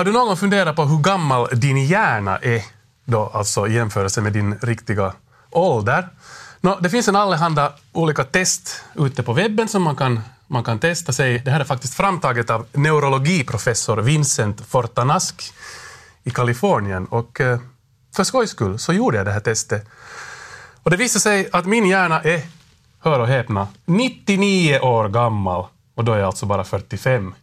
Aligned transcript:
Har 0.00 0.04
du 0.04 0.12
någon 0.12 0.26
gång 0.26 0.36
funderat 0.36 0.76
på 0.76 0.84
hur 0.84 0.98
gammal 0.98 1.48
din 1.52 1.86
hjärna 1.86 2.38
är 2.38 2.62
då, 3.04 3.30
alltså 3.34 3.66
i 3.66 3.74
jämförelse 3.74 4.20
med 4.20 4.32
din 4.32 4.58
riktiga 4.62 5.12
ålder? 5.50 6.08
Nå, 6.60 6.78
det 6.80 6.90
finns 6.90 7.08
en 7.08 7.16
allehanda 7.16 7.72
olika 7.92 8.24
test 8.24 8.84
ute 8.94 9.22
på 9.22 9.32
webben 9.32 9.68
som 9.68 9.82
man 9.82 9.96
kan, 9.96 10.20
man 10.46 10.64
kan 10.64 10.78
testa 10.78 11.12
sig. 11.12 11.38
Det 11.38 11.50
här 11.50 11.60
är 11.60 11.64
faktiskt 11.64 11.94
framtaget 11.94 12.50
av 12.50 12.66
neurologiprofessor 12.72 13.96
Vincent 13.96 14.60
Fortanask 14.60 15.52
i 16.24 16.30
Kalifornien. 16.30 17.06
Och 17.06 17.40
eh, 17.40 17.58
för 18.16 18.24
skojs 18.24 18.50
skull 18.50 18.78
så 18.78 18.92
gjorde 18.92 19.16
jag 19.16 19.26
det 19.26 19.32
här 19.32 19.40
testet. 19.40 19.88
Och 20.82 20.90
det 20.90 20.96
visade 20.96 21.20
sig 21.20 21.48
att 21.52 21.66
min 21.66 21.86
hjärna 21.86 22.22
är, 22.22 22.42
hör 23.00 23.20
och 23.20 23.28
häpna, 23.28 23.68
99 23.84 24.78
år 24.78 25.08
gammal. 25.08 25.66
Och 25.94 26.04
då 26.04 26.12
är 26.12 26.18
jag 26.18 26.26
alltså 26.26 26.46
bara 26.46 26.64
45. 26.64 27.34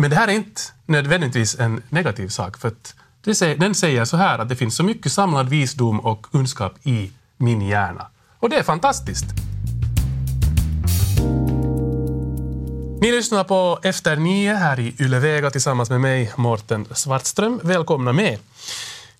Men 0.00 0.10
det 0.10 0.16
här 0.16 0.28
är 0.28 0.32
inte 0.32 0.60
nödvändigtvis 0.86 1.58
en 1.58 1.82
negativ 1.88 2.28
sak, 2.28 2.56
för 2.56 2.68
att 2.68 2.94
säger, 3.36 3.56
den 3.56 3.74
säger 3.74 4.04
så 4.04 4.16
här 4.16 4.38
att 4.38 4.48
det 4.48 4.56
finns 4.56 4.76
så 4.76 4.82
mycket 4.82 5.12
samlad 5.12 5.48
visdom 5.48 6.00
och 6.00 6.22
kunskap 6.32 6.72
i 6.82 7.10
min 7.36 7.60
hjärna. 7.60 8.06
Och 8.38 8.50
det 8.50 8.56
är 8.56 8.62
fantastiskt. 8.62 9.24
Ni 13.00 13.12
lyssnar 13.12 13.44
på 13.44 13.78
Efter 13.82 14.16
nio 14.16 14.54
här 14.54 14.80
i 14.80 14.94
Ylevega 15.00 15.50
tillsammans 15.50 15.90
med 15.90 16.00
mig, 16.00 16.32
Morten 16.36 16.86
Svartström. 16.90 17.60
Välkomna 17.62 18.12
med 18.12 18.38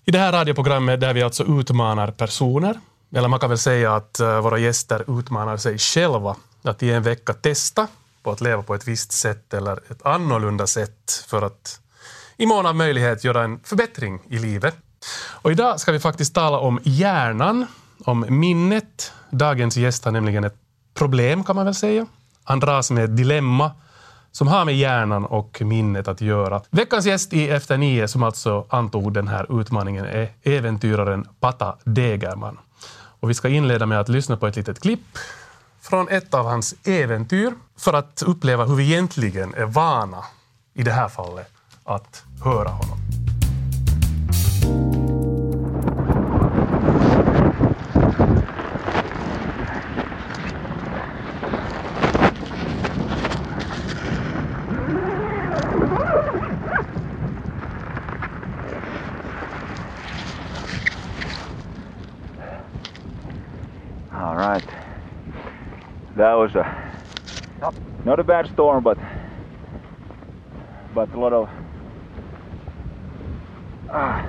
i 0.05 0.11
det 0.11 0.19
här 0.19 0.31
radioprogrammet 0.31 1.01
där 1.01 1.13
vi 1.13 1.21
alltså 1.21 1.59
utmanar 1.59 2.11
personer. 2.11 2.79
Eller 3.15 3.27
man 3.27 3.39
kan 3.39 3.49
väl 3.49 3.57
säga 3.57 3.95
att 3.95 4.19
eh, 4.19 4.41
våra 4.41 4.57
gäster 4.57 5.19
utmanar 5.19 5.57
sig 5.57 5.77
själva 5.77 6.35
att 6.63 6.83
i 6.83 6.91
en 6.91 7.03
vecka 7.03 7.33
testa 7.33 7.87
på 8.23 8.31
att 8.31 8.41
leva 8.41 8.63
på 8.63 8.75
ett 8.75 8.87
visst 8.87 9.11
sätt 9.11 9.53
eller 9.53 9.91
ett 9.91 10.05
annorlunda 10.05 10.67
sätt 10.67 11.25
för 11.27 11.41
att 11.41 11.79
i 12.37 12.45
mån 12.45 12.65
av 12.65 12.75
möjlighet 12.75 13.23
göra 13.23 13.43
en 13.43 13.59
förbättring 13.63 14.19
i 14.29 14.39
livet. 14.39 14.75
Och 15.29 15.51
idag 15.51 15.79
ska 15.79 15.91
vi 15.91 15.99
faktiskt 15.99 16.35
tala 16.35 16.59
om 16.59 16.79
hjärnan, 16.83 17.65
om 18.05 18.25
minnet. 18.29 19.13
Dagens 19.29 19.77
gäst 19.77 20.05
har 20.05 20.11
nämligen 20.11 20.43
ett 20.43 20.55
problem 20.93 21.43
kan 21.43 21.55
man 21.55 21.65
väl 21.65 21.75
säga. 21.75 22.05
Han 22.43 22.59
dras 22.59 22.91
med 22.91 23.03
ett 23.03 23.17
dilemma 23.17 23.71
som 24.31 24.47
har 24.47 24.65
med 24.65 24.77
hjärnan 24.77 25.25
och 25.25 25.61
minnet 25.61 26.07
att 26.07 26.21
göra. 26.21 26.61
Veckans 26.69 27.05
gäst 27.05 27.33
i 27.33 27.49
Efter 27.49 27.77
nio 27.77 28.07
som 28.07 28.23
alltså 28.23 28.65
antog 28.69 29.13
den 29.13 29.27
här 29.27 29.61
utmaningen 29.61 30.05
är 30.05 30.29
äventyraren 30.43 31.27
Pata 31.39 31.77
Degerman. 31.83 32.57
Och 32.93 33.29
vi 33.29 33.33
ska 33.33 33.49
inleda 33.49 33.85
med 33.85 33.99
att 33.99 34.09
lyssna 34.09 34.37
på 34.37 34.47
ett 34.47 34.55
litet 34.55 34.79
klipp 34.79 35.17
från 35.81 36.09
ett 36.09 36.33
av 36.33 36.45
hans 36.45 36.75
äventyr 36.83 37.53
för 37.77 37.93
att 37.93 38.21
uppleva 38.21 38.65
hur 38.65 38.75
vi 38.75 38.83
egentligen 38.83 39.53
är 39.53 39.65
vana, 39.65 40.23
i 40.73 40.83
det 40.83 40.91
här 40.91 41.09
fallet, 41.09 41.47
att 41.83 42.23
höra 42.43 42.69
honom. 42.69 42.97
Was 66.41 66.55
a 66.55 66.65
not 68.03 68.19
a 68.19 68.23
bad 68.23 68.49
storm, 68.53 68.83
but 68.83 68.97
but 70.95 71.13
a 71.13 71.19
lot 71.19 71.33
of 71.33 71.49
a 73.89 74.25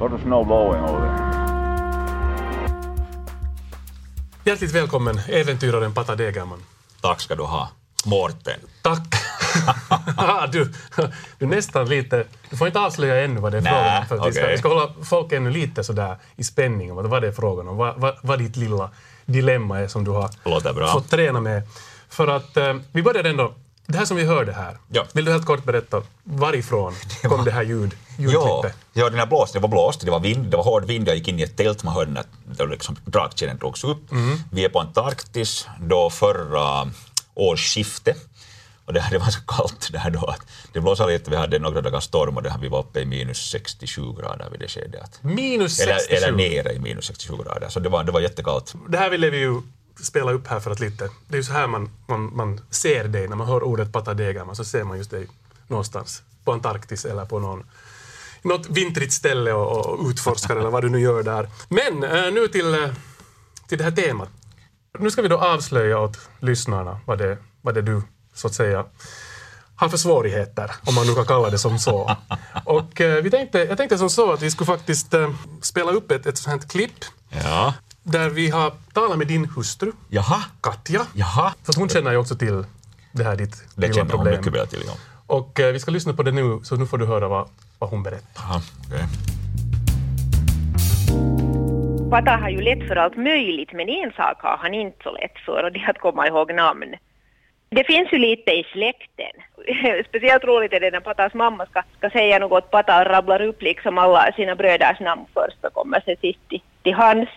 lot 0.00 0.12
of 0.12 0.20
snow 0.22 0.44
blowing 0.44 0.84
over 0.84 1.00
there. 1.00 1.34
Hjärtligt 4.44 4.74
välkommen, 4.74 5.18
äventyraren 5.28 5.94
Pata 5.94 6.16
Degerman. 6.16 6.62
Tack 7.00 7.20
ska 7.20 7.34
du 7.34 7.42
ha. 7.42 7.70
Mårten. 8.06 8.60
Tack! 8.82 9.00
du, 10.52 10.72
du 11.38 11.46
nästan 11.46 11.88
lite... 11.88 12.24
Du 12.50 12.56
får 12.56 12.66
inte 12.66 12.80
avslöja 12.80 13.24
ännu 13.24 13.40
vad 13.40 13.52
det 13.52 13.58
är 13.58 13.62
Nä, 13.62 13.70
frågan 13.70 13.98
om. 13.98 14.06
För 14.06 14.16
att 14.16 14.28
vi, 14.28 14.32
ska, 14.32 14.42
okej. 14.42 14.52
vi 14.52 14.58
ska 14.58 14.68
hålla 14.68 15.04
folk 15.04 15.32
ännu 15.32 15.50
lite 15.50 15.84
sådär 15.84 16.16
i 16.36 16.44
spänning 16.44 16.92
om 16.92 17.08
vad 17.10 17.22
det 17.22 17.28
är 17.28 17.32
frågan 17.32 17.68
om. 17.68 17.76
Vad, 17.76 18.00
vad, 18.00 18.14
vad 18.22 18.38
ditt 18.38 18.56
lilla 18.56 18.90
dilemma 19.26 19.78
är 19.80 19.88
som 19.88 20.04
du 20.04 20.10
har 20.10 20.30
fått 20.92 21.10
träna 21.10 21.40
med. 21.40 21.62
För 22.08 22.28
att 22.28 22.56
eh, 22.56 22.74
vi 22.92 23.02
börjar 23.02 23.24
ändå... 23.24 23.54
Det 23.86 23.98
här 23.98 24.04
som 24.04 24.16
vi 24.16 24.24
hörde 24.24 24.52
här. 24.52 24.78
Ja. 24.88 25.04
Vill 25.12 25.24
du 25.24 25.32
helt 25.32 25.46
kort 25.46 25.64
berätta 25.64 26.02
varifrån 26.24 26.94
kom 27.22 27.44
det 27.44 27.50
här 27.50 27.62
ljud, 27.62 27.94
Ja, 28.18 28.22
ljudklippet? 28.30 28.76
ja 28.92 29.10
den 29.10 29.18
här 29.18 29.26
blåst, 29.26 29.52
det 29.52 29.58
var 29.58 29.68
blåst, 29.68 30.00
det 30.00 30.10
var 30.10 30.20
vind, 30.20 30.46
det 30.46 30.56
var 30.56 30.64
hård 30.64 30.84
vind, 30.84 31.08
jag 31.08 31.16
gick 31.16 31.28
in 31.28 31.38
i 31.38 31.42
ett 31.42 31.56
tält, 31.56 31.82
man 31.82 31.94
hörde 31.94 32.10
när 32.10 32.24
det 32.56 32.66
liksom, 32.66 32.96
dragkedjan 33.04 33.56
drogs 33.58 33.84
upp. 33.84 33.98
Vi 34.52 34.64
är 34.64 34.68
på 34.68 34.80
Antarktis 34.80 35.66
då 35.80 36.10
förra 36.10 36.90
årsskiftet. 37.34 38.16
Och 38.84 38.92
det, 38.92 39.00
här, 39.00 39.10
det 39.10 39.18
var 39.24 39.30
så 39.30 39.40
kallt 39.40 39.88
det 39.92 39.98
här 39.98 40.10
då 40.10 40.24
att 40.26 40.46
det 40.72 40.80
blåste 40.80 41.06
lite, 41.06 41.30
vi 41.30 41.36
hade 41.36 41.58
några 41.58 41.80
dagar 41.80 42.00
storm 42.00 42.36
och 42.36 42.42
det 42.42 42.50
här, 42.50 42.58
vi 42.58 42.68
var 42.68 42.78
uppe 42.78 43.00
i 43.00 43.04
minus 43.06 43.38
67 43.50 44.02
grader 44.12 44.50
vid 44.50 44.60
det 44.60 44.68
skedet. 44.68 45.02
Att- 45.02 45.22
Minus 45.22 45.80
Eller, 45.80 45.98
67. 45.98 46.16
eller 46.16 46.36
nere 46.36 46.72
i 46.72 46.78
minus 46.78 47.04
67 47.04 47.36
grader, 47.36 47.68
så 47.68 47.80
det 47.80 47.88
var, 47.88 48.04
det 48.04 48.12
var 48.12 48.20
jättekallt. 48.20 48.74
Det 48.88 48.98
här 48.98 49.10
ville 49.10 49.30
vi 49.30 49.38
ju 49.38 49.60
spela 50.02 50.32
upp 50.32 50.46
här 50.46 50.60
för 50.60 50.70
att 50.70 50.80
lite... 50.80 51.10
Det 51.28 51.34
är 51.34 51.36
ju 51.38 51.44
så 51.44 51.52
här 51.52 51.66
man, 51.66 51.90
man, 52.08 52.36
man 52.36 52.60
ser 52.70 53.04
dig 53.04 53.28
när 53.28 53.36
man 53.36 53.46
hör 53.46 53.62
ordet 53.62 53.92
Pata 53.92 54.14
Degerman, 54.14 54.56
så 54.56 54.64
ser 54.64 54.84
man 54.84 54.98
just 54.98 55.10
dig 55.10 55.26
någonstans 55.68 56.22
på 56.44 56.52
Antarktis 56.52 57.04
eller 57.04 57.24
på 57.24 57.38
någon, 57.38 57.66
något 58.42 58.66
vintrigt 58.70 59.12
ställe 59.12 59.52
och, 59.52 59.86
och 59.86 60.08
utforskar 60.08 60.56
eller 60.56 60.70
vad 60.70 60.82
du 60.84 60.88
nu 60.88 61.00
gör 61.00 61.22
där. 61.22 61.48
Men 61.68 62.04
eh, 62.04 62.32
nu 62.32 62.48
till, 62.48 62.74
eh, 62.74 62.90
till 63.68 63.78
det 63.78 63.84
här 63.84 63.90
temat. 63.90 64.28
Nu 64.98 65.10
ska 65.10 65.22
vi 65.22 65.28
då 65.28 65.38
avslöja 65.38 65.98
åt 65.98 66.18
lyssnarna 66.40 67.00
vad 67.06 67.18
det, 67.18 67.38
vad 67.62 67.74
det 67.74 67.82
du, 67.82 68.02
så 68.34 68.46
att 68.46 68.54
säga, 68.54 68.84
har 69.76 69.88
för 69.88 69.96
svårigheter, 69.96 70.70
om 70.86 70.94
man 70.94 71.06
nu 71.06 71.14
kan 71.14 71.26
kalla 71.26 71.50
det 71.50 71.58
som 71.58 71.78
så. 71.78 72.16
Och 72.64 73.00
eh, 73.00 73.22
vi 73.22 73.30
tänkte, 73.30 73.58
jag 73.58 73.76
tänkte 73.76 73.98
som 73.98 74.10
så 74.10 74.32
att 74.32 74.42
vi 74.42 74.50
skulle 74.50 74.66
faktiskt 74.66 75.14
eh, 75.14 75.30
spela 75.62 75.90
upp 75.92 76.10
ett, 76.10 76.26
ett 76.26 76.38
sånt 76.38 76.62
här 76.62 76.68
klipp 76.68 77.04
Ja. 77.44 77.74
där 78.02 78.30
vi 78.30 78.50
har 78.50 78.72
talat 78.92 79.18
med 79.18 79.26
din 79.26 79.44
hustru, 79.56 79.92
Jaha, 80.08 80.42
Katja. 80.60 81.06
jaha. 81.14 81.52
För 81.62 81.72
att 81.72 81.76
hon 81.76 81.88
känner 81.88 82.10
ju 82.10 82.16
också 82.16 82.36
till 82.36 82.64
det 83.12 83.24
här 83.24 83.36
ditt 83.36 83.62
Det 83.74 83.80
lilla 83.82 83.94
känner 83.94 84.10
hon 84.12 84.18
problem. 84.18 84.36
mycket 84.40 84.52
väl 84.52 84.66
till. 84.66 84.82
Ja. 84.86 84.92
Och 85.26 85.60
eh, 85.60 85.72
vi 85.72 85.80
ska 85.80 85.90
lyssna 85.90 86.12
på 86.12 86.22
det 86.22 86.32
nu, 86.32 86.60
så 86.62 86.76
nu 86.76 86.86
får 86.86 86.98
du 86.98 87.06
höra 87.06 87.28
vad, 87.28 87.48
vad 87.78 87.90
hon 87.90 88.02
berättar. 88.02 88.42
Jaha, 88.48 88.60
okej. 88.86 89.04
Pata 92.10 92.30
har 92.30 92.48
ju 92.48 92.60
lätt 92.60 92.88
för 92.88 92.96
allt 92.96 93.16
möjligt, 93.16 93.72
men 93.72 93.88
en 93.88 94.12
sak 94.12 94.36
har 94.42 94.56
han 94.62 94.74
inte 94.74 94.96
så 95.02 95.12
lätt 95.12 95.38
för 95.46 95.64
och 95.64 95.72
det 95.72 95.78
är 95.78 95.90
att 95.90 95.98
komma 96.00 96.26
ihåg 96.28 96.54
namn. 96.54 96.94
Det 97.74 97.84
finns 97.84 98.12
ju 98.12 98.18
lite 98.18 98.52
i 98.52 98.66
släkten. 98.72 99.34
Speciellt 100.08 100.44
roligt 100.44 100.72
är 100.72 100.80
det 100.80 100.90
när 100.90 101.00
Patas 101.00 101.34
mamma 101.34 101.66
ska, 101.66 101.82
ska 101.98 102.10
säga 102.10 102.38
något 102.38 102.70
Pata 102.70 103.04
rabblar 103.04 103.42
upp 103.42 103.62
liksom 103.62 103.98
alla 103.98 104.32
sina 104.32 104.54
bröders 104.54 105.00
namn 105.00 105.24
först 105.34 105.64
och 105.64 105.72
kommer 105.72 106.00
sen 106.00 106.16
sist 106.20 106.48
till, 106.48 106.62
till 106.82 106.94
hans. 106.94 107.28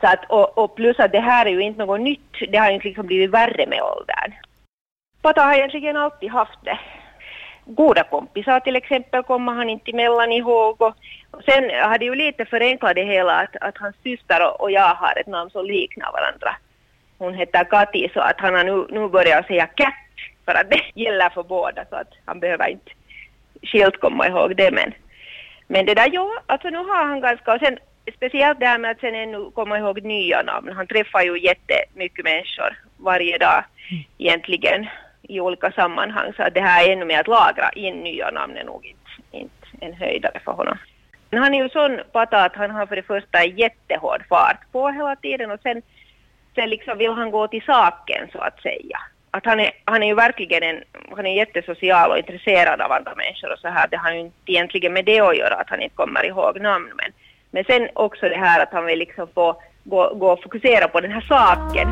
Så 0.00 0.06
att, 0.06 0.24
och, 0.28 0.58
och 0.58 0.74
plus 0.74 0.98
att 0.98 1.12
det 1.12 1.20
här 1.20 1.46
är 1.46 1.50
ju 1.50 1.60
inte 1.60 1.84
något 1.84 2.00
nytt, 2.00 2.34
det 2.48 2.58
har 2.58 2.68
ju 2.68 2.74
inte 2.74 2.86
liksom 2.86 3.06
blivit 3.06 3.30
värre 3.30 3.66
med 3.66 3.82
åldern. 3.82 4.32
Pata 5.22 5.42
har 5.42 5.54
egentligen 5.54 5.96
alltid 5.96 6.30
haft 6.30 6.64
det. 6.64 6.78
Goda 7.64 8.02
kompisar 8.02 8.60
till 8.60 8.76
exempel 8.76 9.22
kommer 9.22 9.52
han 9.52 9.70
inte 9.70 9.90
emellan 9.90 10.32
ihåg. 10.32 10.82
Och, 10.82 10.94
och 11.30 11.42
sen 11.44 11.70
har 11.82 11.98
det 11.98 12.04
ju 12.04 12.14
lite 12.14 12.44
förenklat 12.44 12.94
det 12.94 13.04
hela 13.04 13.36
att, 13.36 13.56
att 13.60 13.78
hans 13.78 13.96
syster 14.02 14.46
och, 14.46 14.60
och 14.60 14.70
jag 14.70 14.94
har 14.94 15.20
ett 15.20 15.26
namn 15.26 15.50
som 15.50 15.64
liknar 15.64 16.12
varandra. 16.12 16.56
Hon 17.20 17.34
heter 17.34 17.64
Kati 17.64 18.10
så 18.14 18.20
att 18.20 18.40
han 18.40 18.54
har 18.54 18.64
nu, 18.64 18.86
nu 18.90 19.08
börjat 19.08 19.46
säga 19.46 19.66
Cat 19.66 19.94
för 20.44 20.54
att 20.54 20.70
det 20.70 20.80
gäller 21.02 21.30
för 21.30 21.42
båda 21.42 21.84
så 21.90 21.96
att 21.96 22.12
han 22.24 22.40
behöver 22.40 22.68
inte 22.68 22.90
skilt 23.62 24.00
komma 24.00 24.28
ihåg 24.28 24.56
det 24.56 24.70
men. 24.70 24.94
Men 25.66 25.86
det 25.86 25.94
där 25.94 26.10
ja, 26.12 26.42
alltså 26.46 26.70
nu 26.70 26.78
har 26.78 27.04
han 27.04 27.20
ganska 27.20 27.54
och 27.54 27.60
sen 27.60 27.78
speciellt 28.16 28.60
det 28.60 28.66
här 28.66 28.78
med 28.78 28.90
att 28.90 29.00
sen 29.00 29.14
ännu 29.14 29.50
komma 29.50 29.78
ihåg 29.78 30.02
nya 30.02 30.42
namn. 30.42 30.72
Han 30.76 30.86
träffar 30.86 31.22
ju 31.22 31.38
jättemycket 31.38 32.24
människor 32.24 32.78
varje 32.96 33.38
dag 33.38 33.64
egentligen 34.18 34.86
i 35.22 35.40
olika 35.40 35.72
sammanhang 35.72 36.32
så 36.36 36.42
att 36.42 36.54
det 36.54 36.60
här 36.60 36.88
är 36.88 36.92
ännu 36.92 37.04
mer 37.04 37.20
att 37.20 37.28
lagra 37.28 37.70
in 37.70 37.94
nya 37.94 38.30
namn 38.30 38.56
är 38.56 38.64
nog 38.64 38.86
inte, 38.86 39.10
inte 39.38 39.66
en 39.80 39.92
höjdare 39.92 40.40
för 40.44 40.52
honom. 40.52 40.78
Men 41.30 41.42
han 41.42 41.54
är 41.54 41.62
ju 41.62 41.68
sån 41.68 42.00
pata 42.12 42.44
att 42.44 42.56
han 42.56 42.70
har 42.70 42.86
för 42.86 42.96
det 42.96 43.02
första 43.02 43.44
jättehård 43.44 44.22
fart 44.28 44.72
på 44.72 44.88
hela 44.88 45.16
tiden 45.16 45.50
och 45.50 45.60
sen, 45.62 45.82
sen 46.54 46.70
liksom 46.70 46.98
vill 46.98 47.12
han 47.12 47.30
gå 47.30 47.48
till 47.48 47.62
saken 47.62 48.28
så 48.32 48.38
att 48.38 48.62
säga. 48.62 48.98
Att 49.30 49.46
han 49.46 49.60
är, 49.60 49.70
han 49.84 50.02
är 50.02 50.06
ju 50.06 50.14
verkligen 50.14 50.62
en, 50.62 50.82
han 51.16 51.26
är 51.26 51.34
jättesocial 51.34 52.10
och 52.10 52.18
intresserad 52.18 52.80
av 52.80 52.92
andra 52.92 53.14
människor 53.14 53.52
och 53.52 53.58
så 53.58 53.68
här. 53.68 53.88
Det 53.90 53.96
har 53.96 54.12
ju 54.12 54.20
inte 54.20 54.52
egentligen 54.52 54.92
med 54.92 55.04
det 55.04 55.20
att 55.20 55.36
göra 55.36 55.54
att 55.54 55.70
han 55.70 55.82
inte 55.82 55.96
kommer 55.96 56.26
ihåg 56.26 56.60
namn 56.60 56.92
men, 56.96 57.12
men 57.50 57.64
sen 57.64 57.88
också 57.94 58.28
det 58.28 58.36
här 58.36 58.62
att 58.62 58.72
han 58.72 58.86
vill 58.86 58.98
liksom 58.98 59.28
få 59.34 59.62
gå, 59.84 60.14
gå 60.14 60.32
och 60.32 60.42
fokusera 60.42 60.88
på 60.88 61.00
den 61.00 61.12
här 61.12 61.20
saken. 61.20 61.88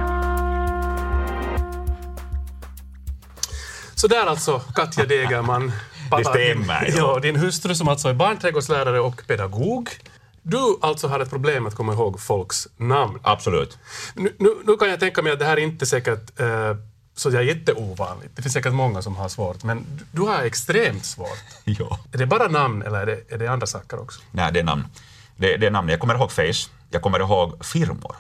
Så 3.95 4.07
där 4.09 4.27
alltså, 4.27 4.59
Katja 4.59 5.05
Degerman. 5.05 5.73
Det 6.17 6.25
stämmer, 6.25 6.85
Din, 6.85 6.95
ja. 6.97 7.13
ja, 7.15 7.21
din 7.21 7.37
hustru 7.37 7.75
som 7.75 7.89
alltså 7.89 8.09
är 8.09 8.15
barnträdgårdslärare 8.15 9.01
och 9.01 9.23
pedagog. 9.27 9.89
Du 10.49 10.79
alltså 10.81 11.09
har 11.09 11.21
ett 11.21 11.31
problem 11.31 11.67
att 11.67 11.75
komma 11.75 11.93
ihåg 11.93 12.21
folks 12.21 12.69
namn. 12.77 13.19
Absolut. 13.23 13.79
Nu, 14.15 14.35
nu, 14.39 14.55
nu 14.67 14.77
kan 14.77 14.91
jag 14.91 15.00
tänka 15.00 15.23
mig 15.23 15.33
att 15.33 15.39
det 15.39 15.45
här 15.45 15.56
är 15.56 15.61
inte 15.61 15.87
säkert 15.87 16.41
eh, 16.41 16.77
så 17.15 17.31
jag 17.31 17.43
är 17.43 17.47
jätteovanligt. 17.47 18.37
Det 18.37 18.43
finns 18.43 18.53
säkert 18.53 18.73
många 18.73 19.03
som 19.03 19.17
har 19.17 19.29
svårt, 19.29 19.65
men 19.65 19.87
du, 20.12 20.23
har 20.23 20.43
extremt 20.43 21.05
svårt. 21.05 21.45
Ja. 21.65 21.99
Är 22.12 22.19
det 22.19 22.27
bara 22.27 22.49
namn 22.49 22.83
eller 22.83 22.99
är 22.99 23.06
det, 23.06 23.35
är 23.35 23.39
det 23.39 23.47
andra 23.47 23.67
saker 23.67 24.00
också? 24.00 24.21
Nej, 24.31 24.53
det 24.53 24.61
är 24.61 24.65
namn. 24.65 24.85
Det, 25.37 25.56
det 25.56 25.67
är 25.67 25.71
namn. 25.71 25.89
Jag 25.89 26.00
kommer 26.00 26.15
ihåg 26.15 26.33
face, 26.33 26.71
jag 26.91 27.03
kommer 27.03 27.21
ihåg 27.21 27.65
firmor. 27.65 28.17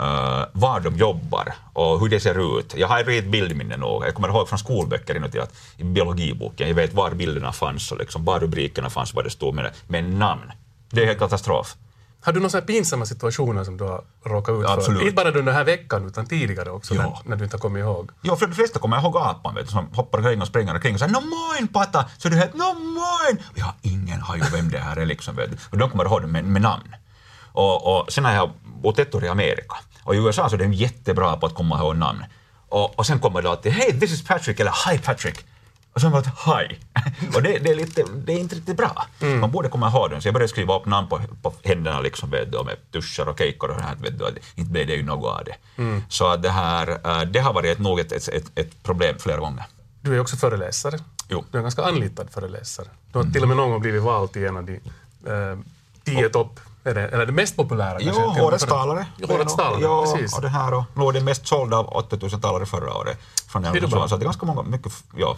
Uh, 0.00 0.44
var 0.52 0.80
de 0.80 0.96
jobbar 0.96 1.54
och 1.72 2.00
hur 2.00 2.08
det 2.08 2.20
ser 2.20 2.58
ut. 2.58 2.74
Jag 2.76 2.88
har 2.88 3.10
ett 3.10 3.24
bildminne 3.24 3.76
nog. 3.76 4.04
Jag 4.04 4.14
kommer 4.14 4.28
ihåg 4.28 4.48
från 4.48 4.58
skolböcker 4.58 5.16
inuti 5.16 5.38
att 5.38 5.54
i 5.76 5.84
biologiboken, 5.84 6.68
jag 6.68 6.74
vet 6.74 6.94
var 6.94 7.10
bilderna 7.10 7.52
fanns 7.52 7.92
och 7.92 7.98
liksom 7.98 8.24
var 8.24 8.40
rubrikerna 8.40 8.90
fanns, 8.90 9.14
vad 9.14 9.24
det 9.24 9.30
stod 9.30 9.54
med, 9.54 9.72
med 9.86 10.04
namn. 10.04 10.52
Det 10.90 11.02
är 11.02 11.06
helt 11.06 11.18
katastrof. 11.18 11.76
Har 12.20 12.32
du 12.32 12.40
några 12.40 12.60
pinsamma 12.60 13.06
situationer 13.06 13.64
som 13.64 13.76
du 13.76 13.84
har 13.84 14.04
råkat 14.24 14.52
ut 14.52 14.66
för? 14.66 14.72
Absolut. 14.74 15.02
Inte 15.02 15.14
bara 15.14 15.28
under 15.28 15.42
den 15.42 15.54
här 15.54 15.64
veckan 15.64 16.06
utan 16.06 16.26
tidigare 16.26 16.70
också 16.70 16.94
Ja. 16.94 17.02
när, 17.02 17.30
när 17.30 17.36
du 17.36 17.44
inte 17.44 17.56
har 17.56 17.60
kommit 17.60 17.80
ihåg. 17.80 18.10
Jo, 18.22 18.36
för 18.36 18.46
de 18.46 18.54
flesta 18.54 18.78
kommer 18.78 19.00
ihåg 19.00 19.16
apan 19.16 19.54
vet 19.54 19.66
du, 19.66 19.70
som 19.72 19.86
hoppar 19.92 20.18
omkring 20.18 20.40
och 20.40 20.46
springer 20.48 20.74
omkring 20.74 20.94
och 20.94 21.00
säger 21.00 21.12
”No 21.12 21.20
moin 21.20 21.68
patta!” 21.68 22.08
så 22.18 22.28
du 22.28 22.36
helt 22.36 22.54
”No 22.54 22.74
moin!” 22.74 23.42
och 23.52 23.58
jag 23.58 23.72
ingen 23.82 24.20
har 24.20 24.36
ju 24.36 24.42
vem 24.52 24.68
det 24.70 24.78
här 24.78 24.96
är 24.96 25.06
liksom. 25.06 25.36
Vet 25.36 25.50
du. 25.50 25.56
Och 25.70 25.78
de 25.78 25.90
kommer 25.90 26.04
ihåg 26.04 26.20
det 26.22 26.26
med, 26.26 26.44
med 26.44 26.62
namn. 26.62 26.94
Och, 27.52 27.98
och 28.00 28.12
sen 28.12 28.24
har 28.24 28.32
jag 28.32 28.50
bott 28.82 28.98
ett 28.98 29.14
år 29.14 29.24
i 29.24 29.28
Amerika 29.28 29.76
och 30.04 30.14
i 30.14 30.18
USA 30.18 30.48
så 30.48 30.54
är 30.54 30.58
de 30.58 30.72
jättebra 30.72 31.36
på 31.36 31.46
att 31.46 31.54
komma 31.54 31.78
ihåg 31.78 31.96
namn. 31.96 32.24
Och, 32.68 32.98
och 32.98 33.06
sen 33.06 33.18
kommer 33.20 33.42
det 33.42 33.50
alltid 33.50 33.72
”Hey, 33.72 34.00
this 34.00 34.12
is 34.12 34.24
Patrick” 34.24 34.60
eller 34.60 34.72
”Hi 34.90 34.98
Patrick” 34.98 35.46
och 35.98 36.02
sen 36.02 36.10
var 36.12 36.22
det 36.22 36.32
”Hi”. 36.46 36.78
och 37.36 37.42
det, 37.42 37.58
det, 37.58 37.70
är 37.70 37.74
lite, 37.74 38.04
det 38.24 38.32
är 38.32 38.38
inte 38.38 38.54
riktigt 38.56 38.76
bra. 38.76 39.06
Man 39.40 39.50
borde 39.50 39.68
komma 39.68 39.88
ihåg 39.88 40.10
den, 40.10 40.22
så 40.22 40.28
jag 40.28 40.34
började 40.34 40.48
skriva 40.48 40.78
upp 40.78 40.86
namn 40.86 41.08
på, 41.08 41.20
på 41.42 41.52
händerna 41.64 42.00
liksom, 42.00 42.30
vet 42.30 42.52
du, 42.52 42.64
med 42.64 42.76
tuschar 42.92 43.26
och 43.28 43.38
kejkor 43.38 43.70
och 43.70 44.04
vet 44.04 44.18
du, 44.18 44.24
det- 44.24 44.40
inte 44.60 44.70
blev 44.70 44.86
det 44.86 44.94
ju 44.94 45.02
något 45.02 45.38
av 45.38 45.44
det. 45.44 45.54
Så 46.08 46.26
att 46.28 46.42
det 46.42 46.50
här, 46.50 46.88
eh, 47.04 47.20
det 47.22 47.38
har 47.40 47.52
varit 47.52 47.78
nog 47.78 48.00
ett, 48.00 48.12
ett, 48.12 48.28
ett, 48.28 48.50
ett 48.54 48.82
problem 48.82 49.16
flera 49.18 49.38
gånger. 49.40 49.64
Du 50.00 50.14
är 50.16 50.20
också 50.20 50.36
föreläsare. 50.36 50.98
Jo. 51.28 51.44
Du 51.50 51.56
är 51.56 51.60
en 51.60 51.64
ganska 51.64 51.82
anlitad 51.84 52.30
föreläsare. 52.30 52.86
Du 53.12 53.18
har 53.18 53.24
till 53.24 53.42
och 53.42 53.48
med 53.48 53.56
någon 53.56 53.70
gång 53.70 53.80
blivit 53.80 54.02
vald 54.02 54.32
till 54.32 54.44
en 54.46 54.56
av 54.56 54.64
de 54.64 54.72
eh, 55.26 55.58
tio 56.04 56.28
topp, 56.28 56.60
är 56.84 56.94
det, 56.94 57.08
eller 57.08 57.26
det 57.26 57.32
mest 57.32 57.56
populära 57.56 57.96
Jo, 58.00 58.04
kanske, 58.04 58.20
till 58.22 58.28
och 58.28 58.34
med 58.34 58.44
årets 58.44 58.64
för- 58.64 58.70
talare. 58.70 59.06
Årets 59.28 59.56
talare, 59.56 59.82
ja, 59.82 60.02
precis. 60.02 60.36
och 60.36 60.42
det 60.42 60.48
här 60.48 60.74
och 60.74 60.84
nog 60.94 61.14
det 61.14 61.20
mest 61.20 61.46
sålda 61.46 61.76
av 61.76 61.88
8000 61.88 62.40
talare 62.40 62.66
förra 62.66 62.94
året. 62.94 63.18
Från 63.48 63.62
den, 63.62 63.90
så, 63.90 64.16
det 64.16 64.22
är 64.22 64.24
ganska 64.24 64.46
många, 64.46 64.62
mycket, 64.62 64.92
ja. 65.16 65.36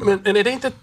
Men, 0.00 0.20
men 0.24 0.36
är 0.36 0.44
det 0.44 0.50
inte 0.50 0.66
ett 0.68 0.74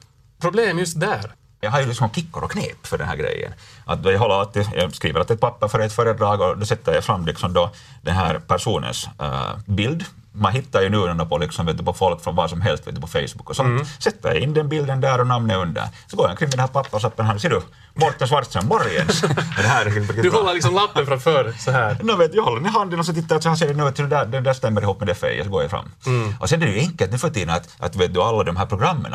problem 0.41 0.80
just 0.80 1.00
där? 1.00 1.35
Jag 1.62 1.71
har 1.71 1.81
ju 1.81 1.88
liksom 1.88 2.09
kickor 2.09 2.44
och 2.44 2.51
knep 2.51 2.88
för 2.88 2.97
den 2.97 3.07
här 3.07 3.15
grejen. 3.15 3.53
Att 3.85 4.06
jag, 4.06 4.19
håller 4.19 4.35
alltid, 4.35 4.69
jag 4.75 4.95
skriver 4.95 5.19
alltid 5.19 5.33
ett 5.35 5.41
papper 5.41 5.68
för 5.68 5.80
ett 5.80 5.94
föredrag 5.94 6.41
och 6.41 6.57
då 6.57 6.65
sätter 6.65 6.94
jag 6.94 7.03
fram 7.03 7.25
liksom 7.25 7.53
då 7.53 7.69
den 8.01 8.15
här 8.15 8.39
personens 8.47 9.07
eh, 9.19 9.57
bild. 9.65 10.06
Man 10.35 10.53
hittar 10.53 10.81
ju 10.81 10.89
nu 10.89 11.07
ändå 11.07 11.25
på, 11.25 11.38
liksom, 11.38 11.65
vet 11.65 11.77
du, 11.77 11.83
på 11.83 11.94
folk 11.94 12.21
från 12.24 12.35
vad 12.35 12.50
som 12.50 12.62
helst 12.62 12.88
vet 12.88 12.95
du, 12.95 13.01
på 13.01 13.07
Facebook 13.07 13.50
och 13.50 13.56
sånt. 13.56 13.68
Mm. 13.68 13.85
Sätter 14.00 14.30
jag 14.33 14.38
in 14.38 14.53
den 14.53 14.69
bilden 14.69 15.01
där 15.01 15.19
och 15.19 15.27
namnet 15.27 15.57
under. 15.57 15.83
Så 16.07 16.18
går 16.18 16.25
jag 16.25 16.31
omkring 16.31 16.47
med 16.50 16.57
den 16.57 16.59
här 16.59 16.68
papperslappen 16.68 17.25
här. 17.25 17.38
Ser 17.38 17.50
du? 17.50 17.62
Mårten 17.94 18.27
Svartström, 18.27 18.65
morgens! 18.68 19.21
det 19.57 19.68
här 19.68 19.85
är 19.85 19.89
riktigt 19.89 20.24
Du 20.24 20.30
bra. 20.30 20.39
håller 20.39 20.53
liksom 20.53 20.75
lappen 20.75 21.06
framför 21.06 21.53
så 21.59 21.71
här. 21.71 21.97
No, 22.03 22.15
vet, 22.15 22.33
jag 22.33 22.44
håller 22.44 22.59
den 22.62 22.69
i 22.69 22.71
handen 22.74 23.00
och 23.00 23.06
så 23.06 23.13
tittar 23.13 23.35
jag 23.35 23.38
och 23.38 23.44
så 23.44 23.65
ser 23.65 23.74
jag 23.77 23.94
det 23.95 24.07
där, 24.07 24.25
det 24.25 24.41
där 24.41 24.53
stämmer 24.53 24.81
ihop 24.81 25.00
med 25.00 25.07
det 25.07 25.15
fejet, 25.15 25.45
så 25.45 25.51
går 25.51 25.62
jag 25.62 25.71
fram. 25.71 25.91
Och 26.39 26.50
sen 26.50 26.62
är 26.62 26.65
det 26.65 26.71
ju 26.71 26.79
enkelt 26.79 27.12
nu 27.12 27.18
för 27.18 27.29
tiden 27.29 27.50
att, 27.56 27.75
att 27.79 27.95
vet 27.95 28.13
du, 28.13 28.21
alla 28.21 28.44
de 28.44 28.57
här 28.57 28.65
programmen, 28.65 29.13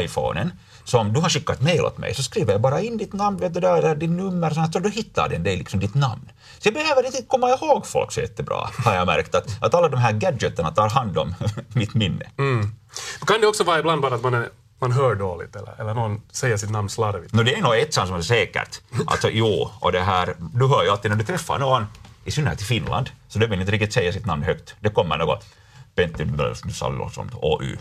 iPhonen, 0.00 0.52
som 0.88 1.12
du 1.12 1.20
har 1.20 1.28
skickat 1.28 1.62
mail 1.62 1.80
åt 1.80 1.98
mig, 1.98 2.14
så 2.14 2.22
skriver 2.22 2.52
jag 2.52 2.60
bara 2.60 2.80
in 2.80 2.96
ditt 2.96 3.12
namn, 3.12 3.36
vet 3.36 3.54
du, 3.54 3.60
där, 3.60 3.82
där, 3.82 3.94
din 3.94 4.16
nummer, 4.16 4.50
så, 4.50 4.60
här, 4.60 4.70
så 4.72 4.78
då 4.78 4.88
hittar 4.88 5.28
den 5.28 5.42
dig 5.42 5.56
liksom 5.56 5.80
ditt 5.80 5.94
namn. 5.94 6.30
Så 6.58 6.66
jag 6.66 6.74
behöver 6.74 7.06
inte 7.06 7.22
komma 7.22 7.50
ihåg 7.50 7.86
folk 7.86 8.12
så 8.12 8.20
jättebra, 8.20 8.70
har 8.84 8.94
jag 8.94 9.06
märkt, 9.06 9.34
att, 9.34 9.62
att 9.62 9.74
alla 9.74 9.88
de 9.88 9.96
här 9.96 10.12
gadgeterna 10.12 10.70
tar 10.70 10.88
hand 10.88 11.18
om 11.18 11.34
mitt 11.74 11.94
minne. 11.94 12.26
Kan 13.26 13.40
det 13.40 13.46
också 13.46 13.64
vara 13.64 13.78
ibland 13.78 14.02
bara 14.02 14.14
att 14.14 14.22
man, 14.22 14.34
är, 14.34 14.48
man 14.78 14.92
hör 14.92 15.14
dåligt 15.14 15.56
eller, 15.56 15.80
eller 15.80 15.94
någon 15.94 16.22
säger 16.32 16.56
sitt 16.56 16.70
namn 16.70 16.88
slarvigt? 16.88 17.32
No, 17.32 17.42
det 17.42 17.54
är 17.54 17.62
nog 17.62 17.76
ett 17.76 17.94
sånt 17.94 18.08
som 18.08 18.16
är 18.16 18.22
säkert. 18.22 18.80
Alltså 19.06 19.28
jo, 19.30 19.70
och 19.80 19.92
det 19.92 20.00
här, 20.00 20.34
du 20.54 20.66
hör 20.66 20.84
ju 20.84 20.90
alltid 20.90 21.10
när 21.10 21.18
du 21.18 21.24
träffar 21.24 21.58
någon, 21.58 21.86
i 22.24 22.30
synnerhet 22.30 22.60
i 22.60 22.64
Finland, 22.64 23.10
så 23.28 23.38
de 23.38 23.46
vill 23.46 23.60
inte 23.60 23.72
riktigt 23.72 23.92
säga 23.92 24.12
sitt 24.12 24.26
namn 24.26 24.42
högt. 24.42 24.74
Det 24.80 24.90
kommer 24.90 25.18
något 25.18 25.44
Pentti 25.98 26.24
Sallosson, 26.72 27.30
OY. 27.34 27.76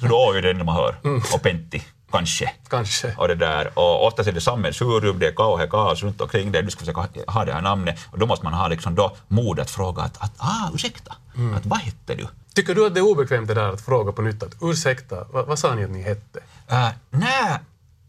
Så 0.00 0.06
då 0.06 0.28
OY 0.28 0.38
är 0.38 0.42
det 0.42 0.50
enda 0.50 0.64
man 0.64 0.76
hör. 0.76 0.96
Och 1.34 1.42
Pentti, 1.42 1.82
kanske. 2.12 2.52
Kanske. 2.68 3.14
Och 3.16 3.28
det 3.28 3.34
där, 3.34 3.78
och 3.78 4.06
oftast 4.06 4.28
är 4.28 4.32
det 4.32 4.40
sammelsurium, 4.40 5.18
det 5.18 5.26
är 5.26 5.32
kauhe 5.32 5.66
kaos 5.66 6.02
runt 6.02 6.20
omkring 6.20 6.52
det, 6.52 6.62
du 6.62 6.70
ska 6.70 6.78
försöka 6.80 7.08
ha 7.26 7.44
det 7.44 7.52
här 7.52 7.60
namnet, 7.62 7.98
och 8.10 8.18
då 8.18 8.26
måste 8.26 8.44
man 8.44 8.54
ha 8.54 8.68
liksom 8.68 8.94
då 8.94 9.16
mod 9.28 9.60
att 9.60 9.70
fråga 9.70 10.02
att, 10.02 10.22
att 10.22 10.32
ah, 10.36 10.70
ursäkta, 10.74 11.16
att 11.56 11.66
vad 11.66 11.78
hette 11.78 12.14
du? 12.14 12.26
Tycker 12.54 12.74
du 12.74 12.86
att 12.86 12.94
det 12.94 13.00
är 13.00 13.04
obekvämt 13.04 13.48
det 13.48 13.54
där 13.54 13.68
att 13.68 13.80
fråga 13.80 14.12
på 14.12 14.22
nytt 14.22 14.42
att 14.42 14.56
ursäkta, 14.60 15.24
vad, 15.30 15.46
vad 15.46 15.58
sa 15.58 15.74
ni 15.74 15.84
att 15.84 15.90
ni 15.90 16.02
hette? 16.02 16.38
Uh, 16.72 16.88
nej, 17.10 17.58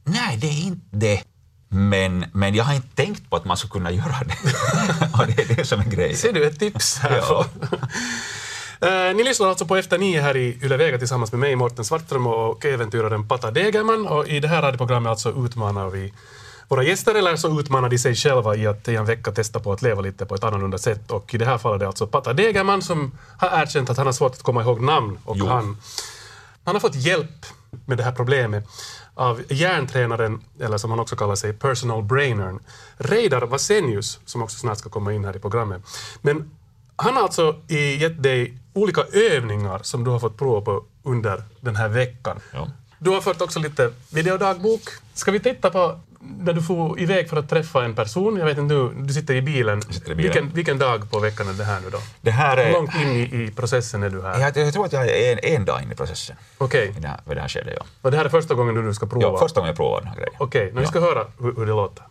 nej, 0.03 0.37
det 0.37 0.47
är 0.47 0.63
inte 0.63 0.85
det. 0.91 1.23
Men, 1.69 2.25
men 2.33 2.55
jag 2.55 2.63
har 2.63 2.73
inte 2.73 2.95
tänkt 2.95 3.29
på 3.29 3.35
att 3.35 3.45
man 3.45 3.57
skulle 3.57 3.71
kunna 3.71 3.91
göra 3.91 4.15
det. 4.25 4.37
och 5.19 5.27
det 5.27 5.41
är 5.41 5.55
det 5.55 5.65
som 5.65 5.79
är 5.79 5.85
grejen. 5.85 6.17
Ser 6.17 6.33
du 6.33 6.47
ett 6.47 6.59
tips 6.59 6.97
här? 6.97 7.17
Ja. 7.17 7.45
Eh, 8.83 9.15
ni 9.15 9.23
lyssnar 9.23 9.47
alltså 9.47 9.65
på 9.65 9.75
Efter 9.75 9.97
nio 9.97 10.21
här 10.21 10.37
i 10.37 10.59
Yle 10.63 10.77
Vega 10.77 10.97
tillsammans 10.97 11.31
med 11.31 11.39
mig, 11.39 11.55
Morten 11.55 11.85
Svartström 11.85 12.27
och 12.27 12.65
äventyraren 12.65 13.27
Pata 13.27 13.51
Degerman. 13.51 14.07
Och 14.07 14.27
I 14.27 14.39
det 14.39 14.47
här 14.47 14.61
radioprogrammet 14.61 15.09
alltså 15.09 15.45
utmanar 15.45 15.89
vi 15.89 16.13
våra 16.67 16.83
gäster, 16.83 17.15
eller 17.15 17.35
så 17.35 17.59
utmanar 17.59 17.89
de 17.89 17.97
sig 17.97 18.15
själva 18.15 18.55
i 18.55 18.67
att 18.67 18.87
i 18.87 18.95
en 18.95 19.05
vecka 19.05 19.31
testa 19.31 19.59
på 19.59 19.71
att 19.71 19.81
leva 19.81 20.01
lite 20.01 20.25
på 20.25 20.35
ett 20.35 20.43
annorlunda 20.43 20.77
sätt. 20.77 21.11
Och 21.11 21.33
i 21.33 21.37
det 21.37 21.45
här 21.45 21.57
fallet 21.57 21.75
är 21.75 21.79
det 21.79 21.87
alltså 21.87 22.07
Pata 22.07 22.33
Degerman 22.33 22.81
som 22.81 23.11
har 23.37 23.61
erkänt 23.61 23.89
att 23.89 23.97
han 23.97 24.05
har 24.05 24.13
svårt 24.13 24.31
att 24.31 24.43
komma 24.43 24.61
ihåg 24.61 24.81
namn. 24.81 25.19
Och 25.25 25.37
Jo. 25.37 25.45
han, 25.45 25.77
han 26.63 26.75
har 26.75 26.79
fått 26.79 26.95
hjälp 26.95 27.45
med 27.85 27.97
det 27.97 28.03
här 28.03 28.11
problemet 28.11 28.67
av 29.15 29.41
hjärntränaren, 29.49 30.41
eller 30.59 30.77
som 30.77 30.89
han 30.89 30.99
också 30.99 31.15
kallar 31.15 31.35
sig, 31.35 31.53
personal 31.53 32.03
brainern, 32.03 32.59
Reidar 32.97 33.41
Vasenius, 33.41 34.19
som 34.25 34.41
också 34.41 34.57
snart 34.57 34.77
ska 34.77 34.89
komma 34.89 35.13
in 35.13 35.25
här 35.25 35.35
i 35.35 35.39
programmet. 35.39 35.81
Men 36.21 36.51
han 36.95 37.13
har 37.15 37.23
alltså 37.23 37.55
i- 37.67 37.95
gett 37.95 38.23
dig 38.23 38.57
olika 38.73 39.01
övningar 39.13 39.79
som 39.83 40.03
du 40.03 40.11
har 40.11 40.19
fått 40.19 40.37
prova 40.37 40.61
på 40.61 40.83
under 41.03 41.43
den 41.61 41.75
här 41.75 41.87
veckan. 41.89 42.39
Ja. 42.53 42.67
Du 42.99 43.09
har 43.09 43.21
fört 43.21 43.41
också 43.41 43.59
lite 43.59 43.91
videodagbok. 44.13 44.81
Ska 45.13 45.31
vi 45.31 45.39
titta 45.39 45.69
på 45.69 45.99
när 46.39 46.53
du 46.53 46.61
får 46.61 46.99
iväg 46.99 47.29
för 47.29 47.37
att 47.37 47.49
träffa 47.49 47.85
en 47.85 47.95
person? 47.95 48.37
Jag 48.37 48.45
vet 48.45 48.57
inte, 48.57 48.73
du, 48.75 48.91
du 48.97 49.13
sitter 49.13 49.33
i 49.35 49.41
bilen. 49.41 49.81
sitter 49.81 50.11
i 50.11 50.15
bilen. 50.15 50.31
Vilken, 50.31 50.53
vilken 50.53 50.77
dag 50.77 51.11
på 51.11 51.19
veckan 51.19 51.47
är 51.49 51.53
det 51.53 51.63
här 51.63 51.79
nu 51.81 51.89
då? 51.89 51.97
Det 52.21 52.31
här 52.31 52.57
Hur 52.57 52.63
är... 52.63 52.71
långt 52.73 52.95
in 52.95 53.07
i, 53.11 53.43
i 53.43 53.51
processen 53.55 54.03
är 54.03 54.09
du 54.09 54.21
här? 54.21 54.39
Jag, 54.39 54.57
jag 54.57 54.73
tror 54.73 54.85
att 54.85 54.93
jag 54.93 55.07
är 55.09 55.31
en, 55.33 55.39
en 55.55 55.65
dag 55.65 55.83
in 55.83 55.91
i 55.91 55.95
processen. 55.95 56.35
Okej, 56.57 56.93
I 56.97 56.99
det 56.99 57.07
här, 57.07 57.19
det 57.25 57.39
här 57.41 57.47
skedet, 57.47 57.73
ja. 57.79 57.85
och 58.01 58.11
det 58.11 58.17
här 58.17 58.25
är 58.25 58.29
första 58.29 58.53
gången 58.53 58.75
du 58.75 58.81
nu 58.81 58.93
ska 58.93 59.05
prova? 59.05 59.25
ja. 59.27 59.37
Första 59.39 59.59
gången 59.59 59.67
jag 59.69 59.77
provar 59.77 59.99
den 59.99 60.07
här 60.07 60.15
grejen. 60.15 60.33
Okej, 60.39 60.71
nu 60.73 60.81
vi 60.81 60.87
ska 60.87 60.99
höra 60.99 61.25
hur, 61.39 61.55
hur 61.55 61.65
det 61.65 61.71
låter. 61.71 62.03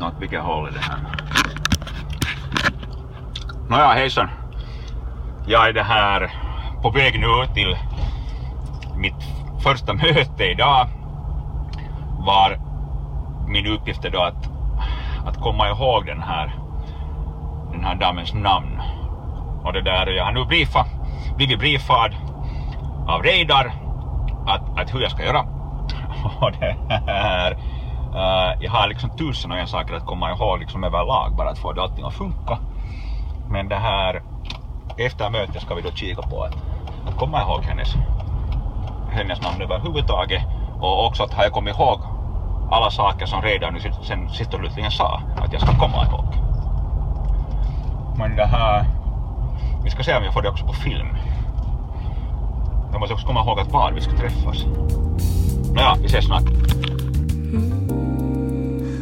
Något 0.00 0.14
vilket 0.20 0.42
håll 0.42 0.68
är 0.68 0.72
det 0.72 0.78
här? 0.78 0.98
Nåja, 3.68 3.92
hejsan. 3.92 4.28
Jag 5.46 5.68
är 5.68 5.72
det 5.72 5.82
här 5.82 6.30
på 6.82 6.90
väg 6.90 7.20
nu 7.20 7.54
till 7.54 7.76
mitt 8.96 9.14
första 9.62 9.92
möte 9.94 10.44
idag. 10.44 10.86
Var 12.18 12.58
min 13.48 13.66
uppgift 13.66 14.04
är 14.04 14.10
då 14.10 14.20
att, 14.20 14.48
att 15.26 15.40
komma 15.40 15.68
ihåg 15.68 16.06
den 16.06 16.22
här, 16.22 16.54
den 17.72 17.84
här 17.84 17.94
damens 17.94 18.34
namn. 18.34 18.80
Och 19.64 19.72
det 19.72 19.82
där, 19.82 20.06
jag 20.06 20.24
har 20.24 20.32
nu 20.32 20.44
briefat, 20.44 20.86
blivit 21.36 21.58
briefad 21.58 22.14
av 23.06 23.22
Reidar 23.22 23.72
att, 24.46 24.78
att 24.78 24.94
hur 24.94 25.00
jag 25.00 25.10
ska 25.10 25.24
göra. 25.24 25.40
Och 26.40 26.52
det 26.52 26.76
här, 27.06 27.56
Eh, 28.14 28.52
jag 28.60 28.70
har 28.70 28.88
liksom 28.88 29.10
tusen 29.10 29.52
och 29.52 29.58
en 29.58 29.66
saker 29.66 29.94
att 29.94 30.06
komma 30.06 30.30
ihåg 30.30 30.58
liksom 30.58 30.84
överlag, 30.84 31.34
bara 31.36 31.50
att 31.50 31.58
få 31.58 31.72
det 31.72 31.82
allting 31.82 32.04
att 32.04 32.14
funka. 32.14 32.58
Men 33.50 33.68
det 33.68 33.76
här, 33.76 34.22
efter 34.96 35.30
mötet 35.30 35.62
ska 35.62 35.74
vi 35.74 35.82
då 35.82 35.90
kika 35.90 36.22
på 36.22 36.42
att, 36.42 36.54
att 37.08 37.16
komma 37.16 37.42
ihåg 37.42 37.62
hennes, 37.62 37.94
hennes 39.10 39.42
namn 39.42 39.62
överhuvudtaget. 39.62 40.42
Och 40.80 41.06
också 41.06 41.22
att 41.22 41.34
har 41.34 41.42
jag 41.42 41.52
kommit 41.52 41.74
ihåg 41.74 42.00
alla 42.70 42.90
saker 42.90 43.26
som 43.26 43.42
redan 43.42 43.74
nu 43.74 43.80
sen 44.02 44.30
sist 44.30 44.54
och 44.54 44.60
slutligen 44.60 44.90
sa 44.90 45.22
att 45.36 45.52
jag 45.52 45.62
ska 45.62 45.78
komma 45.78 46.06
ihåg. 46.06 46.24
Men 48.18 48.36
det 48.36 48.46
här, 48.46 48.84
vi 49.84 49.90
ska 49.90 50.02
se 50.02 50.16
om 50.16 50.24
jag 50.24 50.32
får 50.32 50.42
det 50.42 50.48
också 50.48 50.66
på 50.66 50.72
film. 50.72 51.08
Jag 52.92 53.00
måste 53.00 53.14
också 53.14 53.26
komma 53.26 53.40
ihåg 53.40 53.60
att 53.60 53.72
var 53.72 53.92
vi 53.92 54.00
ska 54.00 54.16
träffas. 54.16 54.64
Nåja, 55.74 55.94
vi 56.00 56.06
ses 56.06 56.24
snart. 56.24 56.42
Mm. 56.42 57.87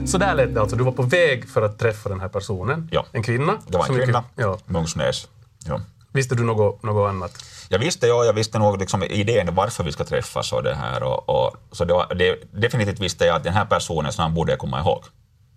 Så 0.06 0.18
där 0.18 0.34
lät 0.34 0.54
det 0.54 0.60
alltså. 0.60 0.76
Du 0.76 0.84
var 0.84 0.92
på 0.92 1.02
väg 1.02 1.48
för 1.48 1.62
att 1.62 1.78
träffa 1.78 2.08
den 2.08 2.20
här 2.20 2.28
personen. 2.28 2.88
Ja. 2.92 3.06
En 3.12 3.22
kvinna. 3.22 3.58
Det 3.68 3.76
var 3.76 3.84
en 3.84 3.86
som 3.86 3.96
kvinna, 3.96 4.20
mycket- 4.20 4.32
Ja. 4.44 4.58
Mungsnäs. 4.66 5.28
Ja. 5.66 5.80
Visste 6.12 6.34
du 6.34 6.44
något, 6.44 6.82
något 6.82 7.08
annat? 7.08 7.44
Jag 7.68 7.78
visste, 7.78 8.06
ja, 8.06 8.24
jag 8.24 8.32
visste 8.32 8.58
nog 8.58 8.78
liksom 8.78 9.02
idén 9.02 9.54
varför 9.54 9.84
vi 9.84 9.92
ska 9.92 10.04
träffas 10.04 10.52
och 10.52 10.62
det 10.62 10.74
här. 10.74 11.02
Och, 11.02 11.28
och, 11.28 11.56
så 11.72 11.84
det 11.84 11.92
var, 11.92 12.14
det, 12.14 12.38
definitivt 12.60 13.00
visste 13.00 13.24
jag 13.26 13.36
att 13.36 13.44
den 13.44 13.52
här 13.52 13.64
personens 13.64 14.18
namn 14.18 14.34
borde 14.34 14.52
jag 14.52 14.58
komma 14.58 14.80
ihåg. 14.80 15.04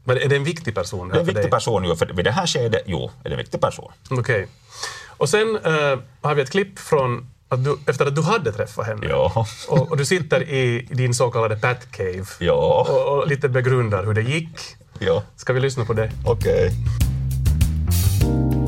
Men 0.03 0.18
är 0.18 0.29
det 0.29 0.36
en 0.36 0.44
viktig 0.44 0.75
person? 0.75 1.10
Det 1.10 1.15
är 1.15 1.20
en 1.20 1.25
viktig 1.25 1.44
dig? 1.44 1.51
person 1.51 1.84
ju, 1.86 1.96
för 1.96 2.06
vid 2.06 2.25
det 2.25 2.32
här 2.32 2.48
skedet, 2.48 2.84
jo, 2.86 3.12
är 3.24 3.29
det 3.29 3.36
en 3.36 3.38
viktig 3.38 3.62
person. 3.62 3.91
Okej. 4.10 4.48
Och 5.08 5.29
sen 5.29 5.56
eh, 5.63 6.00
har 6.22 6.36
vi 6.36 6.41
ett 6.41 6.51
klipp 6.51 6.79
från 6.79 7.29
att 7.50 7.63
du, 7.63 7.77
efter 7.88 8.06
att 8.06 8.15
du 8.15 8.22
hade 8.22 8.51
träffat 8.51 8.86
henne. 8.86 9.08
Ja. 9.10 9.46
Och, 9.70 9.91
och 9.91 9.98
du 9.98 10.06
sitter 10.06 10.41
i 10.50 10.88
din 10.91 11.13
så 11.13 11.32
kallade 11.32 11.56
Pat 11.56 11.91
Cave 11.91 12.25
Ja, 12.39 12.86
och, 12.89 13.18
och 13.18 13.27
lite 13.27 13.50
begrundar 13.50 14.06
hur 14.06 14.13
det 14.13 14.22
gick. 14.22 14.50
ja, 15.00 15.24
Ska 15.36 15.53
vi 15.53 15.60
lyssna 15.60 15.86
på 15.86 15.94
det? 15.94 16.12
okej. 16.25 16.72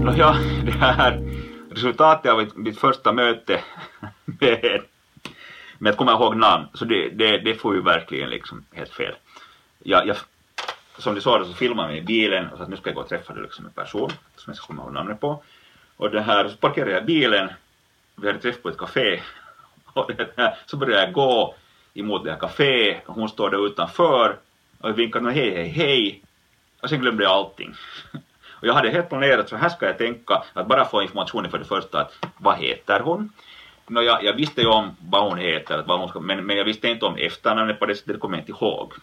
Nåja, 0.01 0.31
det 0.65 0.71
här 0.71 1.21
resultatet 1.71 2.31
av 2.31 2.37
mitt, 2.37 2.57
mitt 2.57 2.79
första 2.79 3.13
möte 3.13 3.59
med, 4.25 4.81
med 5.77 5.91
att 5.91 5.97
komma 5.97 6.11
ihåg 6.11 6.35
namn, 6.37 6.65
så 6.73 6.85
det, 6.85 7.09
det, 7.09 7.37
det 7.37 7.55
får 7.55 7.75
ju 7.75 7.81
verkligen 7.81 8.29
liksom 8.29 8.65
helt 8.71 8.89
fel. 8.93 9.13
Jag, 9.83 10.07
jag, 10.07 10.17
som 10.97 11.15
du 11.15 11.21
sa 11.21 11.39
det 11.39 11.45
så 11.45 11.53
filmade 11.53 11.87
jag 11.87 11.93
mig 11.93 12.01
i 12.01 12.05
bilen 12.05 12.47
och 12.49 12.57
så 12.57 12.63
att 12.63 12.69
nu 12.69 12.77
ska 12.77 12.89
jag 12.89 12.95
gå 12.95 13.01
och 13.01 13.09
träffa 13.09 13.33
liksom 13.33 13.65
en 13.65 13.71
person 13.71 14.09
som 14.35 14.43
jag 14.51 14.55
ska 14.57 14.67
komma 14.67 14.83
ihåg 14.83 14.93
namnet 14.93 15.19
på. 15.21 15.43
Och 15.97 16.09
det 16.11 16.21
här, 16.21 16.49
så 16.49 16.55
parkerade 16.57 16.91
jag 16.91 17.05
bilen, 17.05 17.49
vi 18.21 18.27
hade 18.27 18.39
träff 18.39 18.61
på 18.61 18.69
ett 18.69 18.77
café 18.77 19.21
och 19.93 20.11
här, 20.37 20.57
så 20.65 20.77
började 20.77 21.03
jag 21.03 21.13
gå 21.13 21.55
emot 21.93 22.23
det 22.23 22.31
här 22.31 22.39
caféet 22.39 23.01
och 23.05 23.15
hon 23.15 23.29
står 23.29 23.49
där 23.49 23.65
utanför 23.65 24.37
och 24.81 24.89
jag 24.89 24.93
vinkar 24.93 25.21
hej 25.21 25.55
hej 25.55 25.67
hej 25.67 26.21
och 26.81 26.89
sen 26.89 26.99
glömde 26.99 27.23
jag 27.23 27.31
allting. 27.31 27.73
Och 28.61 28.67
jag 28.67 28.73
hade 28.73 28.89
helt 28.89 29.09
planerat, 29.09 29.49
så 29.49 29.55
här 29.55 29.69
ska 29.69 29.85
jag 29.85 29.97
tänka, 29.97 30.43
att 30.53 30.67
bara 30.67 30.85
få 30.85 31.01
informationen 31.01 31.51
för 31.51 31.57
det 31.57 31.65
första, 31.65 32.01
att 32.01 32.25
vad 32.37 32.57
heter 32.57 32.99
hon? 32.99 33.29
No, 33.87 34.01
jag, 34.01 34.23
jag 34.23 34.33
visste 34.33 34.61
ju 34.61 34.67
om 34.67 34.95
vad 35.09 35.29
hon 35.29 35.37
heter, 35.37 35.77
att 35.77 35.87
vad 35.87 35.99
hon 35.99 36.09
ska, 36.09 36.19
men, 36.19 36.45
men 36.45 36.57
jag 36.57 36.65
visste 36.65 36.87
inte 36.87 37.05
om 37.05 37.15
efternamnet 37.15 37.79
på 37.79 37.85
det 37.85 37.95
sättet, 37.95 38.13
det 38.13 38.19
kommer 38.19 38.37
jag 38.37 38.41
inte 38.41 38.51
ihåg. 38.51 38.93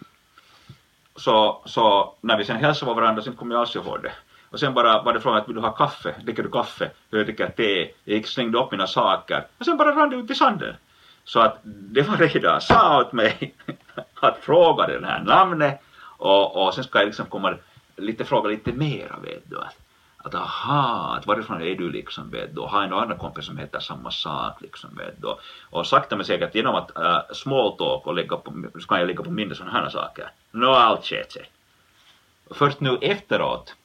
Så, 1.15 1.61
så 1.65 2.13
när 2.21 2.37
vi 2.37 2.45
sen 2.45 2.57
hälsade 2.57 2.89
på 2.89 2.93
varandra, 2.93 3.21
sen 3.21 3.35
kom 3.35 3.51
jag 3.51 3.59
alls 3.59 3.75
ihåg 3.75 4.03
det. 4.03 4.11
Och 4.49 4.59
sen 4.59 4.73
bara 4.73 5.01
var 5.01 5.13
det 5.13 5.21
frågan 5.21 5.41
att 5.41 5.47
vill 5.47 5.55
du 5.55 5.61
ha 5.61 5.71
kaffe? 5.71 6.15
Dricker 6.23 6.43
du 6.43 6.49
kaffe? 6.49 6.91
Jag 7.09 7.25
dricker 7.25 7.49
te. 7.49 7.81
Jag 8.03 8.17
gick 8.17 8.27
slängde 8.27 8.59
upp 8.59 8.71
mina 8.71 8.87
saker. 8.87 9.47
Och 9.57 9.65
sen 9.65 9.77
bara 9.77 9.95
rann 9.95 10.09
det 10.09 10.15
ut 10.15 10.31
i 10.31 10.35
sanden. 10.35 10.75
Så 11.23 11.39
att 11.39 11.59
det 11.63 12.01
var 12.01 12.17
redan 12.17 12.61
sa 12.61 13.01
åt 13.01 13.13
mig 13.13 13.55
att 14.19 14.37
fråga 14.37 14.87
det 14.87 15.05
här 15.05 15.23
namnet 15.23 15.81
och, 16.19 16.67
och 16.67 16.73
sen 16.73 16.83
ska 16.83 16.99
jag 16.99 17.05
liksom 17.05 17.25
komma 17.25 17.55
lite 17.95 18.25
fråga 18.25 18.49
lite 18.49 18.71
mera 18.71 19.15
vet 19.23 19.49
du. 19.49 19.57
Att, 19.57 19.77
att 20.17 20.35
aha, 20.35 21.15
att 21.17 21.27
varifrån 21.27 21.61
är 21.61 21.75
du 21.75 21.91
liksom 21.91 22.29
vet 22.29 22.55
du. 22.55 22.61
Och 22.61 22.69
har 22.69 22.81
jag 22.81 22.89
några 22.89 23.03
andra 23.03 23.17
kompisar 23.17 23.41
som 23.41 23.57
heter 23.57 23.79
samma 23.79 24.11
sak 24.11 24.61
liksom 24.61 24.95
vet 24.95 25.21
du. 25.21 25.35
Och 25.69 25.87
sakta 25.87 26.15
men 26.15 26.25
säkert 26.25 26.55
genom 26.55 26.75
att 26.75 26.97
äh, 26.97 27.19
small 27.33 27.77
talk 27.77 28.07
och 28.07 28.15
lägga 28.15 28.37
på, 28.37 28.53
så 28.79 28.87
kan 28.87 28.99
jag 28.99 29.07
lägga 29.07 29.23
på 29.23 29.31
minne 29.31 29.55
sådana 29.55 29.79
här 29.79 29.89
saker. 29.89 30.31
Nå 30.51 30.71
allt 30.71 31.05
sket 31.05 31.31
sig. 31.31 31.49
Först 32.51 32.79
nu 32.79 32.97
efteråt 33.01 33.75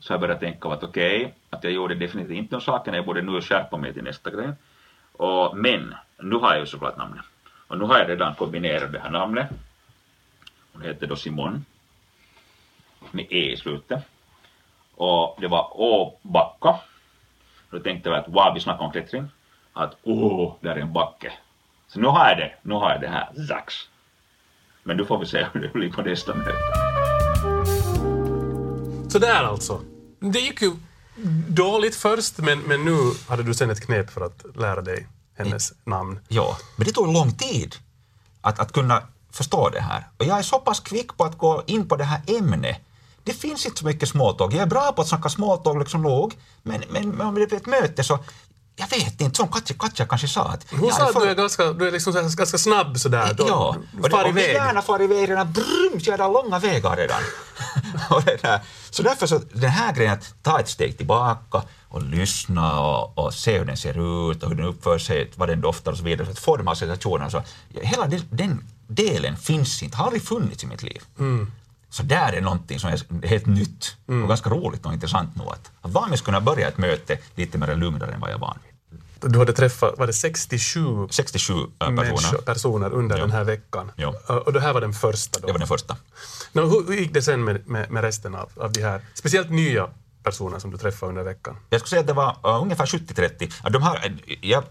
så 0.00 0.12
har 0.12 0.14
jag 0.14 0.20
börjat 0.20 0.40
tänka 0.40 0.68
att 0.68 0.82
okej, 0.82 1.34
att 1.50 1.64
jag 1.64 1.72
gjorde 1.72 1.94
definitivt 1.94 2.36
inte 2.36 2.54
de 2.54 2.60
sakerna, 2.60 2.96
jag 2.96 3.06
borde 3.06 3.22
nu 3.22 3.40
skärpa 3.40 3.76
mig 3.76 3.94
till 3.94 4.04
nästa 4.04 4.30
grej. 4.30 4.52
Och, 5.12 5.56
men, 5.56 5.94
nu 6.18 6.36
har 6.36 6.50
jag 6.50 6.60
ju 6.60 6.66
såklart 6.66 6.96
namnet. 6.96 7.24
Och 7.68 7.78
nu 7.78 7.84
har 7.84 7.98
jag 7.98 8.08
redan 8.08 8.34
kombinerat 8.34 8.92
det 8.92 8.98
här 8.98 9.10
namnet. 9.10 9.48
Hon 10.72 10.82
heter 10.82 11.06
då 11.06 11.16
Simon. 11.16 11.64
Med 13.10 13.26
E 13.30 13.52
i 13.52 13.56
slutet. 13.56 14.04
Och 14.94 15.36
det 15.40 15.48
var 15.48 15.80
Åbacka. 15.80 16.80
Då 17.70 17.78
tänkte 17.78 18.08
jag 18.08 18.18
att 18.18 18.28
wow, 18.28 18.54
vi 18.54 18.60
snackar 18.60 18.84
om 18.84 18.92
klättring. 18.92 19.28
Att 19.72 19.96
åh, 20.02 20.54
där 20.60 20.76
är 20.76 20.80
en 20.80 20.92
backe. 20.92 21.32
Så 21.88 22.00
nu 22.00 22.06
har 22.06 22.28
jag 22.28 22.38
det, 22.38 22.54
nu 22.62 22.74
har 22.74 22.90
jag 22.90 23.00
det 23.00 23.08
här. 23.08 23.34
Zax. 23.48 23.74
Men 24.82 24.96
nu 24.96 25.04
får 25.04 25.18
vi 25.18 25.26
se 25.26 25.46
hur 25.52 25.60
det 25.60 25.72
blir 25.72 25.92
på 25.92 26.02
nästa 26.02 26.34
möte. 26.34 26.52
Sådär 29.10 29.44
alltså. 29.44 29.80
Det 30.20 30.40
gick 30.40 30.62
ju 30.62 30.72
dåligt 31.48 31.96
först, 31.96 32.38
men, 32.38 32.58
men 32.58 32.84
nu 32.84 33.12
hade 33.28 33.42
du 33.42 33.54
sen 33.54 33.70
ett 33.70 33.80
knep 33.80 34.10
för 34.10 34.20
att 34.20 34.44
lära 34.56 34.80
dig 34.80 35.06
hennes 35.36 35.72
namn. 35.84 36.20
Ja, 36.28 36.58
men 36.76 36.86
det 36.86 36.92
tog 36.92 37.12
lång 37.12 37.32
tid 37.32 37.76
att, 38.40 38.58
att 38.58 38.72
kunna 38.72 39.02
förstå 39.32 39.68
det 39.68 39.80
här. 39.80 40.08
Och 40.16 40.24
jag 40.24 40.38
är 40.38 40.42
så 40.42 40.58
pass 40.58 40.80
kvick 40.80 41.16
på 41.16 41.24
att 41.24 41.38
gå 41.38 41.62
in 41.66 41.88
på 41.88 41.96
det 41.96 42.04
här 42.04 42.20
ämnet. 42.26 42.76
Det 43.24 43.32
finns 43.32 43.66
inte 43.66 43.78
så 43.78 43.86
mycket 43.86 44.08
småtåg. 44.08 44.52
Jag 44.52 44.60
är 44.60 44.66
bra 44.66 44.92
på 44.92 45.02
att 45.02 45.08
snacka 45.08 45.28
småtåg 45.28 45.78
liksom 45.78 46.02
låg, 46.02 46.34
men, 46.62 46.82
men, 46.90 47.08
men 47.08 47.26
om 47.26 47.34
det 47.34 47.46
blir 47.46 47.56
ett 47.58 47.66
möte 47.66 48.04
så 48.04 48.18
jag 48.80 48.88
vet 48.98 49.20
inte, 49.20 49.36
som 49.36 49.48
Katja, 49.48 49.76
Katja 49.78 50.06
kanske 50.06 50.28
sa 50.28 50.44
att... 50.44 50.66
Hon 50.70 50.92
sa 50.92 51.02
att 51.02 51.12
för- 51.12 51.20
du 51.20 51.30
är 51.30 51.34
ganska, 51.34 51.72
du 51.72 51.86
är 51.86 51.92
liksom 51.92 52.12
så 52.12 52.20
ganska 52.36 52.58
snabb 52.58 52.98
sådär. 52.98 53.34
Då, 53.36 53.44
Ja, 53.48 53.76
och, 54.02 54.10
far 54.10 54.24
och 54.24 54.30
iväg. 54.30 54.54
gärna 54.54 54.82
far 54.82 55.02
iväg 55.02 55.30
redan, 55.30 55.52
brums, 55.52 56.06
jag 56.06 56.18
har 56.18 56.32
långa 56.32 56.58
vägar 56.58 56.96
redan. 56.96 57.20
och 58.10 58.22
det 58.24 58.42
där. 58.42 58.60
Så 58.90 59.02
därför 59.02 59.26
så, 59.26 59.40
den 59.52 59.70
här 59.70 59.92
grejen 59.92 60.12
att 60.12 60.34
ta 60.42 60.60
ett 60.60 60.68
steg 60.68 60.96
tillbaka 60.96 61.62
och 61.88 62.02
lyssna 62.02 62.80
och, 62.80 63.18
och 63.18 63.34
se 63.34 63.58
hur 63.58 63.64
den 63.64 63.76
ser 63.76 64.30
ut 64.30 64.42
och 64.42 64.48
hur 64.48 64.56
den 64.56 64.66
uppför 64.66 64.98
sig, 64.98 65.30
vad 65.36 65.48
den 65.48 65.60
doftar 65.60 65.92
och 65.92 65.98
så 65.98 66.04
vidare, 66.04 66.34
för 66.34 66.58
att 66.58 66.66
här 66.66 66.74
situationerna. 66.74 67.30
Så, 67.30 67.42
hela 67.74 68.06
den, 68.06 68.20
den 68.30 68.64
delen 68.86 69.36
finns 69.36 69.82
inte, 69.82 69.96
har 69.96 70.04
aldrig 70.04 70.22
funnits 70.22 70.64
i 70.64 70.66
mitt 70.66 70.82
liv. 70.82 71.02
Så 71.90 72.02
där 72.02 72.32
är 72.32 72.40
någonting 72.40 72.80
som 72.80 72.90
är 72.90 73.26
helt 73.26 73.46
nytt 73.46 73.96
och 74.06 74.28
ganska 74.28 74.50
roligt 74.50 74.86
och 74.86 74.92
intressant 74.92 75.36
nog 75.36 75.48
att, 75.48 75.70
att 75.80 75.90
vanligtvis 75.90 76.20
kunna 76.20 76.40
börja 76.40 76.68
ett 76.68 76.78
möte 76.78 77.18
lite 77.34 77.58
mer 77.58 77.74
lugnare 77.76 78.12
än 78.12 78.20
vad 78.20 78.30
jag 78.30 78.34
är 78.36 78.40
van 78.40 78.58
vid. 78.64 78.69
Du 79.22 79.38
hade 79.38 79.52
träffat, 79.52 79.98
var 79.98 80.06
det 80.06 80.12
67 80.12 81.08
67 81.10 81.54
personer, 81.78 81.90
människor, 81.90 82.38
personer 82.38 82.92
under 82.92 83.16
Ja. 83.16 83.22
den 83.22 83.30
här 83.32 83.44
veckan? 83.44 83.92
Ja. 83.96 84.14
Och 84.46 84.52
det 84.52 84.60
här 84.60 84.72
var 84.72 84.80
den 84.80 84.92
första 84.92 85.40
då? 85.40 85.46
det 85.46 85.52
var 85.52 85.58
den 85.58 85.68
första. 85.68 85.96
Nå, 86.52 86.66
hur, 86.66 86.94
gick 86.94 87.14
det 87.14 87.22
sen 87.22 87.44
med, 87.44 87.68
med, 87.68 87.90
med 87.90 88.02
resten 88.04 88.34
av, 88.34 88.50
av 88.56 88.72
de 88.72 88.82
här, 88.82 89.00
speciellt 89.14 89.50
nya 89.50 89.88
personer 90.22 90.58
som 90.58 90.70
du 90.70 90.78
träffade 90.78 91.10
under 91.10 91.22
veckan? 91.22 91.56
Jag 91.70 91.80
skulle 91.80 91.90
säga 91.90 92.00
att 92.00 92.06
det 92.06 92.12
var 92.12 92.30
uh, 92.56 92.62
ungefär 92.62 92.86
70-30. 92.86 93.52
Ja, 93.64 93.70
De 93.70 93.82
här, 93.82 93.96
eh, 94.26 94.36
jag 94.40 94.64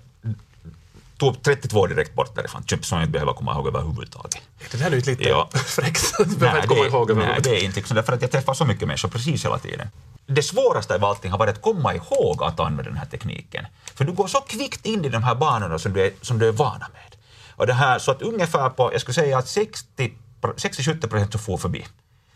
tog 1.19 1.43
32 1.43 1.87
direkt 1.87 2.13
bort 2.15 2.35
därifrån, 2.35 2.63
typ 2.63 2.85
som 2.85 2.97
jag 2.97 3.03
inte 3.05 3.11
behöver 3.11 3.33
komma 3.33 3.53
ihåg 3.53 3.67
överhuvudtaget. 3.67 4.41
Det 4.71 4.77
där 4.77 4.85
är 4.85 4.91
ju 4.95 5.01
lite 5.01 5.23
Ja. 5.23 5.49
fräckt. 5.67 6.17
Du 6.17 6.25
behöver 6.25 6.47
Nej, 6.47 6.55
inte 6.55 6.67
komma 6.67 6.81
det, 6.81 6.87
ihåg 6.89 7.07
nej, 7.07 7.11
överhuvudtaget. 7.17 7.43
det 7.43 7.61
är 7.61 7.63
inte 7.65 7.75
liksom, 7.79 7.95
därför 7.95 8.13
att 8.13 8.21
jag 8.21 8.31
träffar 8.31 8.53
så 8.53 8.65
mycket 8.65 8.87
människor 8.87 9.09
precis 9.09 9.45
hela 9.45 9.59
tiden. 9.59 9.87
Det 10.27 10.43
svåraste 10.43 10.95
av 10.95 11.05
allting 11.05 11.31
har 11.31 11.37
varit 11.39 11.55
att 11.55 11.61
komma 11.61 11.95
ihåg 11.95 12.43
att 12.43 12.59
använda 12.59 12.83
den 12.83 12.97
här 12.97 13.05
tekniken. 13.05 13.65
För 13.95 14.05
du 14.05 14.11
går 14.11 14.27
så 14.27 14.41
kvickt 14.41 14.85
in 14.85 15.05
i 15.05 15.09
de 15.09 15.23
här 15.23 15.35
banorna 15.35 15.79
som 15.79 15.93
du 15.93 16.05
är, 16.05 16.11
som 16.21 16.39
du 16.39 16.47
är 16.47 16.51
vana 16.51 16.87
med. 16.93 17.15
Och 17.55 17.67
det 17.67 17.73
här, 17.73 17.99
så 17.99 18.11
att 18.11 18.21
ungefär 18.21 18.69
på, 18.69 18.93
jag 18.93 19.01
skulle 19.01 19.15
säga 19.15 19.37
att 19.37 19.47
60 19.47 20.11
60-70 20.41 21.07
procent 21.07 21.31
så 21.31 21.39
får 21.39 21.57
förbi. 21.57 21.85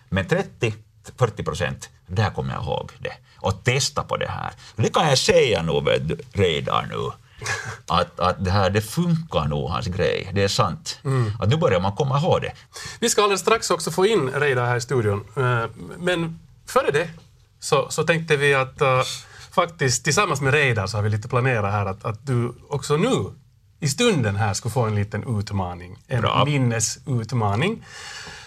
Men 0.09 0.25
30-40 0.25 1.43
procent, 1.45 1.89
där 2.07 2.29
kommer 2.29 2.53
jag 2.53 2.63
ihåg 2.63 2.91
det. 2.99 3.13
Och 3.35 3.63
testa 3.63 4.03
på 4.03 4.17
det 4.17 4.27
här. 4.29 4.51
Det 4.75 4.89
kan 4.93 5.07
jag 5.09 5.17
säga 5.17 5.61
nu 5.61 5.71
redan 6.33 6.87
nu. 6.89 7.11
Att, 7.87 8.19
att 8.19 8.45
det 8.45 8.51
här, 8.51 8.69
det 8.69 8.81
funkar 8.81 9.45
nog, 9.45 9.69
hans 9.69 9.87
grej. 9.87 10.31
Det 10.33 10.43
är 10.43 10.47
sant. 10.47 10.99
Att 11.39 11.49
nu 11.49 11.57
börjar 11.57 11.79
man 11.79 11.95
komma 11.95 12.19
ihåg 12.19 12.41
det. 12.41 12.51
Vi 12.99 13.09
ska 13.09 13.21
alldeles 13.23 13.41
strax 13.41 13.71
också 13.71 13.91
få 13.91 14.05
in 14.05 14.29
Reidar 14.29 14.65
här 14.65 14.75
i 14.75 14.81
studion. 14.81 15.23
Eh, 15.37 15.65
Men 15.97 16.39
före 16.65 16.91
det 16.91 17.09
så, 17.59 17.87
så 17.89 18.03
tänkte 18.03 18.37
vi 18.37 18.53
att 18.53 18.81
eh, 18.81 19.01
faktiskt 19.51 20.03
tillsammans 20.03 20.41
med 20.41 20.53
Reidar 20.53 20.87
så 20.87 20.97
har 20.97 21.03
vi 21.03 21.09
lite 21.09 21.27
planerat 21.27 21.71
här 21.71 21.85
att, 21.85 22.05
att 22.05 22.27
du 22.27 22.53
också 22.69 22.97
nu 22.97 23.33
i 23.79 23.87
stunden 23.87 24.35
här 24.35 24.53
ska 24.53 24.69
få 24.69 24.81
en 24.81 24.95
liten 24.95 25.39
utmaning. 25.39 25.97
En 26.07 26.21
Bra. 26.21 26.45
minnesutmaning. 26.45 27.85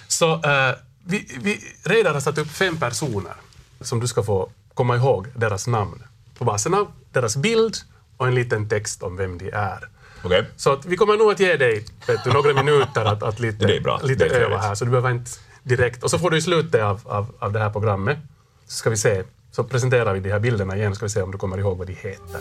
Så 0.08 0.32
eh, 0.32 0.74
vi, 1.04 1.38
vi, 1.40 1.60
Reidar 1.84 2.14
har 2.14 2.20
satt 2.20 2.38
upp 2.38 2.50
fem 2.50 2.76
personer 2.76 3.34
som 3.80 4.00
du 4.00 4.06
ska 4.08 4.22
få 4.22 4.50
komma 4.74 4.96
ihåg 4.96 5.26
deras 5.34 5.66
namn 5.66 6.02
på 6.38 6.44
basen 6.44 6.74
av 6.74 6.86
deras 7.12 7.36
bild 7.36 7.76
och 8.16 8.26
en 8.26 8.34
liten 8.34 8.68
text 8.68 9.02
om 9.02 9.16
vem 9.16 9.38
de 9.38 9.50
är. 9.50 9.88
Okej? 10.22 10.44
Så 10.56 10.72
att 10.72 10.86
vi 10.86 10.96
kommer 10.96 11.16
nog 11.16 11.30
att 11.30 11.40
ge 11.40 11.56
dig 11.56 11.84
vet 12.06 12.24
du, 12.24 12.30
några 12.32 12.62
minuter 12.62 13.04
att, 13.04 13.22
att 13.22 13.40
lite, 13.40 13.66
Det 13.66 13.76
är 13.76 13.80
bra. 13.80 14.00
lite 14.02 14.24
Det 14.24 14.36
är 14.36 14.40
öva 14.40 14.58
här, 14.58 14.74
så 14.74 14.84
du 14.84 14.90
behöver 14.90 15.10
inte 15.10 15.30
direkt. 15.62 16.02
Och 16.02 16.10
så 16.10 16.18
får 16.18 16.30
du 16.30 16.36
i 16.36 16.42
slutet 16.42 16.82
av, 16.82 17.00
av, 17.04 17.34
av 17.38 17.52
det 17.52 17.58
här 17.58 17.70
programmet, 17.70 18.18
så 18.66 18.76
ska 18.76 18.90
vi 18.90 18.96
se, 18.96 19.22
så 19.50 19.64
presenterar 19.64 20.14
vi 20.14 20.20
de 20.20 20.30
här 20.32 20.40
bilderna 20.40 20.76
igen, 20.76 20.94
ska 20.94 21.04
vi 21.04 21.10
se 21.10 21.22
om 21.22 21.30
du 21.30 21.38
kommer 21.38 21.58
ihåg 21.58 21.78
vad 21.78 21.86
de 21.86 21.92
heter. 21.92 22.40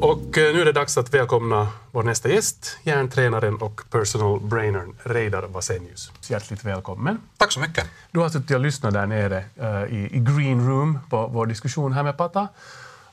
Och 0.00 0.38
eh, 0.38 0.54
nu 0.54 0.60
är 0.60 0.64
det 0.64 0.72
dags 0.72 0.98
att 0.98 1.14
välkomna 1.14 1.68
vår 1.90 2.02
nästa 2.02 2.28
gäst, 2.28 2.78
hjärntränaren 2.82 3.56
och 3.56 3.80
personal 3.90 4.40
brainern 4.40 4.94
Reidar 5.02 5.42
Vasenius. 5.42 6.12
Hjärtligt 6.28 6.64
välkommen. 6.64 7.18
Tack 7.36 7.52
så 7.52 7.60
mycket. 7.60 7.86
Du 8.10 8.20
har 8.20 8.28
suttit 8.28 8.50
och 8.50 8.60
lyssnat 8.60 8.92
där 8.94 9.06
nere 9.06 9.44
eh, 9.56 9.84
i, 9.84 10.08
i 10.12 10.18
green 10.18 10.68
room 10.68 10.98
på 11.10 11.26
vår 11.26 11.46
diskussion 11.46 11.92
här 11.92 12.02
med 12.02 12.16
Pata. 12.16 12.48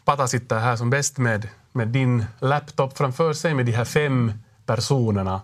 Pata 0.10 0.28
sitter 0.28 0.60
här 0.60 0.76
som 0.76 0.90
bäst 0.90 1.18
med, 1.18 1.48
med 1.72 1.88
din 1.88 2.26
laptop 2.40 2.98
framför 2.98 3.34
sig 3.34 3.54
med 3.54 3.66
de 3.66 3.72
här 3.72 3.86
fem 3.86 4.34
personerna 4.66 5.42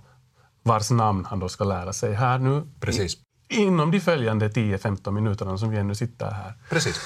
vars 0.64 0.90
namn 0.92 1.26
han 1.26 1.40
då 1.40 1.50
ska 1.50 1.64
lära 1.64 1.94
sig 1.94 2.14
här 2.14 2.38
nu. 2.40 2.64
Precis. 2.80 3.18
inom 3.50 3.92
de 3.92 4.00
följande 4.00 4.48
10-15 4.50 5.12
minuterna 5.12 5.58
som 5.58 5.70
vi 5.70 5.78
ännu 5.78 5.96
sitter 5.96 6.32
här. 6.32 6.54
Precis. 6.70 7.00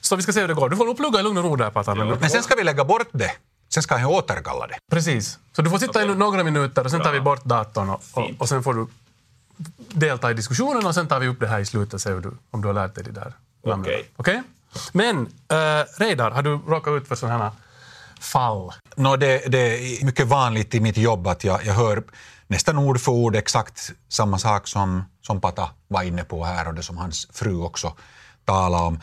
Så 0.00 0.16
vi 0.16 0.22
ska 0.22 0.32
se 0.32 0.40
hur 0.40 0.48
det 0.48 0.54
går. 0.54 0.68
Du 0.68 0.76
får 0.76 0.84
nog 0.86 0.96
plugga 0.96 1.20
i 1.20 1.22
lugn 1.22 1.38
och 1.38 1.44
ro 1.44 1.56
där, 1.56 1.70
Patan. 1.70 1.98
Men- 1.98 2.08
Men 2.20 2.30
sen 2.30 2.42
ska 2.42 2.54
vi 2.54 2.64
lägga 2.64 2.84
bort 2.84 3.08
det. 3.12 3.30
Sen 3.74 3.82
ska 3.82 3.98
jag 3.98 4.10
återkalla 4.10 4.66
det. 4.66 4.76
Precis. 4.90 5.38
Så 5.52 5.62
du 5.62 5.70
får 5.70 5.78
sitta 5.78 6.02
i 6.02 6.14
några 6.14 6.44
minuter 6.44 6.84
och 6.84 6.90
sen 6.90 7.00
tar 7.00 7.12
vi 7.12 7.20
bort 7.20 7.44
datorn 7.44 7.90
och, 7.90 8.02
och, 8.12 8.30
och 8.38 8.48
sen 8.48 8.62
får 8.62 8.74
du 8.74 8.86
delta 9.88 10.30
i 10.30 10.34
diskussionen 10.34 10.86
och 10.86 10.94
sen 10.94 11.08
tar 11.08 11.20
vi 11.20 11.28
upp 11.28 11.40
det 11.40 11.46
här 11.48 11.60
i 11.60 11.64
slutet 11.66 11.94
och 11.94 12.00
ser 12.00 12.20
du, 12.20 12.32
om 12.50 12.60
du 12.62 12.68
har 12.68 12.74
lärt 12.74 12.94
dig 12.94 13.04
det 13.04 13.10
där. 13.10 13.32
namnen. 13.66 13.80
Okej. 13.80 14.08
Okej? 14.16 14.42
Men 14.92 15.18
uh, 15.18 15.84
Reidar, 15.98 16.30
har 16.30 16.42
du 16.42 16.58
råkat 16.66 16.92
ut 16.92 17.08
för 17.08 17.14
sådana 17.14 17.44
här 17.44 17.52
fall? 18.20 18.72
No, 18.96 19.16
det, 19.16 19.52
det 19.52 19.58
är 19.58 20.04
mycket 20.04 20.26
vanligt 20.26 20.74
i 20.74 20.80
mitt 20.80 20.96
jobb 20.96 21.26
att 21.26 21.44
jag, 21.44 21.66
jag 21.66 21.74
hör 21.74 22.02
nästan 22.46 22.78
ord 22.78 23.00
för 23.00 23.12
ord 23.12 23.36
exakt 23.36 23.90
samma 24.08 24.38
sak 24.38 24.66
som, 24.66 25.04
som 25.22 25.40
Pata 25.40 25.70
var 25.88 26.02
inne 26.02 26.24
på 26.24 26.44
här 26.44 26.68
och 26.68 26.74
det 26.74 26.82
som 26.82 26.96
hans 26.96 27.28
fru 27.32 27.62
också 27.62 27.92
talade 28.44 28.84
om. 28.84 29.00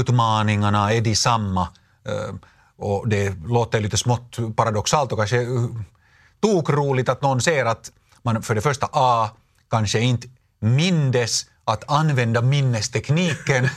Utmaningarna 0.00 0.92
är 0.92 1.00
de 1.00 1.16
samma 1.16 1.68
eh, 2.04 2.34
och 2.76 3.08
det 3.08 3.36
låter 3.46 3.80
lite 3.80 3.96
smått 3.96 4.56
paradoxalt 4.56 5.12
och 5.12 5.18
kanske 5.18 5.42
eh, 5.42 5.66
tokroligt 6.40 7.08
att 7.08 7.22
någon 7.22 7.40
ser 7.40 7.64
att 7.64 7.90
man 8.22 8.42
för 8.42 8.54
det 8.54 8.60
första 8.60 8.88
A 8.92 9.30
kanske 9.70 10.00
inte 10.00 10.28
mindes 10.60 11.46
att 11.64 11.90
använda 11.90 12.42
minnestekniken. 12.42 13.68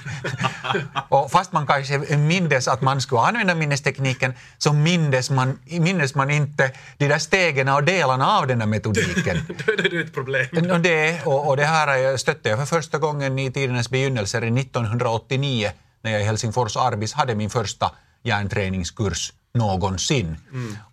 och 1.09 1.31
fast 1.31 1.51
man 1.51 1.67
kanske 1.67 2.17
mindes 2.17 2.67
att 2.67 2.81
man 2.81 3.01
skulle 3.01 3.21
använda 3.21 3.55
minnestekniken 3.55 4.33
så 4.57 4.73
mindes 4.73 5.29
man, 5.29 5.59
mindes 5.65 6.15
man 6.15 6.29
inte 6.29 6.71
de 6.97 7.07
där 7.07 7.19
stegen 7.19 7.69
och 7.69 7.83
delarna 7.83 8.37
av 8.37 8.47
den 8.47 8.61
här 8.61 8.67
metodiken. 8.67 9.37
Då 9.65 9.71
är 9.73 9.89
det 9.89 9.99
ett 9.99 10.13
problem. 10.13 10.71
Och 10.71 10.79
det, 10.79 11.25
och, 11.25 11.47
och 11.47 11.57
det 11.57 11.65
här 11.65 12.17
stötte 12.17 12.49
jag 12.49 12.59
för 12.59 12.65
första 12.65 12.97
gången 12.97 13.39
i 13.39 13.51
tidernas 13.51 13.89
begynnelse 13.89 14.37
1989 14.37 15.71
när 16.01 16.11
jag 16.11 16.21
i 16.21 16.23
Helsingfors 16.23 16.77
Arbis 16.77 17.13
hade 17.13 17.35
min 17.35 17.49
första 17.49 17.91
hjärnträningskurs 18.27 19.33
någonsin. 19.57 20.37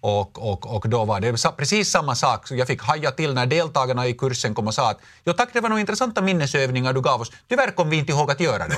Och, 0.00 0.50
och, 0.52 0.76
och 0.76 0.88
då 0.88 1.04
var 1.04 1.20
det 1.20 1.56
precis 1.56 1.90
samma 1.90 2.14
sak. 2.14 2.50
Jag 2.50 2.66
fick 2.66 2.82
haja 2.82 3.10
till 3.10 3.34
när 3.34 3.46
deltagarna 3.46 4.06
i 4.06 4.12
kursen 4.12 4.54
kom 4.54 4.66
och 4.66 4.74
sa 4.74 4.90
att 4.90 5.00
jo 5.24 5.32
tack, 5.32 5.48
det 5.52 5.60
var 5.60 5.68
nog 5.68 5.80
intressanta 5.80 6.22
minnesövningar 6.22 6.92
du 6.92 7.00
gav 7.00 7.20
oss. 7.20 7.32
Tyvärr 7.48 7.70
kom 7.70 7.90
vi 7.90 7.96
inte 7.96 8.12
ihåg 8.12 8.30
att 8.30 8.40
göra 8.40 8.68
det. 8.68 8.76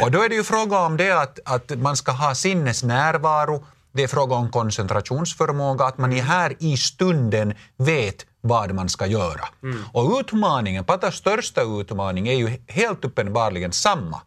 och 0.02 0.10
då 0.10 0.22
är 0.22 0.28
det 0.28 0.34
ju 0.34 0.44
fråga 0.44 0.78
om 0.78 0.96
det 0.96 1.10
att, 1.10 1.38
att 1.44 1.78
man 1.78 1.96
ska 1.96 2.12
ha 2.12 2.34
sinnesnärvaro. 2.34 3.64
Det 3.92 4.02
är 4.02 4.08
fråga 4.08 4.36
om 4.36 4.50
koncentrationsförmåga, 4.50 5.84
att 5.84 5.98
man 5.98 6.12
i 6.12 6.20
här 6.20 6.54
i 6.58 6.76
stunden 6.76 7.54
vet 7.76 8.26
vad 8.40 8.74
man 8.74 8.88
ska 8.88 9.06
göra. 9.06 9.48
Och 9.92 10.20
utmaningen, 10.20 10.84
Patas 10.84 11.14
största 11.14 11.62
utmaning 11.62 12.28
är 12.28 12.34
ju 12.34 12.58
helt 12.68 13.04
uppenbarligen 13.04 13.72
samma 13.72 14.20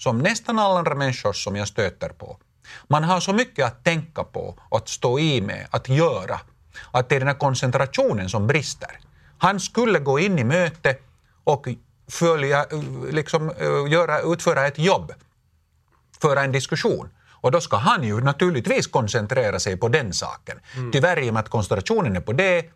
som 0.00 0.18
nästan 0.18 0.58
alla 0.58 0.78
andra 0.78 0.94
människor 0.94 1.32
som 1.32 1.56
jag 1.56 1.68
stöter 1.68 2.08
på. 2.08 2.38
Man 2.88 3.04
har 3.04 3.20
så 3.20 3.32
mycket 3.32 3.66
att 3.66 3.84
tänka 3.84 4.24
på, 4.24 4.54
att 4.70 4.88
stå 4.88 5.18
i 5.18 5.40
med, 5.40 5.66
att 5.70 5.88
göra, 5.88 6.40
att 6.90 7.08
det 7.08 7.16
är 7.16 7.20
den 7.20 7.28
här 7.28 7.38
koncentrationen 7.38 8.28
som 8.28 8.46
brister. 8.46 9.00
Han 9.38 9.60
skulle 9.60 9.98
gå 9.98 10.18
in 10.18 10.38
i 10.38 10.44
möte 10.44 10.96
och 11.44 11.68
följa, 12.08 12.58
eh, 12.58 12.82
liksom, 13.10 13.50
eh, 13.50 13.92
göra, 13.92 14.20
utföra 14.20 14.66
ett 14.66 14.78
jobb, 14.78 15.12
föra 16.20 16.42
en 16.42 16.52
diskussion. 16.52 17.08
Och 17.42 17.50
då 17.50 17.60
ska 17.60 17.76
han 17.76 18.02
ju 18.02 18.20
naturligtvis 18.20 18.86
koncentrera 18.86 19.60
sig 19.60 19.76
på 19.76 19.88
den 19.88 20.12
saken. 20.12 20.60
Tyvärr 20.92 21.18
i 21.18 21.30
och 21.30 21.34
med 21.34 21.40
att 21.40 21.48
koncentrationen 21.48 22.16
är 22.16 22.20
på 22.20 22.32
det 22.32 22.70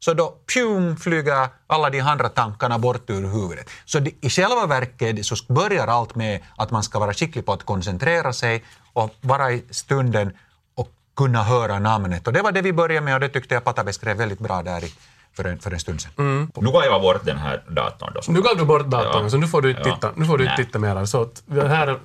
så 0.00 0.14
då 0.14 0.28
pjum, 0.52 0.96
flyger 0.96 1.48
alla 1.66 1.90
de 1.90 2.00
andra 2.00 2.28
tankarna 2.28 2.78
bort 2.78 3.10
ur 3.10 3.22
huvudet. 3.32 3.70
Så 3.84 3.98
det, 4.00 4.10
i 4.20 4.30
själva 4.30 4.66
verket 4.66 5.26
så 5.26 5.34
börjar 5.52 5.86
allt 5.86 6.14
med 6.14 6.40
att 6.56 6.70
man 6.70 6.82
ska 6.82 6.98
vara 6.98 7.14
skicklig 7.14 7.46
på 7.46 7.52
att 7.52 7.62
koncentrera 7.64 8.32
sig 8.32 8.64
och 8.92 9.14
vara 9.20 9.52
i 9.52 9.64
stunden 9.70 10.32
och 10.74 10.88
kunna 11.16 11.42
höra 11.42 11.78
namnet. 11.78 12.26
Och 12.26 12.32
det 12.32 12.42
var 12.42 12.52
det 12.52 12.62
vi 12.62 12.72
började 12.72 13.04
med 13.04 13.14
och 13.14 13.20
det 13.20 13.28
tyckte 13.28 13.54
jag 13.54 13.64
Pata 13.64 13.84
beskrev 13.84 14.16
väldigt 14.16 14.38
bra 14.38 14.62
där 14.62 14.84
i, 14.84 14.92
för, 15.36 15.44
en, 15.44 15.58
för 15.58 15.70
en 15.70 15.80
stund 15.80 16.00
sedan. 16.00 16.50
Nu 16.56 16.70
gav 16.70 16.82
jag 16.84 17.02
bort 17.02 17.24
den 17.24 17.38
här 17.38 17.64
datorn 17.68 18.12
då. 18.14 18.32
Nu 18.32 18.42
gav 18.42 18.56
du 18.56 18.64
bort 18.64 18.86
datorn, 18.86 19.22
Ja. 19.22 19.30
så 19.30 19.36
nu 19.36 19.46
får 19.48 19.62
du 19.62 19.70
inte 19.70 19.84
titta, 19.84 20.12
nu 20.16 20.24
får 20.26 20.38
du 20.38 20.44
inte 20.44 20.56
titta 20.56 20.78
mer. 20.78 21.04
Så 21.04 21.22
att 21.22 21.42
här, 21.50 21.98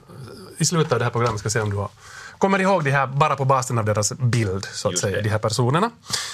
i 0.58 0.66
slutet 0.66 0.92
av 0.94 1.00
det 1.00 1.06
här 1.06 1.12
programmet 1.12 1.40
ska 1.40 1.48
vi 1.50 1.52
se 1.54 1.62
om 1.62 1.70
du 1.70 1.76
har 1.78 1.90
kommer 2.38 2.60
ihåg 2.60 2.84
det 2.84 2.92
här 2.92 3.08
bara 3.08 3.36
på 3.36 3.46
basen 3.46 3.78
av 3.78 3.86
deras 3.86 4.14
bild, 4.14 4.66
så 4.66 4.88
att 4.88 4.92
Just 4.92 5.04
säga, 5.04 5.16
det. 5.16 5.22
de 5.22 5.30
här 5.30 5.40
personerna. 5.40 5.92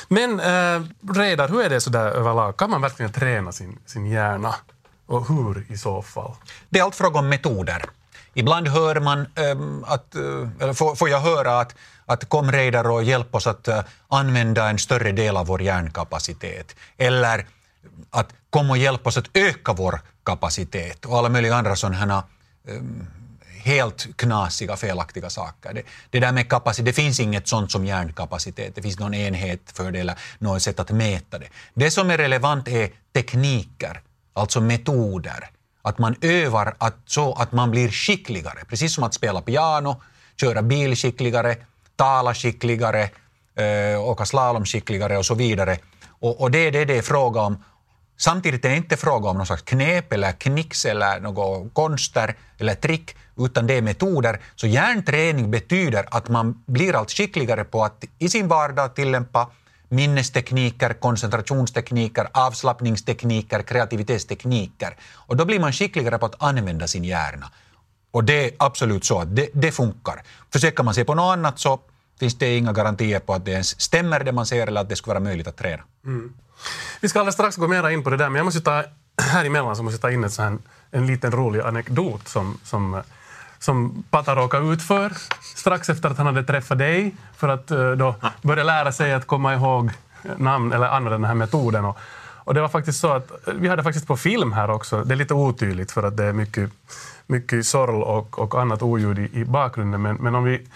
Men 0.08 0.40
eh, 0.40 0.82
Reidar, 1.14 1.48
hur 1.48 1.62
är 1.62 1.70
det 1.70 1.82
så 1.82 1.90
där 1.90 2.12
överlag? 2.12 2.58
Kan 2.58 2.70
man 2.70 2.82
verkligen 2.82 3.12
träna 3.12 3.52
sin, 3.52 3.78
sin 3.86 4.06
hjärna? 4.06 4.56
Och 5.06 5.28
hur 5.28 5.66
i 5.70 5.78
så 5.78 6.02
fall? 6.02 6.36
Det 6.70 6.80
är 6.80 6.84
allt 6.84 6.96
fråga 6.96 7.20
om 7.20 7.30
metoder. 7.30 7.86
Ibland 8.34 8.68
hör 8.68 9.00
man 9.00 9.28
ehm, 9.36 9.84
att, 9.88 10.16
eh, 10.16 10.50
eller 10.60 10.74
får, 10.74 10.96
får 10.96 11.10
jag 11.10 11.20
höra 11.20 11.60
att, 11.60 11.76
att 12.06 12.30
kom 12.30 12.52
Reidar 12.52 12.90
och 12.90 13.04
hjälp 13.04 13.36
oss 13.36 13.48
att 13.48 13.68
eh, 13.68 13.80
använda 14.08 14.70
en 14.70 14.80
större 14.80 15.12
del 15.12 15.38
av 15.38 15.48
vår 15.48 15.62
hjärnkapacitet. 15.62 16.76
Eller 16.98 17.48
att 18.12 18.30
kom 18.50 18.70
och 18.70 18.78
hjälp 18.78 19.08
oss 19.08 19.18
att 19.18 19.30
öka 19.34 19.74
vår 19.74 20.02
kapacitet 20.24 21.06
och 21.06 21.18
alla 21.18 21.30
möjliga 21.30 21.56
andra 21.56 21.76
sådana 21.76 22.24
ehm, 22.68 23.08
helt 23.60 24.17
knasiga, 24.17 24.76
felaktiga 24.76 25.30
saker. 25.30 25.74
Det, 25.74 25.84
det 26.10 26.19
där 26.19 26.32
med 26.32 26.50
kapacitet, 26.50 26.86
det 26.86 26.93
finns 26.93 27.19
inget 27.19 27.48
sånt 27.48 27.72
som 27.72 27.86
hjärnkapacitet, 27.86 28.76
det 28.76 28.82
finns 28.82 29.00
någon 29.00 29.13
enhet 29.13 29.62
för 29.74 29.91
det 29.91 30.00
eller 30.00 30.15
något 30.39 30.62
sätt 30.62 30.80
att 30.80 30.91
mäta 30.91 31.39
det. 31.39 31.48
Det 31.74 31.91
som 31.91 32.12
är 32.12 32.17
relevant 32.17 32.67
är 32.67 32.89
tekniker, 33.13 34.02
alltså 34.34 34.62
metoder. 34.62 35.50
Att 35.82 35.98
man 35.98 36.15
övar 36.22 36.76
att, 36.78 36.95
så 37.06 37.34
att 37.34 37.52
man 37.52 37.72
blir 37.72 37.89
skickligare, 37.89 38.65
precis 38.69 38.95
som 38.95 39.04
att 39.04 39.13
spela 39.13 39.41
piano, 39.41 40.02
köra 40.41 40.62
bil 40.62 40.95
skickligare, 40.95 41.56
tala 41.95 42.34
skickligare, 42.34 43.10
eh, 43.56 44.02
åka 44.02 44.26
slalom 44.26 44.65
skickligare 44.65 45.17
och 45.17 45.26
så 45.26 45.36
vidare. 45.36 45.78
Och, 46.10 46.41
och 46.41 46.52
det 46.52 46.67
är 46.67 46.72
det 46.72 46.86
det 46.86 46.98
är 46.98 47.02
fråga 47.02 47.41
om. 47.41 47.63
Samtidigt 48.22 48.66
är 48.66 48.70
det 48.70 48.76
inte 48.76 48.98
fråga 48.98 49.30
om 49.30 49.38
någon 49.38 49.46
slags 49.46 49.62
knep 49.62 50.14
eller 50.14 50.32
knix 50.32 50.86
eller 50.86 51.20
några 51.20 51.70
konster 51.70 52.36
eller 52.58 52.76
trick, 52.76 53.16
utan 53.38 53.68
det 53.68 53.74
är 53.74 53.82
metoder. 53.82 54.42
Så 54.56 54.68
hjärnträning 54.68 55.52
betyder 55.52 56.06
att 56.12 56.30
man 56.30 56.64
blir 56.66 56.96
allt 56.96 57.12
skickligare 57.12 57.64
på 57.64 57.84
att 57.84 58.04
i 58.18 58.30
sin 58.30 58.48
vardag 58.48 58.96
tillämpa 58.96 59.50
minnestekniker, 59.90 60.94
koncentrationstekniker, 60.94 62.28
avslappningstekniker, 62.32 63.62
kreativitetstekniker. 63.62 64.98
Och 65.14 65.38
då 65.38 65.46
blir 65.46 65.60
man 65.60 65.74
skickligare 65.74 66.18
på 66.18 66.26
att 66.26 66.44
använda 66.44 66.88
sin 66.88 67.04
hjärna. 67.04 67.52
Och 68.12 68.24
det 68.24 68.46
är 68.46 68.52
absolut 68.58 69.06
så 69.06 69.20
att 69.20 69.36
det, 69.36 69.50
det 69.54 69.72
funkar. 69.72 70.22
Försöker 70.54 70.84
man 70.84 70.94
sig 70.94 71.06
på 71.06 71.16
något 71.16 71.34
annat 71.34 71.60
så 71.60 71.80
finns 72.20 72.38
det 72.38 72.58
inga 72.58 72.74
garantier 72.74 73.20
på 73.20 73.34
att 73.34 73.46
det 73.46 73.52
ens 73.52 73.82
stämmer 73.82 74.24
det 74.24 74.32
man 74.32 74.46
ser 74.46 74.68
eller 74.68 74.82
att 74.82 74.90
det 74.90 74.96
skulle 74.96 75.14
vara 75.14 75.24
möjligt 75.24 75.48
att 75.48 75.58
träna. 75.58 75.84
Mm. 76.06 76.34
Vi 77.02 77.10
ska 77.10 77.19
alldeles 77.19 77.36
strax 77.36 77.56
gå 77.56 77.67
mera 77.67 77.91
in 77.91 78.04
på 78.04 78.10
det 78.10 78.17
där, 78.17 78.30
men 78.30 78.36
jag 78.36 78.45
måste 78.45 78.62
ta, 78.62 78.84
här 79.22 79.45
emellan 79.45 79.76
så 79.76 79.84
måste 79.84 79.95
jag 79.95 80.02
ta 80.02 80.12
in 80.12 80.24
ett 80.24 80.34
sån 80.34 80.45
här, 80.45 80.58
en 80.91 81.08
liten 81.08 81.32
rolig 81.32 81.62
anekdot 81.62 82.28
som, 82.28 82.60
som, 82.63 83.02
som 83.60 84.04
Pata 84.10 84.36
råkade 84.36 84.74
ut 84.74 84.82
för 84.82 85.13
strax 85.56 85.89
efter 85.89 86.10
att 86.10 86.17
han 86.17 86.26
hade 86.26 86.43
träffat 86.43 86.78
dig 86.78 87.15
för 87.38 87.48
att 87.48 87.72
eh, 87.72 87.91
då 87.91 88.15
börja 88.41 88.63
lära 88.63 88.91
sig 88.91 89.13
att 89.13 89.28
komma 89.28 89.54
ihåg 89.54 89.91
namn 90.38 90.74
eller 90.74 90.88
använda 90.88 91.17
den 91.17 91.26
här 91.26 91.34
metoden. 91.34 91.86
Och, 91.86 91.98
och 92.50 92.54
det 92.54 92.62
var 92.62 92.69
faktiskt 92.69 93.00
så 93.00 93.12
att 93.12 93.48
eh, 93.48 93.54
vi 93.54 93.67
hade 93.67 93.84
faktiskt 93.84 94.08
på 94.08 94.17
film 94.17 94.52
här 94.52 94.69
också, 94.69 95.04
det 95.04 95.13
är 95.13 95.15
lite 95.15 95.34
otydligt 95.34 95.91
för 95.91 96.04
att 96.04 96.17
det 96.17 96.24
är 96.24 96.34
mycket, 96.34 96.69
mycket 97.28 97.65
sorl 97.65 98.04
och, 98.04 98.39
och 98.39 98.62
annat 98.62 98.82
oljud 98.82 99.19
i, 99.19 99.39
i 99.39 99.45
bakgrunden, 99.45 100.02
men, 100.02 100.15
men 100.15 100.36
om 100.36 100.43
vi 100.43 100.67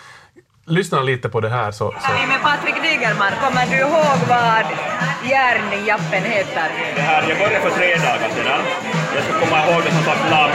lyssnar 0.65 1.03
lite 1.03 1.29
på 1.29 1.39
det 1.39 1.49
här 1.49 1.71
så, 1.71 1.91
så 1.91 1.97
Hej 2.01 2.27
med 2.27 2.41
Patrik 2.41 2.75
Digerman, 2.83 3.31
kommer 3.43 3.65
du 3.65 3.77
ihåg 3.77 4.17
vad 4.29 4.65
järnjappen 5.29 6.23
heter? 6.23 6.69
Det 6.95 7.01
här, 7.01 7.29
jag 7.29 7.37
började 7.37 7.59
för 7.69 7.77
tre 7.77 7.95
dagar 7.95 8.29
sedan. 8.35 8.61
Jag 9.15 9.23
ska 9.23 9.39
komma 9.39 9.67
ihåg 9.67 9.83
det 9.83 9.91
som 9.91 10.03
sagt 10.03 10.29
namn. 10.29 10.53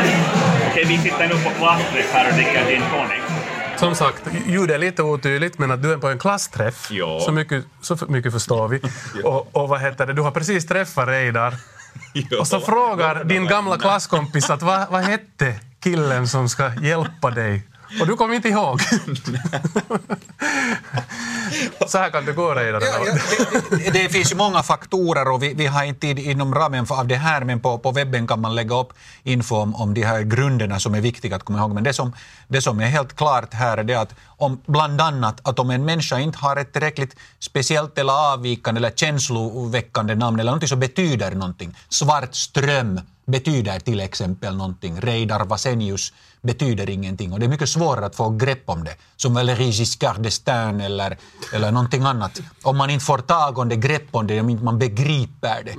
Okej, 0.70 0.84
vi 0.84 0.98
sitter 0.98 1.28
nu 1.28 1.34
på 1.34 1.50
klassträff 1.58 2.12
här 2.12 2.28
och 2.28 2.34
dricker 2.34 2.64
gin 2.70 2.82
tonic. 2.92 3.22
Som 3.76 3.94
sagt, 3.94 4.22
ljudet 4.46 4.74
är 4.74 4.78
lite 4.78 5.02
otydligt, 5.02 5.58
men 5.58 5.70
att 5.70 5.82
du 5.82 5.92
är 5.92 5.96
på 5.96 6.08
en 6.08 6.18
klassträff, 6.18 6.90
Ja. 6.90 7.20
så, 7.20 7.32
mycket, 7.32 7.64
så 7.80 7.96
mycket 8.08 8.32
förstår 8.32 8.68
vi. 8.68 8.80
Och, 9.24 9.56
och 9.56 9.68
vad 9.68 9.80
heter 9.80 10.06
det, 10.06 10.12
du 10.12 10.22
har 10.22 10.30
precis 10.30 10.66
träffat 10.66 11.08
Reidar, 11.08 11.54
och 12.40 12.46
så 12.48 12.60
frågar 12.60 13.24
din 13.24 13.46
gamla 13.46 13.78
klasskompis 13.78 14.50
att 14.50 14.62
vad, 14.62 14.88
vad 14.90 15.00
hette 15.02 15.54
killen 15.82 16.28
som 16.28 16.48
ska 16.48 16.70
hjälpa 16.82 17.30
dig? 17.30 17.62
Och 18.00 18.06
du 18.06 18.16
kommer 18.16 18.34
inte 18.34 18.48
ihåg. 18.48 18.80
så 21.86 21.98
här 21.98 22.10
kan 22.10 22.24
det 22.24 22.32
gå, 22.32 22.54
Reidar. 22.54 22.80
Ja, 22.80 22.86
ja, 23.06 23.14
det, 23.70 23.90
det, 23.90 24.08
finns 24.08 24.32
ju 24.32 24.36
många 24.36 24.62
faktorer 24.62 25.30
och 25.30 25.42
vi, 25.42 25.54
vi 25.54 25.66
har 25.66 25.84
inte 25.84 26.00
tid 26.00 26.18
inom 26.18 26.54
ramen 26.54 26.86
för, 26.86 26.94
av 26.94 27.06
det 27.06 27.16
här 27.16 27.44
men 27.44 27.60
på, 27.60 27.78
på 27.78 27.90
webben 27.92 28.26
kan 28.26 28.40
man 28.40 28.54
lägga 28.54 28.74
upp 28.74 28.92
info 29.22 29.56
om, 29.56 29.74
om 29.74 29.94
de 29.94 30.02
här 30.02 30.22
grunderna 30.22 30.80
som 30.80 30.94
är 30.94 31.00
viktiga 31.00 31.36
att 31.36 31.42
komma 31.42 31.58
ihåg. 31.58 31.74
Men 31.74 31.84
det 31.84 31.92
som, 31.92 32.12
det 32.48 32.62
som 32.62 32.80
är 32.80 32.86
helt 32.86 33.16
klart 33.16 33.54
här 33.54 33.78
är 33.78 33.84
det 33.84 33.94
att 33.94 34.14
om, 34.26 34.60
bland 34.66 35.00
annat 35.00 35.48
att 35.48 35.58
om 35.58 35.70
en 35.70 35.84
människa 35.84 36.18
inte 36.18 36.38
har 36.38 36.56
ett 36.56 36.72
tillräckligt 36.72 37.16
speciellt 37.38 37.98
eller 37.98 38.32
avvikande 38.32 38.78
eller 38.78 38.90
känsloväckande 38.90 40.14
namn 40.14 40.40
eller 40.40 40.50
någonting 40.50 40.68
som 40.68 40.80
betyder 40.80 41.30
någonting, 41.30 41.76
svart 41.88 42.34
ström 42.34 43.00
betyder 43.26 43.80
till 43.80 44.00
exempel 44.00 44.56
någonting. 44.56 45.00
Reidar 45.00 45.44
Vasenius 45.44 46.12
betyder 46.42 46.90
ingenting 46.90 47.32
och 47.32 47.40
det 47.40 47.46
är 47.46 47.48
mycket 47.48 47.68
svårare 47.68 48.06
att 48.06 48.16
få 48.16 48.30
grepp 48.30 48.62
om 48.66 48.84
det. 48.84 48.96
Som 49.16 49.34
Valéry 49.34 49.64
Giscard 49.64 50.16
d'Estaing 50.16 50.84
eller, 50.84 51.18
eller 51.54 51.72
någonting 51.72 52.02
annat. 52.02 52.40
Om 52.62 52.76
man 52.76 52.90
inte 52.90 53.04
får 53.04 53.18
tag 53.18 53.58
om 53.58 53.68
det, 53.68 53.76
grepp 53.76 54.08
om 54.10 54.26
det, 54.26 54.40
om 54.40 54.50
inte 54.50 54.64
man 54.64 54.78
begriper 54.78 55.62
det, 55.64 55.74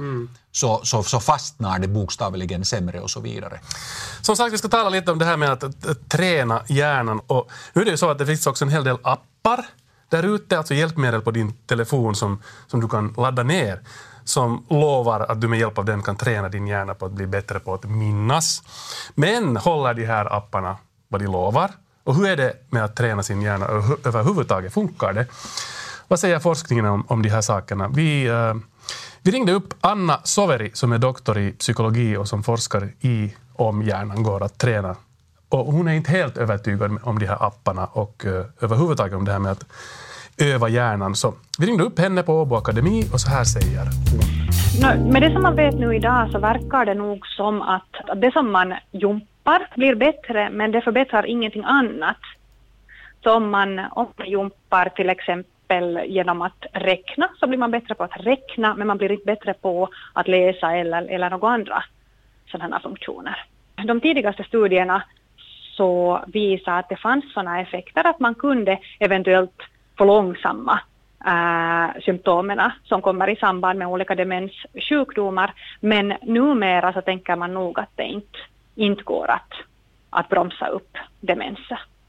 så, 0.51 0.81
så, 0.83 1.03
så 1.03 1.19
fastnar 1.19 1.79
det 1.79 1.87
bokstavligen 1.87 2.65
sämre 2.65 2.99
och 3.01 3.09
så 3.09 3.19
vidare. 3.19 3.59
Som 4.21 4.35
sagt, 4.35 4.53
vi 4.53 4.57
ska 4.57 4.67
tala 4.67 4.89
lite 4.89 5.11
om 5.11 5.19
det 5.19 5.25
här 5.25 5.37
med 5.37 5.51
att, 5.51 5.63
att, 5.63 5.85
att 5.85 6.09
träna 6.09 6.61
hjärnan. 6.67 7.21
Och 7.27 7.51
nu 7.73 7.81
är 7.81 7.85
det 7.85 7.91
ju 7.91 7.97
så 7.97 8.09
att 8.09 8.17
det 8.17 8.25
finns 8.25 8.47
också 8.47 8.65
en 8.65 8.71
hel 8.71 8.83
del 8.83 8.97
appar 9.03 9.65
där 10.09 10.23
ute, 10.35 10.57
alltså 10.57 10.73
hjälpmedel 10.73 11.21
på 11.21 11.31
din 11.31 11.53
telefon 11.53 12.15
som, 12.15 12.41
som 12.67 12.81
du 12.81 12.87
kan 12.87 13.13
ladda 13.17 13.43
ner 13.43 13.81
som 14.29 14.65
lovar 14.69 15.19
att 15.19 15.41
du 15.41 15.47
med 15.47 15.59
hjälp 15.59 15.77
av 15.77 15.85
den 15.85 16.03
kan 16.03 16.15
träna 16.15 16.49
din 16.49 16.67
hjärna 16.67 16.93
på 16.93 17.05
att 17.05 17.11
bli 17.11 17.27
bättre 17.27 17.59
på 17.59 17.73
att 17.73 17.83
minnas. 17.83 18.63
Men 19.15 19.57
håller 19.57 19.93
de 19.93 20.05
här 20.05 20.37
apparna 20.37 20.77
vad 21.07 21.21
de 21.21 21.27
lovar? 21.27 21.71
Och 22.03 22.15
hur 22.15 22.27
är 22.27 22.37
det 22.37 22.53
med 22.69 22.83
att 22.83 22.95
träna 22.95 23.23
sin 23.23 23.41
hjärna 23.41 23.65
överhuvudtaget? 24.03 24.73
Funkar 24.73 25.13
det? 25.13 25.25
Vad 26.07 26.19
säger 26.19 26.39
forskningen 26.39 26.85
om, 26.85 27.05
om 27.07 27.21
de 27.21 27.29
här 27.29 27.41
sakerna? 27.41 27.87
Vi, 27.87 28.29
uh, 28.29 28.55
vi 29.21 29.31
ringde 29.31 29.51
upp 29.51 29.73
Anna 29.81 30.19
Soveri 30.23 30.71
som 30.73 30.91
är 30.91 30.97
doktor 30.97 31.37
i 31.37 31.51
psykologi 31.51 32.17
och 32.17 32.27
som 32.27 32.43
forskar 32.43 32.91
i 32.99 33.33
om 33.53 33.81
hjärnan 33.81 34.23
går 34.23 34.43
att 34.43 34.57
träna. 34.57 34.95
Och 35.49 35.73
hon 35.73 35.87
är 35.87 35.93
inte 35.93 36.11
helt 36.11 36.37
övertygad 36.37 36.99
om 37.03 37.19
de 37.19 37.25
här 37.25 37.43
apparna 37.47 37.85
och 37.85 38.25
uh, 38.25 38.45
överhuvudtaget 38.59 39.17
om 39.17 39.25
det 39.25 39.31
här 39.31 39.39
med 39.39 39.51
att 39.51 39.65
öva 40.41 40.69
hjärnan. 40.69 41.15
Så 41.15 41.33
vi 41.59 41.65
ringde 41.65 41.83
upp 41.83 41.99
henne 41.99 42.23
på 42.23 42.33
Åbo 42.33 42.55
Akademi 42.55 43.03
och 43.13 43.19
så 43.19 43.29
här 43.29 43.43
säger 43.43 43.85
hon. 44.11 44.39
No, 44.81 45.11
med 45.11 45.21
det 45.21 45.33
som 45.33 45.41
man 45.41 45.55
vet 45.55 45.75
nu 45.75 45.95
idag 45.95 46.31
så 46.31 46.39
verkar 46.39 46.85
det 46.85 46.93
nog 46.93 47.27
som 47.27 47.61
att, 47.61 48.21
det 48.21 48.31
som 48.31 48.51
man 48.51 48.73
jumpar 48.91 49.67
blir 49.75 49.95
bättre 49.95 50.49
men 50.49 50.71
det 50.71 50.81
förbättrar 50.81 51.25
ingenting 51.25 51.63
annat. 51.63 52.17
Så 53.23 53.33
om 53.33 53.49
man, 53.49 53.79
om 53.79 54.07
man 54.17 54.29
jumpar 54.29 54.89
till 54.89 55.09
exempel 55.09 55.99
genom 56.05 56.41
att 56.41 56.65
räkna 56.73 57.29
så 57.39 57.47
blir 57.47 57.57
man 57.57 57.71
bättre 57.71 57.95
på 57.95 58.03
att 58.03 58.25
räkna 58.25 58.75
men 58.75 58.87
man 58.87 58.97
blir 58.97 59.11
inte 59.11 59.25
bättre 59.25 59.53
på 59.53 59.89
att 60.13 60.27
läsa 60.27 60.75
eller, 60.75 61.01
eller 61.01 61.29
några 61.29 61.49
andra 61.49 61.83
sådana 62.51 62.79
funktioner. 62.79 63.45
De 63.87 64.01
tidigaste 64.01 64.43
studierna 64.43 65.03
så 65.77 66.23
visar 66.27 66.79
att 66.79 66.89
det 66.89 66.95
fanns 66.95 67.33
sådana 67.33 67.61
effekter 67.61 68.07
att 68.07 68.19
man 68.19 68.35
kunde 68.35 68.79
eventuellt 68.99 69.61
för 69.99 70.05
långsamma 70.05 70.79
eh, 71.25 71.83
äh, 71.83 72.01
symptomen 72.01 72.71
som 72.83 73.01
kommer 73.01 73.29
i 73.29 73.35
samband 73.35 73.79
med 73.79 73.87
olika 73.87 74.15
demenssjukdomar. 74.15 75.53
Men 75.79 76.13
numera 76.21 76.93
så 76.93 77.01
tänker 77.01 77.35
man 77.35 77.53
nog 77.53 77.79
att 77.79 77.89
det 77.95 78.03
inte, 78.03 78.39
inte 78.75 79.03
går 79.03 79.29
att, 79.29 79.53
att 80.09 80.29
bromsa 80.29 80.67
upp 80.67 80.97
demens 81.19 81.59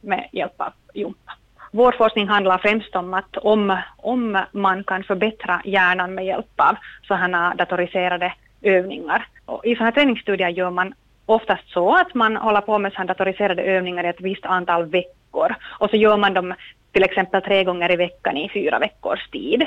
med 0.01 0.29
hjälp 0.33 0.61
av 0.61 0.73
jumpa. 0.95 1.33
Vår 1.73 1.93
forskning 1.93 2.29
handlar 2.29 2.59
främst 2.59 2.97
om 2.97 3.15
att 3.15 3.37
om, 3.37 3.79
om 3.97 4.39
man 4.53 4.85
kan 4.85 5.05
förbättra 5.05 5.63
hjärnan 5.65 6.15
med 6.15 6.27
hjälp 6.27 6.61
av 6.61 6.77
sådana 7.03 7.55
datoriserade 7.55 8.33
övningar. 8.63 9.27
Och 9.47 9.65
I 9.65 9.75
sådana 9.75 9.85
här 9.85 9.93
träningsstudier 9.93 10.49
gör 10.49 10.71
man 10.71 10.95
oftast 11.27 11.71
så 11.73 11.97
att 11.97 12.15
man 12.15 12.37
håller 12.37 12.61
på 12.61 12.79
med 12.79 12.93
sådana 12.93 13.13
datoriserade 13.13 13.63
övningar 13.63 14.05
i 14.05 14.09
ett 14.09 14.21
visst 14.21 14.47
antal 14.47 14.85
veckor 14.85 15.55
och 15.79 15.91
så 15.91 15.97
gör 15.97 16.17
man 16.17 16.35
dem 16.35 16.55
till 16.93 17.03
exempel 17.03 17.43
tre 17.43 17.65
gånger 17.65 17.93
i 17.93 17.97
veckan 17.97 18.37
i 18.37 18.49
fyra 18.49 18.79
veckors 18.79 19.31
tid. 19.31 19.67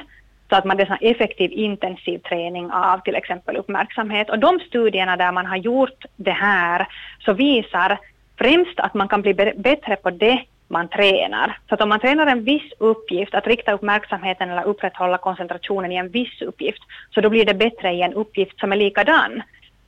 Så 0.49 0.55
att 0.55 0.65
man 0.65 0.77
det 0.77 0.83
är 0.83 0.97
effektiv 1.01 1.51
intensiv 1.51 2.19
träning 2.19 2.71
av 2.71 2.97
till 2.97 3.15
exempel 3.15 3.57
uppmärksamhet. 3.57 4.29
Och 4.29 4.39
de 4.39 4.59
studierna 4.59 5.17
där 5.17 5.31
man 5.31 5.45
har 5.45 5.57
gjort 5.57 6.05
det 6.15 6.31
här 6.31 6.87
så 7.19 7.33
visar 7.33 7.99
främst 8.37 8.79
att 8.79 8.93
man 8.93 9.07
kan 9.07 9.21
bli 9.21 9.33
bättre 9.55 9.95
på 9.95 10.09
det 10.09 10.43
man 10.67 10.87
tränar. 10.87 11.57
Så 11.69 11.75
att 11.75 11.81
om 11.81 11.89
man 11.89 11.99
tränar 11.99 12.27
en 12.27 12.43
viss 12.43 12.71
uppgift, 12.77 13.33
att 13.35 13.47
rikta 13.47 13.71
uppmärksamheten 13.73 14.49
eller 14.49 14.63
upprätthålla 14.63 15.17
koncentrationen 15.17 15.91
i 15.91 15.95
en 15.95 16.09
viss 16.09 16.41
uppgift, 16.41 16.83
så 17.13 17.21
då 17.21 17.29
blir 17.29 17.45
det 17.45 17.53
bättre 17.53 17.91
i 17.91 18.01
en 18.01 18.13
uppgift 18.13 18.59
som 18.59 18.71
är 18.71 18.75
likadan. 18.75 19.41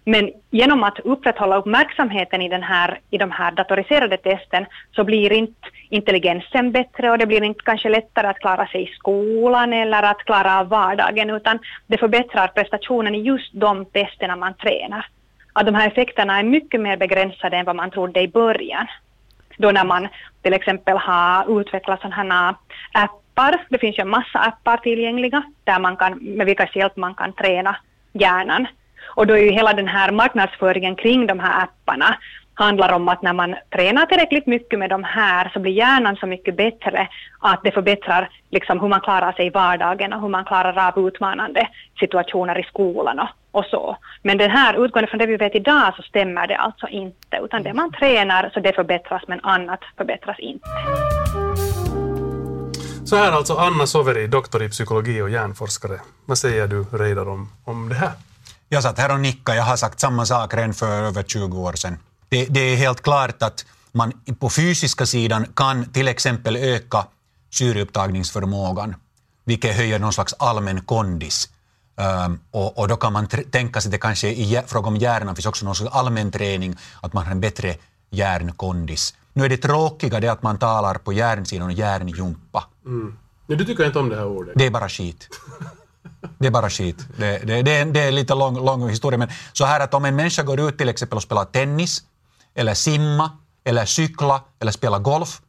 Men 0.05 0.31
genom 0.51 0.83
att 0.83 0.99
upprätthålla 0.99 1.57
uppmärksamheten 1.57 2.41
i, 2.41 2.49
den 2.49 2.63
här, 2.63 2.99
i 3.09 3.17
de 3.17 3.31
här 3.31 3.51
datoriserade 3.51 4.17
testen 4.17 4.65
så 4.95 5.03
blir 5.03 5.33
inte 5.33 5.67
intelligensen 5.89 6.71
bättre 6.71 7.11
och 7.11 7.17
det 7.17 7.25
blir 7.25 7.43
inte 7.43 7.63
kanske 7.63 7.89
lättare 7.89 8.27
att 8.27 8.39
klara 8.39 8.67
sig 8.67 8.83
i 8.83 8.93
skolan 8.95 9.73
eller 9.73 10.03
att 10.03 10.25
klara 10.25 10.59
av 10.59 10.67
vardagen 10.67 11.29
utan 11.29 11.59
det 11.87 11.97
förbättrar 11.97 12.47
prestationen 12.47 13.15
i 13.15 13.21
just 13.21 13.53
de 13.53 13.85
testerna 13.85 14.35
man 14.35 14.53
tränar. 14.53 15.07
Att 15.53 15.65
de 15.65 15.75
här 15.75 15.87
effekterna 15.87 16.39
är 16.39 16.43
mycket 16.43 16.81
mer 16.81 16.97
begränsade 16.97 17.57
än 17.57 17.65
vad 17.65 17.75
man 17.75 17.91
trodde 17.91 18.21
i 18.21 18.27
början. 18.27 18.87
Då 19.57 19.71
när 19.71 19.85
man 19.85 20.07
till 20.41 20.53
exempel 20.53 20.97
har 20.97 21.61
utvecklat 21.61 22.01
sådana 22.01 22.35
här 22.35 22.55
appar, 22.91 23.65
det 23.69 23.77
finns 23.77 23.97
ju 23.99 24.01
en 24.01 24.09
massa 24.09 24.39
appar 24.39 24.77
tillgängliga 24.77 25.43
där 25.63 25.79
man 25.79 25.97
kan, 25.97 26.13
med 26.21 26.45
vilkas 26.45 26.75
hjälp 26.75 26.95
man 26.95 27.15
kan 27.15 27.33
träna 27.33 27.75
hjärnan. 28.13 28.67
Och 29.15 29.27
då 29.27 29.33
är 29.33 29.43
ju 29.43 29.51
hela 29.51 29.73
den 29.73 29.87
här 29.87 30.11
marknadsföringen 30.11 30.95
kring 30.95 31.27
de 31.27 31.39
här 31.39 31.63
apparna 31.63 32.17
handlar 32.55 32.93
om 32.93 33.09
att 33.09 33.21
när 33.21 33.33
man 33.33 33.55
tränar 33.69 34.05
tillräckligt 34.05 34.47
mycket 34.47 34.79
med 34.79 34.89
de 34.89 35.03
här 35.03 35.49
så 35.53 35.59
blir 35.59 35.71
hjärnan 35.71 36.15
så 36.15 36.27
mycket 36.27 36.57
bättre 36.57 37.07
att 37.39 37.59
det 37.63 37.71
förbättrar 37.71 38.29
liksom 38.49 38.79
hur 38.79 38.87
man 38.87 39.01
klarar 39.01 39.31
sig 39.33 39.45
i 39.45 39.49
vardagen 39.49 40.13
och 40.13 40.21
hur 40.21 40.29
man 40.29 40.45
klarar 40.45 40.87
av 40.87 41.07
utmanande 41.07 41.67
situationer 41.99 42.59
i 42.59 42.63
skolan 42.63 43.19
och, 43.19 43.29
och 43.51 43.65
så. 43.65 43.97
Men 44.21 44.37
den 44.37 44.51
här, 44.51 44.85
utgående 44.85 45.09
från 45.09 45.19
det 45.19 45.25
vi 45.25 45.37
vet 45.37 45.55
idag 45.55 45.93
så 45.95 46.01
stämmer 46.01 46.47
det 46.47 46.57
alltså 46.57 46.87
inte 46.87 47.39
utan 47.43 47.63
det 47.63 47.73
man 47.73 47.91
tränar 47.91 48.49
så 48.53 48.59
det 48.59 48.73
förbättras 48.75 49.23
men 49.27 49.39
annat 49.43 49.79
förbättras 49.97 50.39
inte. 50.39 50.67
Så 53.05 53.15
här 53.15 53.31
alltså 53.31 53.53
Anna 53.53 53.87
Soveri, 53.87 54.27
doktor 54.27 54.63
i 54.63 54.69
psykologi 54.69 55.21
och 55.21 55.29
hjärnforskare. 55.29 55.99
Vad 56.25 56.37
säger 56.37 56.67
du 56.67 56.83
Reidar 56.83 57.29
om, 57.29 57.49
om 57.65 57.89
det 57.89 57.95
här? 57.95 58.11
Jag 58.69 58.83
satt 58.83 58.99
här 58.99 59.13
och 59.13 59.19
nickade, 59.19 59.57
jag 59.57 59.63
har 59.63 59.75
sagt 59.75 59.99
samma 59.99 60.25
sak 60.25 60.53
redan 60.53 60.73
för 60.73 60.87
över 60.87 61.23
20 61.23 61.57
år 61.57 61.73
sedan. 61.73 61.97
Det, 62.35 62.45
det 62.49 62.59
är 62.59 62.75
helt 62.75 63.01
klart 63.01 63.43
att 63.43 63.65
man 63.91 64.11
på 64.39 64.49
fysiska 64.49 65.05
sidan 65.05 65.45
kan 65.53 65.85
till 65.85 66.07
exempel 66.07 66.55
öka 66.55 67.07
syreupptagningsförmågan, 67.51 68.95
vilket 69.45 69.75
höjer 69.75 69.99
någon 69.99 70.13
slags 70.13 70.33
allmän 70.39 70.81
kondis. 70.81 71.49
Um, 72.25 72.39
och, 72.51 72.79
och, 72.79 72.87
då 72.87 72.95
kan 72.95 73.13
man 73.13 73.27
tänka 73.27 73.81
sig 73.81 73.89
att 73.89 73.91
det 73.91 73.97
kanske 73.97 74.27
i 74.27 74.61
fråga 74.67 74.87
om 74.87 74.97
hjärnan 74.97 75.35
finns 75.35 75.45
också 75.45 75.65
någon 75.65 75.75
slags 75.75 75.95
allmän 75.95 76.31
träning, 76.31 76.75
att 77.01 77.13
man 77.13 77.25
har 77.25 77.31
en 77.31 77.41
bättre 77.41 77.75
hjärnkondis. 78.09 79.13
Nu 79.33 79.45
är 79.45 79.49
det 79.49 79.57
tråkiga 79.57 80.19
det 80.19 80.27
att 80.27 80.43
man 80.43 80.57
talar 80.57 80.95
på 80.95 81.13
hjärnsidan 81.13 81.67
och 81.67 81.73
hjärnjumpa. 81.73 82.63
Mm. 82.85 83.17
Men 83.47 83.57
du 83.57 83.65
tycker 83.65 83.85
inte 83.85 83.99
om 83.99 84.09
det 84.09 84.15
här 84.15 84.27
ordet? 84.27 84.53
Det 84.55 84.65
är 84.65 84.71
bara 84.71 84.89
skit. 84.89 85.29
Det 86.37 86.47
är 86.47 86.51
bara 86.51 86.69
skit. 86.69 87.07
Det, 87.17 87.47
det, 87.47 87.61
det, 87.61 87.71
är, 87.71 87.85
det 87.85 87.99
är 87.99 88.11
lite 88.11 88.35
lång, 88.35 88.65
lång 88.65 88.89
historia. 88.89 89.17
Men 89.17 89.29
så 89.53 89.65
här 89.65 89.79
att 89.79 89.93
om 89.93 90.05
en 90.05 90.15
människa 90.15 90.43
går 90.43 90.59
ut 90.59 90.77
till 90.77 90.89
exempel 90.89 91.17
och 91.17 91.23
spelar 91.23 91.45
tennis, 91.45 92.03
eller 92.55 92.73
simma, 92.73 93.31
eller 93.63 93.85
cykla, 93.85 94.43
eller 94.59 94.71
spela 94.71 94.99
golf. 94.99 95.41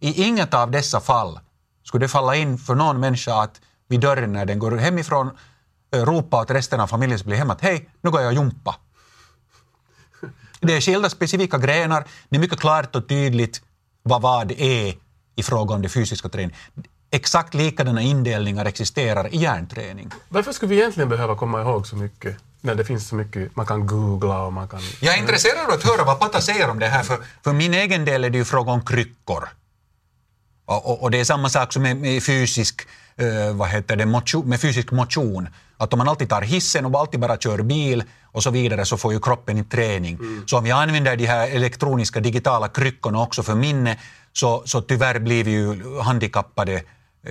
I 0.00 0.22
inget 0.22 0.54
av 0.54 0.70
dessa 0.70 1.00
fall 1.00 1.40
skulle 1.84 2.04
det 2.04 2.08
falla 2.08 2.36
in 2.36 2.58
för 2.58 2.74
någon 2.74 3.00
människa 3.00 3.42
att 3.42 3.60
vid 3.88 4.00
dörren 4.00 4.32
när 4.32 4.46
den 4.46 4.58
går 4.58 4.76
hemifrån 4.76 5.30
eh, 5.94 6.04
ropa 6.04 6.40
åt 6.40 6.50
resten 6.50 6.80
av 6.80 6.86
familjen 6.86 7.18
som 7.18 7.26
blir 7.26 7.38
hemma 7.38 7.52
att 7.52 7.60
hej, 7.60 7.90
nu 8.00 8.10
går 8.10 8.20
jag 8.20 8.28
och 8.28 8.34
jumpa. 8.34 8.76
Det 10.60 10.76
är 10.76 10.80
skilda 10.80 11.10
specifika 11.10 11.58
grenar. 11.58 12.04
Det 12.28 12.36
är 12.36 12.40
mycket 12.40 12.60
klart 12.60 12.96
och 12.96 13.08
tydligt 13.08 13.62
vad 14.02 14.22
vad 14.22 14.50
är 14.50 14.94
i 15.36 15.42
fråga 15.42 15.74
om 15.74 15.82
det 15.82 15.88
fysiska 15.88 16.28
träningen 16.28 16.56
exakt 17.10 17.54
likadana 17.54 18.02
indelningar 18.02 18.64
existerar 18.64 19.34
i 19.34 19.36
hjärnträning. 19.36 20.10
Varför 20.28 20.52
skulle 20.52 20.70
vi 20.70 20.80
egentligen 20.80 21.08
behöva 21.08 21.36
komma 21.36 21.60
ihåg 21.60 21.86
så 21.86 21.96
mycket 21.96 22.36
när 22.60 22.74
det 22.74 22.84
finns 22.84 23.08
så 23.08 23.14
mycket 23.14 23.56
man 23.56 23.66
kan 23.66 23.86
googla 23.86 24.42
och 24.42 24.52
man 24.52 24.68
kan... 24.68 24.80
Jag 25.00 25.14
är 25.14 25.18
intresserad 25.18 25.66
av 25.66 25.72
att 25.72 25.82
höra 25.82 26.04
vad 26.04 26.20
Patta 26.20 26.40
säger 26.40 26.70
om 26.70 26.78
det 26.78 26.86
här, 26.86 27.02
för, 27.02 27.18
för 27.44 27.52
min 27.52 27.74
egen 27.74 28.04
del 28.04 28.24
är 28.24 28.30
det 28.30 28.38
ju 28.38 28.44
fråga 28.44 28.72
om 28.72 28.84
kryckor. 28.84 29.48
Och, 30.64 30.90
och, 30.90 31.02
och 31.02 31.10
det 31.10 31.20
är 31.20 31.24
samma 31.24 31.48
sak 31.48 31.72
som 31.72 31.82
med, 31.82 31.96
med 31.96 32.22
fysisk, 32.22 32.88
uh, 33.22 33.52
vad 33.52 33.68
heter 33.68 33.96
det, 33.96 34.06
motion, 34.06 34.48
med 34.48 34.60
fysisk 34.60 34.90
motion. 34.90 35.48
Att 35.76 35.92
om 35.92 35.98
man 35.98 36.08
alltid 36.08 36.28
tar 36.28 36.42
hissen 36.42 36.86
och 36.86 37.00
alltid 37.00 37.20
bara 37.20 37.36
kör 37.36 37.62
bil 37.62 38.04
och 38.24 38.42
så 38.42 38.50
vidare 38.50 38.84
så 38.84 38.96
får 38.96 39.12
ju 39.12 39.20
kroppen 39.20 39.58
i 39.58 39.64
träning. 39.64 40.14
Mm. 40.14 40.44
Så 40.46 40.58
om 40.58 40.64
vi 40.64 40.70
använder 40.70 41.16
de 41.16 41.26
här 41.26 41.48
elektroniska 41.48 42.20
digitala 42.20 42.68
kryckorna 42.68 43.22
också 43.22 43.42
för 43.42 43.54
minne 43.54 43.98
så, 44.32 44.62
så 44.66 44.80
tyvärr 44.80 45.18
blir 45.18 45.44
vi 45.44 45.50
ju 45.50 46.00
handikappade 46.00 46.82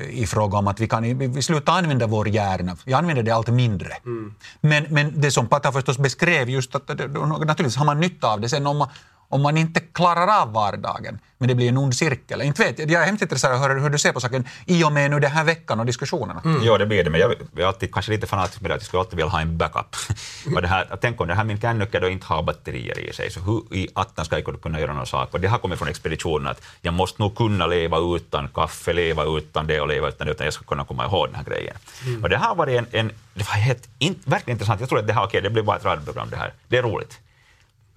i 0.10 0.26
fråga 0.26 0.58
om 0.58 0.68
att 0.68 0.80
vi 0.80 0.88
kan 0.88 1.18
vi 1.18 1.42
slutar 1.42 1.74
använda 1.74 2.08
vår 2.08 2.28
hjärna. 2.28 2.78
Vi 2.86 2.94
använder 2.94 3.24
det 3.24 3.32
allt 3.32 3.48
mindre. 3.48 3.90
Mm. 4.06 4.34
Men, 4.62 4.86
men 4.90 5.22
det 5.22 5.32
som 5.32 5.48
Pata 5.48 5.72
förstås 5.72 5.98
beskrev, 5.98 6.50
just 6.50 6.76
att 6.76 6.88
naturligtvis 6.88 7.76
har 7.76 7.86
man 7.86 8.00
nytta 8.00 8.28
av 8.28 8.42
det. 8.42 8.50
Sen 8.50 8.68
om 8.68 8.78
man, 8.78 8.90
om 9.30 9.42
man 9.42 9.58
inte 9.58 9.80
klarar 9.80 10.42
av 10.42 10.54
vardagen, 10.54 11.20
men 11.38 11.48
det 11.48 11.56
blir 11.56 11.70
en 11.70 11.78
ond 11.78 11.96
cirkel. 11.96 12.42
Inte 12.42 12.64
vet, 12.64 12.80
jag 12.80 13.02
är 13.02 13.06
hemskt 13.06 13.22
intresserad 13.22 13.54
av 13.54 13.62
att 13.62 13.68
höra 13.68 13.80
hur 13.80 13.90
du 13.90 13.98
ser 13.98 14.12
på 14.12 14.20
saken 14.20 14.48
i 14.66 14.84
och 14.84 14.92
med 14.92 15.12
nu 15.12 15.20
den 15.20 15.32
här 15.32 15.44
veckan 15.44 15.80
och 15.80 15.86
diskussionerna. 15.86 16.42
Ja, 16.64 16.78
det 16.78 16.86
blir 16.86 17.04
det, 17.04 17.10
men 17.10 17.20
jag 17.20 17.36
jag 17.56 17.64
är 17.64 17.68
alltid 17.68 17.94
kanske 17.94 18.12
lite 18.12 18.28
fanatisk 18.28 18.62
med 18.62 18.72
det 18.72 18.76
att 18.76 18.82
jag 18.82 18.88
skulle 18.88 19.00
alltid 19.00 19.16
vilja 19.16 19.30
ha 19.30 19.42
en 19.42 19.58
backup. 19.58 19.96
och 20.56 20.62
det 20.62 20.68
här, 20.68 20.98
tänk 21.02 21.22
om 21.22 21.28
det 21.28 21.34
här 21.34 21.44
min 21.44 21.60
kännycka 21.62 22.00
då 22.00 22.10
inte 22.10 22.26
har 22.26 22.44
batterier 22.44 23.00
i 23.00 23.14
sig, 23.14 23.32
så 23.32 23.40
hur 23.40 23.76
i 23.76 23.90
attan 23.94 24.26
ska 24.26 24.40
jag 24.40 24.62
kunna 24.62 24.80
göra 24.80 24.94
någon 24.94 25.06
sak? 25.06 25.34
Och 25.34 25.40
det 25.40 25.48
har 25.48 25.58
kommit 25.58 25.80
från 25.80 25.88
expeditionen 25.88 26.48
att 26.48 26.62
jag 26.82 26.94
måste 26.94 27.22
nog 27.22 27.36
kunna 27.36 27.68
leva 27.68 27.98
utan 28.16 28.48
kaffe, 28.48 28.94
leva 28.94 29.24
utan 29.24 29.68
det 29.68 29.82
och 29.82 29.88
leva 29.88 30.08
utan 30.08 30.28
det, 30.28 30.34
utan 30.34 30.46
jag 30.46 30.54
ska 30.54 30.64
kunna 30.64 30.86
komma 30.86 31.06
ihåg 31.06 31.28
den 31.28 31.36
här 31.36 31.44
grejen. 31.44 31.76
Och 32.24 32.30
det 32.30 32.38
har 32.38 32.56
varit 32.56 32.80
en, 32.80 32.88
en 32.92 33.12
det 33.34 33.44
var 33.44 33.54
helt, 33.54 33.90
in, 34.00 34.20
verkligen 34.26 34.56
intressant. 34.56 34.80
Jag 34.80 34.90
tror 34.90 35.00
att 35.00 35.08
det 35.08 35.14
här, 35.14 35.24
okej, 35.24 35.42
det 35.42 35.50
blir 35.50 35.64
bara 35.64 35.78
ett 35.78 35.86
radioprogram 35.86 36.30
det 36.30 36.38
här. 36.38 36.54
Det 36.68 36.78
är 36.78 36.84
roligt. 36.84 37.20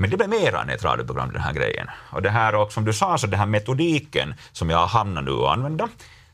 Men 0.01 0.11
det 0.11 0.17
blev 0.17 0.29
mer 0.29 0.55
än 0.55 0.71
ett 0.71 0.85
radioprogram, 0.85 1.33
den 1.33 1.43
här 1.43 1.53
grejen. 1.53 1.87
Och 2.11 2.23
det 2.23 2.31
här, 2.31 2.55
och 2.55 2.73
som 2.73 2.85
du 2.85 2.93
sa, 2.93 3.19
så 3.19 3.27
den 3.27 3.39
här 3.39 3.47
metodiken 3.47 4.35
som 4.53 4.71
jag 4.71 4.79
har 4.79 4.87
hamnat 4.87 5.25
nu 5.25 5.33
att 5.33 5.53
använda, 5.53 5.89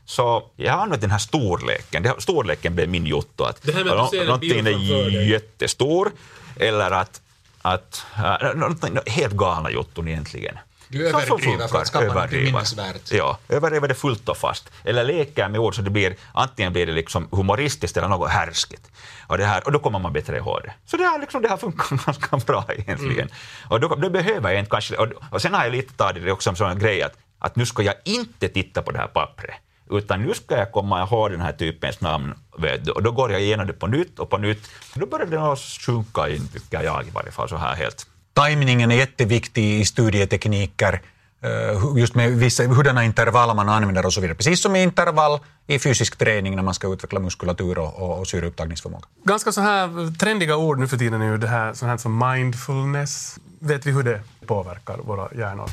så 0.05 0.43
jag 0.55 0.73
har 0.73 0.83
använt 0.83 1.01
den 1.01 1.11
här 1.11 1.17
storleken. 1.17 2.03
Det, 2.03 2.13
storleken 2.17 2.75
blev 2.75 2.89
min 2.89 3.05
jotto. 3.05 3.43
Att 3.43 3.61
Det 3.61 3.71
här 3.75 3.83
med 3.83 3.93
att 3.93 4.11
du 4.11 4.17
ser 4.17 4.25
någonting 4.25 4.67
är 4.67 5.21
jättestor, 5.29 6.11
eller 6.59 6.91
att, 6.91 7.21
att 7.61 8.05
äh, 8.17 9.13
helt 9.13 9.33
galna 9.33 9.71
jotton 9.71 10.07
egentligen. 10.07 10.57
Du 10.87 10.97
som 10.97 11.19
överdriver 11.19 11.57
för 11.57 11.63
att 11.63 11.69
funkar. 11.71 11.85
skapa 11.85 12.05
något 12.05 12.15
Överdriver. 12.15 12.45
minnesvärt. 12.51 13.11
Ja, 13.11 13.37
överdriver 13.49 13.87
det 13.87 13.95
fullt 13.95 14.29
och 14.29 14.37
fast. 14.37 14.71
Eller 14.83 15.03
leker 15.03 15.49
med 15.49 15.59
ord 15.59 15.75
så 15.75 15.81
det 15.81 15.89
blir, 15.89 16.15
antingen 16.33 16.73
blir 16.73 16.85
det 16.85 16.91
liksom 16.93 17.27
humoristiskt 17.31 17.97
eller 17.97 18.07
något 18.07 18.29
härskigt. 18.29 18.91
Och, 19.27 19.37
det 19.37 19.45
här, 19.45 19.65
och 19.65 19.71
då 19.71 19.79
kommer 19.79 19.99
man 19.99 20.13
bättre 20.13 20.37
ihåg 20.37 20.59
det. 20.63 20.73
Så 20.85 20.97
det 20.97 21.03
har, 21.03 21.19
liksom, 21.19 21.41
det 21.41 21.49
har 21.49 21.57
funkat 21.57 21.89
ganska 22.31 22.37
bra 22.37 22.65
egentligen. 22.69 23.27
Mm. 23.27 23.29
Och 23.69 23.79
då, 23.79 23.87
då 23.95 24.09
behöver 24.09 24.49
jag 24.49 24.59
inte 24.59 24.71
kanske, 24.71 24.95
och, 24.95 25.07
och 25.31 25.41
sen 25.41 25.53
har 25.53 25.63
jag 25.63 25.71
lite 25.71 25.93
tagit 25.93 26.23
det 26.23 26.31
också 26.31 26.55
som 26.55 26.69
en 26.69 26.79
grej 26.79 27.01
att, 27.01 27.13
att 27.39 27.55
nu 27.55 27.65
ska 27.65 27.83
jag 27.83 27.95
inte 28.05 28.47
titta 28.47 28.81
på 28.81 28.91
det 28.91 28.97
här 28.97 29.07
pappret. 29.07 29.55
Utan 29.91 30.21
nu 30.21 30.33
ska 30.33 30.57
jag 30.57 30.71
komma 30.71 31.03
ihåg 31.03 31.31
den 31.31 31.41
här 31.41 31.53
typens 31.53 32.01
namn. 32.01 32.33
Och 32.95 33.03
då 33.03 33.11
går 33.11 33.31
jag 33.31 33.41
igenom 33.41 33.67
det 33.67 33.73
på 33.73 33.87
nytt 33.87 34.19
och 34.19 34.29
på 34.29 34.37
nytt. 34.37 34.69
Då 34.93 35.05
börjar 35.05 35.25
det 35.25 35.55
sjunka 35.85 36.29
in, 36.29 36.47
tycker 36.47 36.83
jag 36.83 37.07
i 37.07 37.09
varje 37.09 37.31
fall, 37.31 37.49
så 37.49 37.57
här 37.57 37.75
helt. 37.75 38.07
Timingen 38.43 38.91
är 38.91 38.95
jätteviktig 38.95 39.79
i 39.79 39.85
studietekniker, 39.85 41.01
eh, 41.41 41.97
just 41.97 42.15
med 42.15 42.31
vissa, 42.31 42.63
hurdana 42.63 43.03
intervall 43.03 43.55
man 43.55 43.69
använder 43.69 44.05
och 44.05 44.13
så 44.13 44.21
vidare. 44.21 44.35
Precis 44.35 44.61
som 44.61 44.75
i 44.75 44.83
intervall 44.83 45.39
i 45.67 45.79
fysisk 45.79 46.15
träning 46.17 46.55
när 46.55 46.63
man 46.63 46.73
ska 46.73 46.93
utveckla 46.93 47.19
muskulatur 47.19 47.79
och, 47.79 47.93
och, 47.95 48.19
och 48.19 48.27
syreupptagningsförmåga. 48.27 49.05
Ganska 49.23 49.51
så 49.51 49.61
här 49.61 50.17
trendiga 50.17 50.57
ord 50.57 50.79
nu 50.79 50.87
för 50.87 50.97
tiden 50.97 51.21
är 51.21 51.31
ju 51.31 51.37
det 51.37 51.47
här, 51.47 51.73
sånt 51.73 51.89
här 51.89 51.97
som 51.97 52.17
mindfulness. 52.17 53.39
Vet 53.59 53.85
vi 53.85 53.91
hur 53.91 54.03
det 54.03 54.21
påverkar 54.45 54.97
våra 54.97 55.29
hjärnor? 55.37 55.69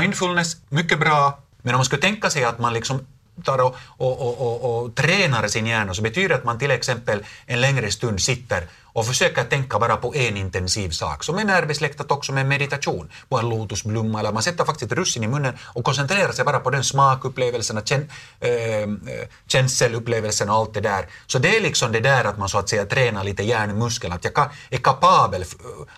Mindfulness, 0.00 0.56
mycket 0.68 1.00
bra, 1.00 1.38
men 1.62 1.74
om 1.74 1.78
man 1.78 1.84
skulle 1.84 2.02
tänka 2.02 2.30
sig 2.30 2.44
att 2.44 2.58
man 2.58 2.72
liksom 2.72 3.00
tar 3.44 3.58
och, 3.58 3.76
och, 3.86 4.20
och, 4.20 4.40
och, 4.40 4.84
och 4.84 4.94
tränar 4.94 5.48
sin 5.48 5.66
hjärna 5.66 5.94
så 5.94 6.02
betyder 6.02 6.28
det 6.28 6.34
att 6.34 6.44
man 6.44 6.58
till 6.58 6.70
exempel 6.70 7.24
en 7.46 7.60
längre 7.60 7.90
stund 7.90 8.20
sitter 8.20 8.66
och 8.94 9.06
försöker 9.06 9.44
tänka 9.44 9.78
bara 9.78 9.96
på 9.96 10.14
en 10.14 10.36
intensiv 10.36 10.90
sak, 10.90 11.24
som 11.24 11.38
är 11.38 11.44
närbesläktat 11.44 12.10
också 12.10 12.32
med 12.32 12.46
meditation, 12.46 13.10
på 13.28 13.38
en 13.38 13.48
lotusblomma, 13.48 14.20
eller 14.20 14.32
man 14.32 14.42
sätter 14.42 14.64
faktiskt 14.64 14.92
ett 14.92 14.98
russin 14.98 15.24
i 15.24 15.26
munnen 15.26 15.54
och 15.62 15.84
koncentrerar 15.84 16.32
sig 16.32 16.44
bara 16.44 16.60
på 16.60 16.70
den 16.70 16.84
smakupplevelsen, 16.84 17.80
kän, 17.84 18.10
äh, 18.40 18.88
känselupplevelsen 19.46 20.50
och 20.50 20.56
allt 20.56 20.74
det 20.74 20.80
där. 20.80 21.06
Så 21.26 21.38
det 21.38 21.56
är 21.56 21.60
liksom 21.60 21.92
det 21.92 22.00
där 22.00 22.24
att 22.24 22.38
man 22.38 22.48
så 22.48 22.58
att 22.58 22.68
säga 22.68 22.84
tränar 22.84 23.24
lite 23.24 23.42
hjärnmuskeln, 23.42 24.12
att 24.12 24.24
jag 24.24 24.50
är 24.70 24.78
kapabel 24.78 25.44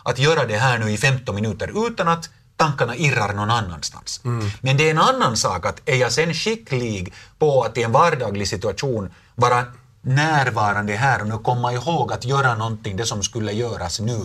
att 0.02 0.18
göra 0.18 0.46
det 0.46 0.56
här 0.56 0.78
nu 0.78 0.90
i 0.90 0.96
15 0.96 1.34
minuter 1.34 1.86
utan 1.86 2.08
att 2.08 2.30
tankarna 2.56 2.96
irrar 2.96 3.32
någon 3.32 3.50
annanstans. 3.50 4.20
Men 4.60 4.76
det 4.76 4.86
är 4.86 4.90
en 4.90 4.98
annan 4.98 5.36
sak 5.36 5.66
att 5.66 5.80
är 5.84 5.96
jag 5.96 6.12
sen 6.12 6.34
skicklig 6.34 7.12
på 7.38 7.62
att 7.62 7.78
i 7.78 7.82
en 7.82 7.92
vardaglig 7.92 8.48
situation 8.48 9.10
vara 9.34 9.64
närvarande 10.00 10.92
här 10.92 11.20
och 11.20 11.28
nu 11.28 11.38
komma 11.38 11.72
ihåg 11.72 12.12
att 12.12 12.24
göra 12.24 12.54
någonting, 12.54 12.96
det 12.96 13.06
som 13.06 13.22
skulle 13.22 13.52
göras 13.52 14.00
nu. 14.00 14.20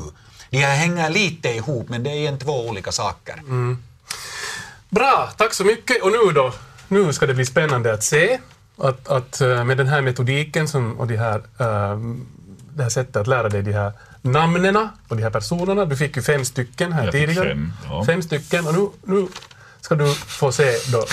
Det 0.50 0.58
här 0.58 0.76
hänger 0.76 1.10
lite 1.10 1.50
ihop, 1.50 1.90
men 1.90 2.04
det 2.04 2.10
är 2.10 2.30
en 2.30 2.40
två 2.40 2.68
olika 2.68 2.92
saker. 2.92 3.42
Bra, 4.90 5.30
tack 5.38 5.54
så 5.54 5.64
mycket. 5.64 6.04
Och 6.04 6.12
nu 6.12 6.34
då? 6.34 6.54
Nu 6.88 7.14
ska 7.14 7.26
det 7.26 7.34
bli 7.34 7.46
spännande 7.46 7.94
att 7.94 8.04
se 8.04 8.40
att, 8.78 9.08
att 9.08 9.42
eh, 9.42 9.64
med 9.64 9.78
den 9.78 9.88
här 9.88 10.02
metodiken 10.02 10.68
som, 10.68 11.00
och 11.00 11.08
de 11.08 11.18
här, 11.18 11.36
eh, 11.36 12.00
det 12.74 12.84
här 12.84 12.90
sättet 12.90 13.16
att 13.16 13.28
lära 13.28 13.50
dig 13.50 13.62
de 13.62 13.74
här 13.74 13.92
namnena 14.22 14.90
på 15.08 15.16
de 15.16 15.24
här 15.24 15.30
personerna. 15.30 15.86
Du 15.86 15.98
fick 15.98 16.16
ju 16.16 16.22
fem 16.22 16.46
stycken 16.46 16.94
här 16.94 17.12
tidigare. 17.12 17.50
fem, 17.50 17.74
ja. 17.90 18.06
Fem 18.06 18.22
stycken. 18.22 18.68
Och 18.68 18.74
nu, 18.74 18.90
nu 19.04 19.28
ska 19.82 19.96
du 19.96 20.14
få 20.14 20.52
se 20.52 20.72
då 20.92 21.06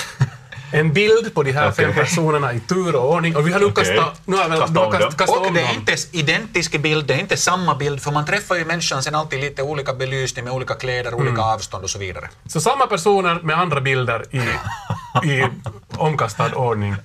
en 0.72 0.92
bild 0.92 1.34
på 1.34 1.42
de 1.42 1.52
här 1.52 1.72
fem 1.72 1.90
Okej. 1.90 2.02
personerna 2.04 2.52
i 2.52 2.60
tur 2.60 2.96
och 2.96 3.10
ordning. 3.12 3.36
Och 3.36 3.46
vi 3.48 3.52
har 3.52 3.60
nu 3.60 3.66
Okej. 3.66 3.84
kastat, 3.96 4.20
nu 4.24 4.36
har 4.36 4.48
vi, 4.48 4.56
Kasta 4.56 4.72
du 4.72 4.78
har 4.78 4.86
om 4.86 4.92
kast, 4.92 5.02
dem. 5.02 5.12
kastat 5.12 5.46
Och 5.46 5.52
det 5.52 5.60
är 5.60 5.74
inte 5.74 5.94
identisk 6.12 6.80
bild, 6.80 7.06
det 7.06 7.14
är 7.14 7.18
inte 7.18 7.36
samma 7.36 7.74
bild, 7.74 8.02
för 8.02 8.10
man 8.10 8.26
träffar 8.26 8.54
ju 8.56 8.64
människan 8.64 9.02
sen 9.02 9.14
alltid 9.14 9.40
lite 9.40 9.62
olika 9.62 9.94
belysning 9.94 10.44
med 10.44 10.54
olika 10.54 10.74
kläder, 10.74 11.14
olika 11.14 11.42
avstånd 11.42 11.84
och 11.84 11.90
så 11.90 11.98
vidare. 11.98 12.28
Så 12.46 12.60
samma 12.60 12.86
personer 12.86 13.40
med 13.42 13.58
andra 13.58 13.80
bilder 13.80 14.24
i, 14.30 14.38
i 15.30 15.44
omkastad 15.96 16.54
ordning. 16.54 16.96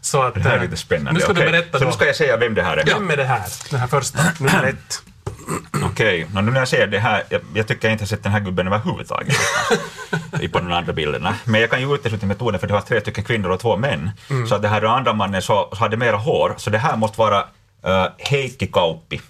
Så 0.00 0.22
att, 0.22 0.34
Det 0.34 0.40
här 0.40 0.56
är 0.58 0.60
lite 0.62 0.76
spännande. 0.76 1.12
Nu 1.12 1.20
ska 1.20 1.32
Okej, 1.32 1.44
du 1.44 1.50
berätta 1.52 1.78
Så 1.78 1.84
då. 1.84 1.90
nu 1.90 1.96
ska 1.96 2.06
jag 2.06 2.16
säga 2.16 2.36
vem 2.36 2.54
det 2.54 2.62
här 2.62 2.76
är. 2.76 2.84
Vem 2.84 3.10
är 3.10 3.16
det 3.16 3.24
här? 3.24 3.42
Den 3.70 3.80
här 3.80 3.86
första, 3.86 4.18
nummer 4.38 4.64
ett. 4.64 5.02
Okej, 5.84 6.26
nå, 6.34 6.40
nu 6.40 6.50
när 6.50 6.58
jag 6.58 6.68
ser 6.68 6.86
det 6.86 6.98
här, 6.98 7.22
jag, 7.28 7.40
jag 7.54 7.68
tycker 7.68 7.88
jag 7.88 7.94
inte 7.94 8.02
har 8.02 8.06
sett 8.06 8.22
den 8.22 8.32
här 8.32 8.40
gubben 8.40 8.66
överhuvudtaget 8.66 9.34
i 10.40 10.48
på 10.48 10.58
de 10.58 10.72
andra 10.72 10.92
bilderna. 10.92 11.34
Men 11.44 11.60
jag 11.60 11.70
kan 11.70 11.80
ju 11.80 11.94
utesluta 11.94 12.26
metoden 12.26 12.60
för 12.60 12.66
det 12.66 12.72
var 12.72 12.80
tre 12.80 13.00
stycken 13.00 13.24
kvinnor 13.24 13.50
och 13.50 13.60
två 13.60 13.76
män. 13.76 14.10
Så 14.48 14.54
att 14.54 14.62
det 14.62 14.68
här 14.68 14.82
andra 14.82 15.12
mannen 15.12 15.42
så, 15.42 15.68
så 15.72 15.78
hade 15.78 15.96
mera 15.96 16.16
hår, 16.16 16.54
så 16.56 16.70
det 16.70 16.78
här 16.78 16.96
måste 16.96 17.18
vara 17.18 17.40
uh, 17.86 18.06
Heikki 18.18 18.66
Kauppi. 18.66 19.20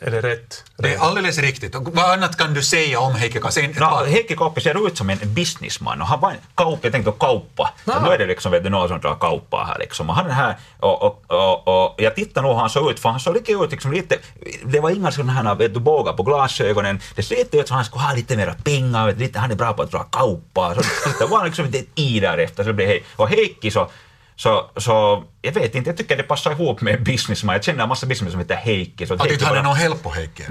Är 0.00 0.10
det 0.10 0.20
rätt? 0.20 0.64
Det 0.76 0.94
är 0.94 0.98
alldeles 0.98 1.38
riktigt. 1.38 1.74
Och 1.74 1.82
vad 1.94 2.10
annat 2.10 2.36
kan 2.36 2.54
du 2.54 2.62
säga 2.62 3.00
om 3.00 3.14
Heikki 3.14 3.40
Kasin? 3.40 3.70
No, 3.80 4.04
Heikki 4.04 4.36
Kauppi 4.36 4.60
ser 4.60 4.86
ut 4.86 4.96
som 4.96 5.10
en 5.10 5.18
businessman 5.22 6.00
och 6.00 6.06
han 6.06 6.20
var 6.20 6.30
en 6.30 6.36
kaup, 6.54 6.78
jag 6.82 6.92
tänkte 6.92 7.12
kauppa. 7.20 7.70
Så 7.84 8.00
nu 8.00 8.08
är 8.08 8.18
det 8.18 8.26
liksom 8.26 8.52
vet 8.52 8.64
du, 8.64 8.70
någon 8.70 8.88
som 8.88 9.00
drar 9.00 9.14
kauppaa 9.14 9.64
här 9.64 9.78
liksom. 9.78 10.10
Och 10.10 10.16
han 10.16 10.26
är 10.26 10.34
här 10.34 10.56
och, 10.80 11.02
och, 11.02 11.24
och, 11.28 11.68
och 11.68 11.94
jag 11.98 12.14
tittar 12.14 12.42
nog 12.42 12.52
hur 12.52 12.58
han 12.58 12.70
såg 12.70 12.90
ut 12.90 13.00
för 13.00 13.08
han 13.08 13.20
såg 13.20 13.34
lite 13.34 13.52
ut 13.52 13.70
liksom 13.70 13.92
lite, 13.92 14.18
det 14.64 14.80
var 14.80 14.90
inga 14.90 15.12
sådana 15.12 15.32
här 15.32 15.54
vet 15.54 15.74
du, 15.74 15.80
bågar 15.80 16.12
på 16.12 16.22
glasögonen. 16.22 17.00
Det 17.14 17.22
ser 17.22 17.36
lite 17.36 17.58
ut 17.58 17.68
som 17.68 17.76
han 17.76 17.84
skulle 17.84 18.02
ha 18.02 18.14
lite 18.14 18.36
mera 18.36 18.54
pengar, 18.54 19.06
vet 19.06 19.18
du, 19.18 19.24
lite, 19.24 19.38
han 19.38 19.50
är 19.50 19.56
bra 19.56 19.72
på 19.72 19.82
att 19.82 19.90
dra 19.90 20.02
kauppaa. 20.02 20.74
Så 20.74 20.80
det 21.18 21.26
var 21.30 21.44
liksom 21.44 21.64
ett 21.64 21.86
i 21.94 22.20
därefter. 22.20 22.62
Så 22.62 22.66
det 22.66 22.74
blev 22.74 22.88
hej. 22.88 23.04
Och 23.16 23.28
Heikki 23.28 23.70
så 23.70 23.88
så, 24.36 24.70
så 24.76 25.24
jag 25.42 25.52
vet 25.52 25.74
inte, 25.74 25.90
jag 25.90 25.96
tycker 25.96 26.16
det 26.16 26.22
passar 26.22 26.50
ihop 26.50 26.80
med 26.80 27.02
businessman. 27.02 27.54
Jag 27.54 27.64
känner 27.64 27.82
en 27.82 27.88
massa 27.88 28.06
businessman 28.06 28.30
som 28.30 28.40
heter 28.40 28.54
Heikki. 28.56 29.06
Så 29.06 29.14
att 29.14 29.20
tyckte 29.22 29.46
han 29.46 29.56
är 29.56 29.62
någon 29.62 29.76
help 29.76 30.02
på 30.02 30.10
Heikki. 30.10 30.42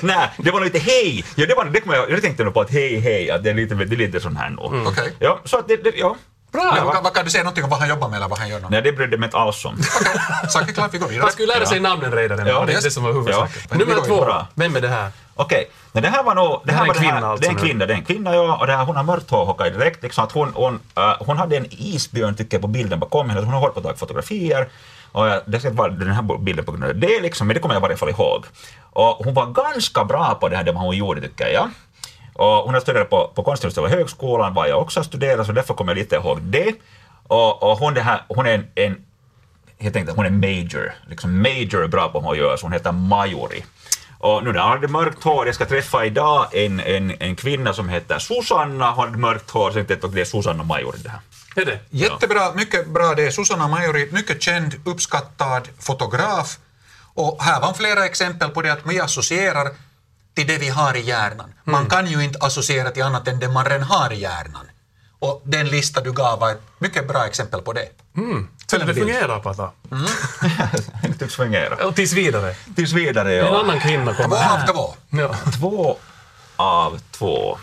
Nej, 0.00 0.30
det 0.36 0.50
var 0.50 0.60
nog 0.60 0.64
lite 0.64 0.78
hej. 0.78 1.24
Ja, 1.34 1.46
det 1.46 1.54
var, 1.54 1.64
det 1.64 1.80
kom 1.80 1.92
jag, 1.92 2.10
jag 2.10 2.22
tänkte 2.22 2.44
nog 2.44 2.54
på 2.54 2.60
att 2.60 2.70
hej, 2.70 3.00
hej, 3.00 3.30
att 3.30 3.42
det 3.42 3.50
är 3.50 3.54
lite, 3.54 3.74
det 3.74 3.94
är 3.94 3.96
lite 3.96 4.20
sån 4.20 4.36
här 4.36 4.50
nog. 4.50 4.86
Okej. 4.86 5.12
Ja, 5.18 5.40
så 5.44 5.58
att 5.58 5.68
det, 5.68 5.76
det 5.76 5.92
ja. 5.96 6.16
Men 6.52 6.62
Ja, 6.76 7.00
vad, 7.04 7.14
kan 7.14 7.24
du 7.24 7.30
säga 7.30 7.44
någonting 7.44 7.64
om 7.64 7.70
vad 7.70 7.78
han 7.78 7.88
jobbar 7.88 8.08
med 8.08 8.16
eller 8.16 8.28
vad 8.28 8.38
han 8.38 8.48
gör? 8.48 8.60
Nej, 8.70 8.82
det 8.82 8.92
brydde 8.92 9.18
mig 9.18 9.26
inte 9.26 9.36
alls 9.36 9.64
om. 9.64 9.82
Sak 10.48 10.68
är 10.68 10.72
klart, 10.72 10.94
vi 10.94 10.98
går 10.98 11.08
vidare. 11.08 11.22
Man 11.22 11.32
skulle 11.32 11.54
lära 11.54 11.66
sig 11.66 11.80
namnen 11.80 12.12
redan. 12.12 12.46
Ja, 12.46 12.64
det 12.66 12.72
är 12.72 12.82
det 12.82 12.90
som 12.90 13.02
var 13.02 13.12
huvudsaken. 13.12 13.62
ja. 13.70 13.76
Nummer 13.76 13.94
två. 14.06 14.24
bra. 14.24 14.48
Vem 14.54 14.76
är 14.76 14.80
det 14.80 14.88
här? 14.88 15.10
Okej, 15.38 15.70
men 15.92 16.02
det 16.02 16.08
här 16.08 16.22
var 16.22 16.34
nog... 16.34 16.60
Det 16.64 16.72
här 16.72 16.82
är 16.82 16.86
var 16.86 16.94
en 16.94 17.00
kvinna 17.00 17.14
här, 17.14 17.22
alltså 17.22 17.40
Det 17.40 17.46
är 17.46 17.60
en 17.60 17.68
kvinna, 17.68 17.86
det 17.86 17.92
är 17.92 17.96
en 17.96 18.04
kvinna 18.04 18.34
ja, 18.34 18.56
och 18.56 18.66
det 18.66 18.72
här, 18.72 18.84
hon 18.84 18.96
har 18.96 19.02
mörkt 19.02 19.30
hår 19.30 19.44
Håkan, 19.44 19.72
direkt. 19.72 20.02
Liksom, 20.02 20.24
att 20.24 20.32
hon, 20.32 20.52
hon, 20.54 20.74
uh, 20.74 21.14
hon 21.18 21.36
hade 21.36 21.56
en 21.56 21.66
isbjörn 21.70 22.34
tycker 22.34 22.56
jag 22.56 22.62
på 22.62 22.68
bilden 22.68 23.00
bakom 23.00 23.30
henne, 23.30 23.40
hon 23.40 23.52
har 23.52 23.60
hållit 23.60 23.74
på 23.74 23.80
att 23.80 23.86
ta 23.86 23.94
fotografier. 23.94 24.68
Och 25.12 25.26
jag, 25.26 25.42
det 25.46 25.58
ska 25.58 25.68
inte 25.68 25.78
vara 25.78 25.90
den 25.90 26.10
här 26.10 26.38
bilden 26.38 26.64
på 26.64 26.72
grund 26.72 26.84
av 26.84 26.96
det, 26.96 27.20
liksom, 27.20 27.46
men 27.46 27.54
det 27.54 27.60
kommer 27.60 27.74
jag 27.74 27.80
i 27.80 27.82
varje 27.82 27.96
fall 27.96 28.08
ihåg. 28.08 28.44
Och 28.92 29.24
hon 29.24 29.34
var 29.34 29.46
ganska 29.46 30.04
bra 30.04 30.34
på 30.40 30.48
det 30.48 30.56
här, 30.56 30.64
det 30.64 30.72
hon 30.72 30.96
gjorde 30.96 31.20
tycker 31.20 31.48
jag. 31.48 31.70
Och 32.34 32.64
hon 32.64 32.74
har 32.74 32.80
studerat 32.80 33.10
på, 33.10 33.32
på 33.34 33.42
Konstindustriella 33.42 33.96
högskolan, 33.96 34.54
var 34.54 34.66
jag 34.66 34.82
också 34.82 35.02
studerat, 35.02 35.46
så 35.46 35.52
därför 35.52 35.74
kommer 35.74 35.92
jag 35.92 35.98
lite 35.98 36.16
ihåg 36.16 36.42
det. 36.42 36.74
Och, 37.28 37.62
och 37.62 37.78
hon, 37.78 37.94
det 37.94 38.00
här, 38.00 38.22
hon 38.28 38.46
är 38.46 38.54
en, 38.54 38.66
en 38.74 39.92
tänkte 39.92 40.10
att 40.10 40.16
hon 40.16 40.26
är 40.26 40.30
major, 40.30 40.94
liksom 41.08 41.42
major 41.42 41.84
är 41.84 41.88
bra 41.88 42.08
på 42.08 42.20
vad 42.20 42.24
hon 42.24 42.36
gör, 42.36 42.56
så 42.56 42.66
hon 42.66 42.72
heter 42.72 42.92
Majori. 42.92 43.64
Och 44.18 44.44
nu 44.44 44.52
när 44.52 44.60
hon 44.60 44.70
hade 44.70 44.88
mörkt 44.88 45.24
hår, 45.24 45.46
jag 45.46 45.54
ska 45.54 45.64
träffa 45.66 46.04
idag 46.04 46.48
en, 46.52 46.80
en, 46.80 47.14
en 47.20 47.36
kvinna 47.36 47.72
som 47.72 47.88
heter 47.88 48.18
Susanna, 48.18 48.90
hon 48.90 49.04
hade 49.04 49.18
mörkt 49.18 49.50
hår, 49.50 49.70
så 49.70 49.78
jag 49.78 49.88
tänkte 49.88 50.06
att 50.06 50.14
det 50.14 50.20
är 50.20 50.24
Susanna 50.24 50.62
Majori 50.62 50.98
det 51.02 51.10
här. 51.10 51.20
Är 51.56 51.64
det? 51.64 51.78
Jättebra, 51.90 52.52
mycket 52.54 52.86
bra 52.88 53.14
det. 53.14 53.32
Susanna 53.32 53.68
Majori, 53.68 54.08
mycket 54.12 54.42
känd, 54.42 54.74
uppskattad 54.84 55.68
fotograf. 55.78 56.58
Och 57.14 57.42
här 57.42 57.60
var 57.60 57.74
flera 57.74 58.04
exempel 58.04 58.50
på 58.50 58.62
det 58.62 58.72
att 58.72 58.86
vi 58.86 59.00
associerar 59.00 59.68
till 60.34 60.46
det 60.46 60.58
vi 60.58 60.68
har 60.68 60.96
i 60.96 61.00
hjärnan. 61.00 61.54
Man 61.64 61.86
kan 61.86 62.06
ju 62.06 62.24
inte 62.24 62.38
associera 62.38 62.90
till 62.90 63.02
annat 63.02 63.28
än 63.28 63.38
det 63.38 63.48
man 63.48 63.64
redan 63.64 63.82
har 63.82 64.12
i 64.12 64.20
hjärnan. 64.20 64.66
Och 65.18 65.42
den 65.44 65.66
lista 65.68 66.00
du 66.00 66.12
gav 66.12 66.40
var 66.40 66.50
ett 66.50 66.62
mycket 66.78 67.08
bra 67.08 67.26
exempel 67.26 67.60
på 67.62 67.72
det. 67.72 67.88
Så 68.66 68.78
det 68.78 68.94
fungerar, 68.94 69.38
Pata? 69.40 69.70
det 71.02 71.12
tycks 71.18 71.34
fungera. 71.34 71.86
Och 71.86 71.94
tills 71.96 72.12
vidare. 72.12 72.54
Tills 72.76 72.92
vidare, 72.92 73.40
En 73.40 73.46
ja. 73.46 73.60
annan 73.60 73.80
kvinna 73.80 74.12
Två 74.12 74.22
kommer 74.22 74.36
av 74.36 74.42
här. 74.42 74.66
två. 74.66 74.94
Ja. 75.10 75.34
Två 75.58 75.96
av 76.56 76.98
två. 77.10 77.58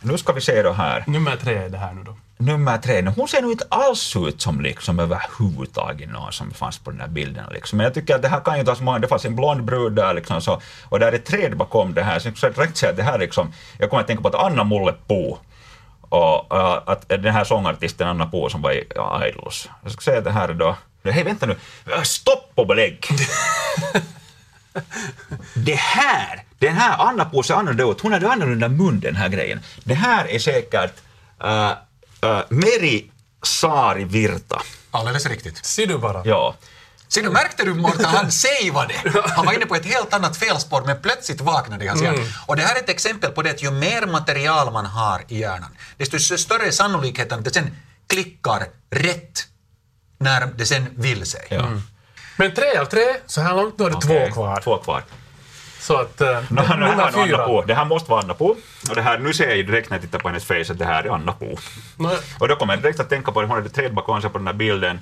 nu 0.00 0.18
ska 0.18 0.32
vi 0.32 0.40
se 0.40 0.62
då 0.62 0.72
här. 0.72 1.04
Nummer 1.06 1.36
tre 1.36 1.54
är 1.54 1.68
det 1.68 1.78
här 1.78 1.92
nu 1.92 2.02
då. 2.02 2.16
Nummer 2.36 2.78
tre, 2.78 3.12
hon 3.16 3.28
ser 3.28 3.42
nog 3.42 3.52
inte 3.52 3.64
alls 3.68 4.16
ut 4.16 4.42
som 4.42 4.60
liksom 4.60 5.00
överhuvudtaget 5.00 6.10
någon 6.10 6.32
som 6.32 6.50
fanns 6.50 6.78
på 6.78 6.90
den 6.90 7.00
här 7.00 7.08
bilden. 7.08 7.44
Liksom. 7.52 7.76
Men 7.76 7.84
jag 7.84 7.94
tycker 7.94 8.14
att 8.14 8.22
det 8.22 8.28
här 8.28 8.40
kan 8.40 8.58
ju 8.58 8.64
tas 8.64 8.80
många, 8.80 8.98
det 8.98 9.08
fanns 9.08 9.24
en 9.24 9.36
blond 9.36 9.64
brud 9.64 9.92
där 9.92 10.14
liksom, 10.14 10.40
så, 10.40 10.60
och 10.88 10.98
där 11.00 11.06
är 11.08 11.12
ett 11.12 11.24
träd 11.24 11.56
bakom 11.56 11.94
det 11.94 12.02
här, 12.02 12.18
så 12.18 12.28
jag 12.28 12.36
skulle 12.36 12.52
direkt 12.52 12.76
säga 12.76 12.90
att 12.90 12.96
det 12.96 13.02
här 13.02 13.18
liksom, 13.18 13.52
jag 13.78 13.90
kommer 13.90 14.00
att 14.00 14.06
tänka 14.06 14.22
på 14.22 14.28
att 14.28 14.34
Anna 14.34 14.64
Mulle 14.64 14.94
Poo 15.06 15.38
och 16.14 16.92
att 16.92 17.08
den 17.08 17.34
här 17.34 17.44
sångartisten 17.44 18.08
Anna 18.08 18.26
Poo 18.26 18.50
som 18.50 18.62
var 18.62 18.72
i 18.72 18.84
ja, 18.94 19.26
Idols. 19.26 19.68
Jag 19.82 19.92
ska 19.92 20.00
säga 20.00 20.18
att 20.18 20.24
det 20.24 20.30
här 20.30 20.48
är 20.48 20.54
då, 20.54 20.76
hej 21.04 21.24
vänta 21.24 21.46
nu, 21.46 21.56
stopp 22.04 22.52
och 22.54 22.66
belägg! 22.66 23.04
det 25.54 25.74
här, 25.74 26.44
den 26.58 26.76
här 26.76 26.96
Anna 26.98 27.24
Poo 27.24 27.42
ser 27.42 27.54
annorlunda 27.54 27.92
ut, 27.92 28.00
hon 28.00 28.12
hade 28.12 28.32
annorlunda 28.32 28.68
mun 28.68 29.00
den 29.00 29.16
här 29.16 29.28
grejen. 29.28 29.60
Det 29.84 29.94
här 29.94 30.30
är 30.30 30.38
säkert 30.38 30.92
uh, 31.44 31.72
uh, 32.24 32.40
Meri 32.48 33.10
Saari 33.42 34.04
Virta. 34.04 34.62
Alldeles 34.90 35.26
riktigt. 35.26 35.64
Ser 35.64 35.86
du 35.86 35.98
bara. 35.98 36.22
Ja. 36.24 36.54
Ser 37.14 37.22
du, 37.22 37.30
märkte 37.30 37.64
du 37.64 37.74
Morten, 37.74 38.04
han 38.04 38.32
savade. 38.32 38.94
Han 39.36 39.46
var 39.46 39.52
inne 39.52 39.66
på 39.66 39.74
ett 39.74 39.86
helt 39.86 40.14
annat 40.14 40.36
felspår 40.36 40.82
men 40.86 41.02
plötsligt 41.02 41.40
vaknade 41.40 41.88
hans 41.88 42.02
hjärna. 42.02 42.18
Och 42.46 42.56
det 42.56 42.62
här 42.62 42.74
är 42.74 42.78
ett 42.78 42.88
exempel 42.88 43.30
på 43.30 43.42
det 43.42 43.50
att 43.50 43.62
ju 43.62 43.70
mer 43.70 44.06
material 44.06 44.72
man 44.72 44.86
har 44.86 45.22
i 45.28 45.38
hjärnan, 45.38 45.76
desto 45.96 46.18
större 46.18 46.66
är 46.66 46.70
sannolikheten 46.70 47.38
att 47.38 47.44
det 47.44 47.54
sen 47.54 47.76
klickar 48.06 48.66
rätt 48.90 49.46
när 50.18 50.46
det 50.46 50.66
sen 50.66 50.86
vill 50.96 51.26
sig. 51.26 51.46
ja. 51.50 51.64
Men 52.36 52.54
tre 52.54 52.76
av 52.76 52.84
tre, 52.84 53.04
så 53.26 53.40
här 53.40 53.54
långt, 53.54 53.78
nu 53.78 53.84
har 53.84 53.90
du 53.90 53.96
Okej, 53.96 54.26
två 54.28 54.34
kvar. 54.34 54.60
Två 54.60 54.78
kvar. 54.78 55.04
Så 55.80 55.96
att... 55.96 56.20
Uh, 56.20 56.26
No, 56.28 56.40
no, 56.50 56.56
det, 56.56 56.62
här 56.62 56.76
nummer 56.76 56.92
är 56.92 57.08
Anna 57.08 57.26
fyra. 57.26 57.46
Poo. 57.46 57.62
det 57.62 57.74
här 57.74 57.84
måste 57.84 58.10
vara 58.10 58.22
Anna 58.22 58.34
Poo. 58.34 58.56
Och 58.88 58.94
det 58.94 59.02
här, 59.02 59.18
nu 59.18 59.34
ser 59.34 59.48
jag 59.48 59.56
ju 59.56 59.62
direkt 59.62 59.90
när 59.90 59.96
jag 59.96 60.02
tittar 60.02 60.18
på 60.18 60.28
hennes 60.28 60.44
face 60.44 60.72
att 60.72 60.78
det 60.78 60.84
här 60.84 61.04
är 61.04 61.10
Anna 61.10 61.32
Poo. 61.32 61.56
No, 61.96 62.10
Och 62.38 62.48
då 62.48 62.56
kommer 62.56 62.74
jag 62.74 62.82
direkt 62.82 63.00
att 63.00 63.08
tänka 63.08 63.32
på 63.32 63.40
att 63.40 63.48
hon 63.48 63.56
hade 63.56 64.20
sig 64.20 64.30
på 64.30 64.38
den 64.38 64.46
här 64.46 64.54
bilden. 64.54 65.00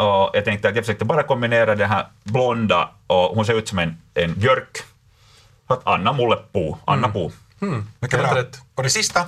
Och 0.00 0.30
jag 0.32 0.44
tänkte 0.44 0.68
att 0.68 0.76
jag 0.76 0.84
försökte 0.84 1.04
bara 1.04 1.22
kombinera 1.22 1.74
det 1.74 1.86
här 1.86 2.06
blonda 2.24 2.88
och 3.06 3.36
hon 3.36 3.44
ser 3.46 3.58
ut 3.58 3.68
som 3.68 3.78
en, 3.78 3.96
en 4.14 4.34
björk. 4.34 4.78
Att 5.66 5.80
Anna 5.84 6.12
Mulle 6.12 6.36
Poo, 6.52 6.78
Anna 6.84 7.08
Poo. 7.08 7.32
Mycket 8.00 8.18
Helt 8.20 8.32
bra. 8.32 8.42
rätt. 8.42 8.58
Och 8.74 8.82
det 8.82 8.90
sista? 8.90 9.26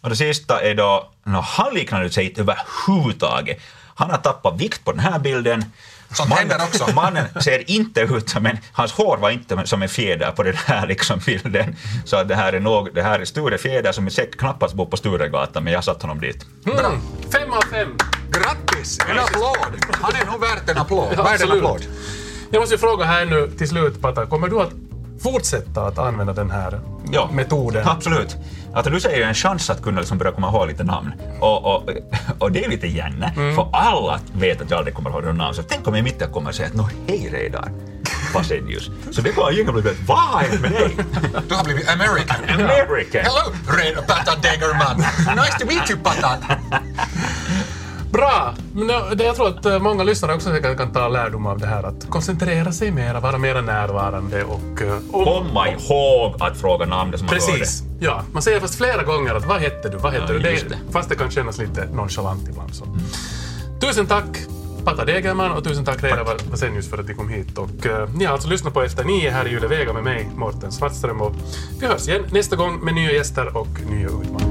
Och 0.00 0.10
det 0.10 0.16
sista 0.16 0.60
är 0.62 0.74
då, 0.74 1.10
no, 1.24 1.36
han 1.36 1.74
liknar 1.74 2.08
sig 2.08 2.24
inte 2.24 2.40
överhuvudtaget. 2.40 3.58
Han 3.94 4.10
har 4.10 4.18
tappat 4.18 4.60
vikt 4.60 4.84
på 4.84 4.92
den 4.92 5.00
här 5.00 5.18
bilden. 5.18 5.64
Sånt 6.12 6.32
händer 6.32 6.56
också. 6.56 6.94
Mannen 6.94 7.26
ser 7.40 7.70
inte 7.70 8.00
ut 8.00 8.30
som 8.30 8.46
en, 8.46 8.58
hans 8.72 8.92
hår 8.92 9.16
var 9.16 9.30
inte 9.30 9.66
som 9.66 9.82
en 9.82 9.88
fjäder 9.88 10.30
på 10.30 10.42
den 10.42 10.54
här 10.56 10.86
liksom 10.86 11.20
bilden. 11.26 11.76
Så 12.04 12.16
att 12.16 12.28
det 12.28 12.34
här 12.34 12.52
är 12.52 12.60
nog, 12.60 12.88
det 12.94 13.02
här 13.02 13.20
är 13.20 13.24
Sture 13.24 13.58
Fjäder 13.58 13.92
som 13.92 14.10
säkert 14.10 14.36
knappast 14.38 14.74
bor 14.74 14.86
på 14.86 14.96
Sturegatan, 14.96 15.64
men 15.64 15.72
jag 15.72 15.84
satt 15.84 16.02
honom 16.02 16.20
dit. 16.20 16.46
Mm, 16.66 17.00
fem 17.32 17.52
av 17.52 17.62
fem. 17.70 17.96
Grattis! 18.30 18.98
En 19.10 19.18
applåd! 19.18 19.84
Han 19.92 20.12
är 20.14 20.26
nog 20.26 20.40
värt 20.40 20.70
en 20.70 20.78
applåd. 20.78 21.14
Ja, 21.16 21.22
Värd 21.22 21.40
en 21.42 21.50
applåd. 21.52 21.82
Jag 22.50 22.60
måste 22.60 22.74
ju 22.74 22.78
fråga 22.78 23.04
här 23.04 23.24
nu 23.24 23.50
till 23.58 23.68
slut, 23.68 24.00
Pata. 24.02 24.26
Kommer 24.26 24.48
du 24.48 24.60
att 24.60 24.72
fortsätta 25.22 25.82
att 25.82 25.98
använda 25.98 26.32
den 26.32 26.50
här 26.50 26.80
metoden? 27.32 27.88
Absolut. 27.88 28.36
Alltså, 28.74 28.90
du 28.90 29.00
säger 29.00 29.16
ju 29.16 29.22
en 29.22 29.34
chans 29.34 29.70
att 29.70 29.82
kunna 29.82 30.00
liksom 30.00 30.18
börja 30.18 30.32
komma 30.32 30.48
ihåg 30.48 30.68
lite 30.68 30.84
namn. 30.84 31.12
Och, 31.40 31.74
och, 31.74 31.90
och 32.38 32.52
det 32.52 32.64
är 32.64 32.68
lite 32.68 32.86
gärna, 32.86 33.32
för 33.34 33.68
alla 33.72 34.20
vet 34.32 34.60
att 34.60 34.70
jag 34.70 34.78
aldrig 34.78 34.94
kommer 34.94 35.10
ihåg 35.10 35.22
några 35.22 35.34
namn. 35.36 35.54
Så 35.54 35.62
tänk 35.62 35.88
om 35.88 35.94
jag 35.94 36.04
mitt 36.04 36.22
i 36.22 36.24
kommer 36.32 36.52
säger 36.52 36.70
att 36.70 36.76
nå 36.76 36.88
hej 37.08 37.28
Reidar 37.32 37.72
Vasenius. 38.34 38.90
Så 39.10 39.20
det 39.22 39.36
var 39.36 39.60
ingen 39.60 39.72
blivit 39.72 39.98
vad 40.08 40.18
har 40.18 40.40
hänt 40.40 40.60
med 40.60 40.72
dig? 40.72 40.96
Du 41.48 41.54
har 41.54 41.64
blivit 41.64 41.88
American. 41.88 42.36
American! 42.48 43.24
Hello, 43.24 43.52
Red 43.78 44.06
Pata 44.06 44.36
Degerman. 44.42 44.96
Nice 45.36 45.58
to 45.58 45.66
meet 45.66 45.90
you, 45.90 45.98
Pata. 46.02 46.36
Bra! 48.10 48.54
Men 48.74 48.86
det- 48.86 49.14
det- 49.14 49.24
jag 49.24 49.36
tror 49.36 49.48
att 49.48 49.66
eh, 49.66 49.78
många 49.78 50.02
lyssnare 50.04 50.34
också 50.34 50.50
säkert 50.50 50.78
kan 50.78 50.92
ta 50.92 51.08
lärdom 51.08 51.46
av 51.46 51.58
det 51.58 51.66
här. 51.66 51.82
Att 51.82 52.06
koncentrera 52.10 52.72
sig 52.72 52.90
mera, 52.90 53.20
vara 53.20 53.38
mera 53.38 53.60
närvarande 53.60 54.44
och... 54.44 54.82
eh, 54.82 54.96
och 55.12 55.24
Komma 55.24 55.68
ihåg 55.68 56.34
att 56.40 56.56
fråga 56.60 56.86
namnet 56.86 57.18
som 57.18 57.26
man 57.26 57.34
Precis. 57.34 57.82
Ja, 58.00 58.22
man 58.32 58.42
säger 58.42 58.60
fast 58.60 58.74
flera 58.74 59.02
gånger 59.02 59.34
att 59.34 59.46
vad 59.46 59.60
hette 59.60 59.88
du, 59.88 59.96
vad 59.96 60.12
hette 60.12 60.32
Ja, 60.32 60.38
du? 60.38 60.50
just 60.50 60.68
det. 60.68 60.76
Fast 60.90 61.08
det 61.08 61.16
kan 61.16 61.30
kännas 61.30 61.58
lite 61.58 61.86
nonchalant 61.92 62.48
ibland. 62.48 62.74
Så. 62.74 62.84
Tusen 63.80 64.06
tack 64.06 64.24
Pata 64.84 65.04
Degerman 65.04 65.50
och 65.52 65.64
tusen 65.64 65.84
tack 65.84 66.02
Reidar 66.02 66.36
Vasenius 66.50 66.90
för 66.90 66.98
att 66.98 67.08
ni 67.08 67.14
kom 67.14 67.28
hit. 67.28 67.58
Och, 67.58 67.86
eh, 67.86 68.08
ni 68.14 68.24
har 68.24 68.32
alltså 68.32 68.48
lyssnat 68.48 68.74
på 68.74 68.82
Efter 68.82 69.04
nio 69.04 69.30
här 69.30 69.46
i 69.48 69.50
Yle 69.50 69.66
Vega 69.66 69.92
med 69.92 70.02
mig, 70.04 70.28
Morten 70.36 70.72
Svartström. 70.72 71.20
Och 71.20 71.32
vi 71.80 71.86
hörs 71.86 72.08
igen 72.08 72.22
nästa 72.32 72.56
gång 72.56 72.84
med 72.84 72.94
nya 72.94 73.12
gäster 73.12 73.56
och 73.56 73.68
nya 73.90 74.06
utmaningar. 74.06 74.49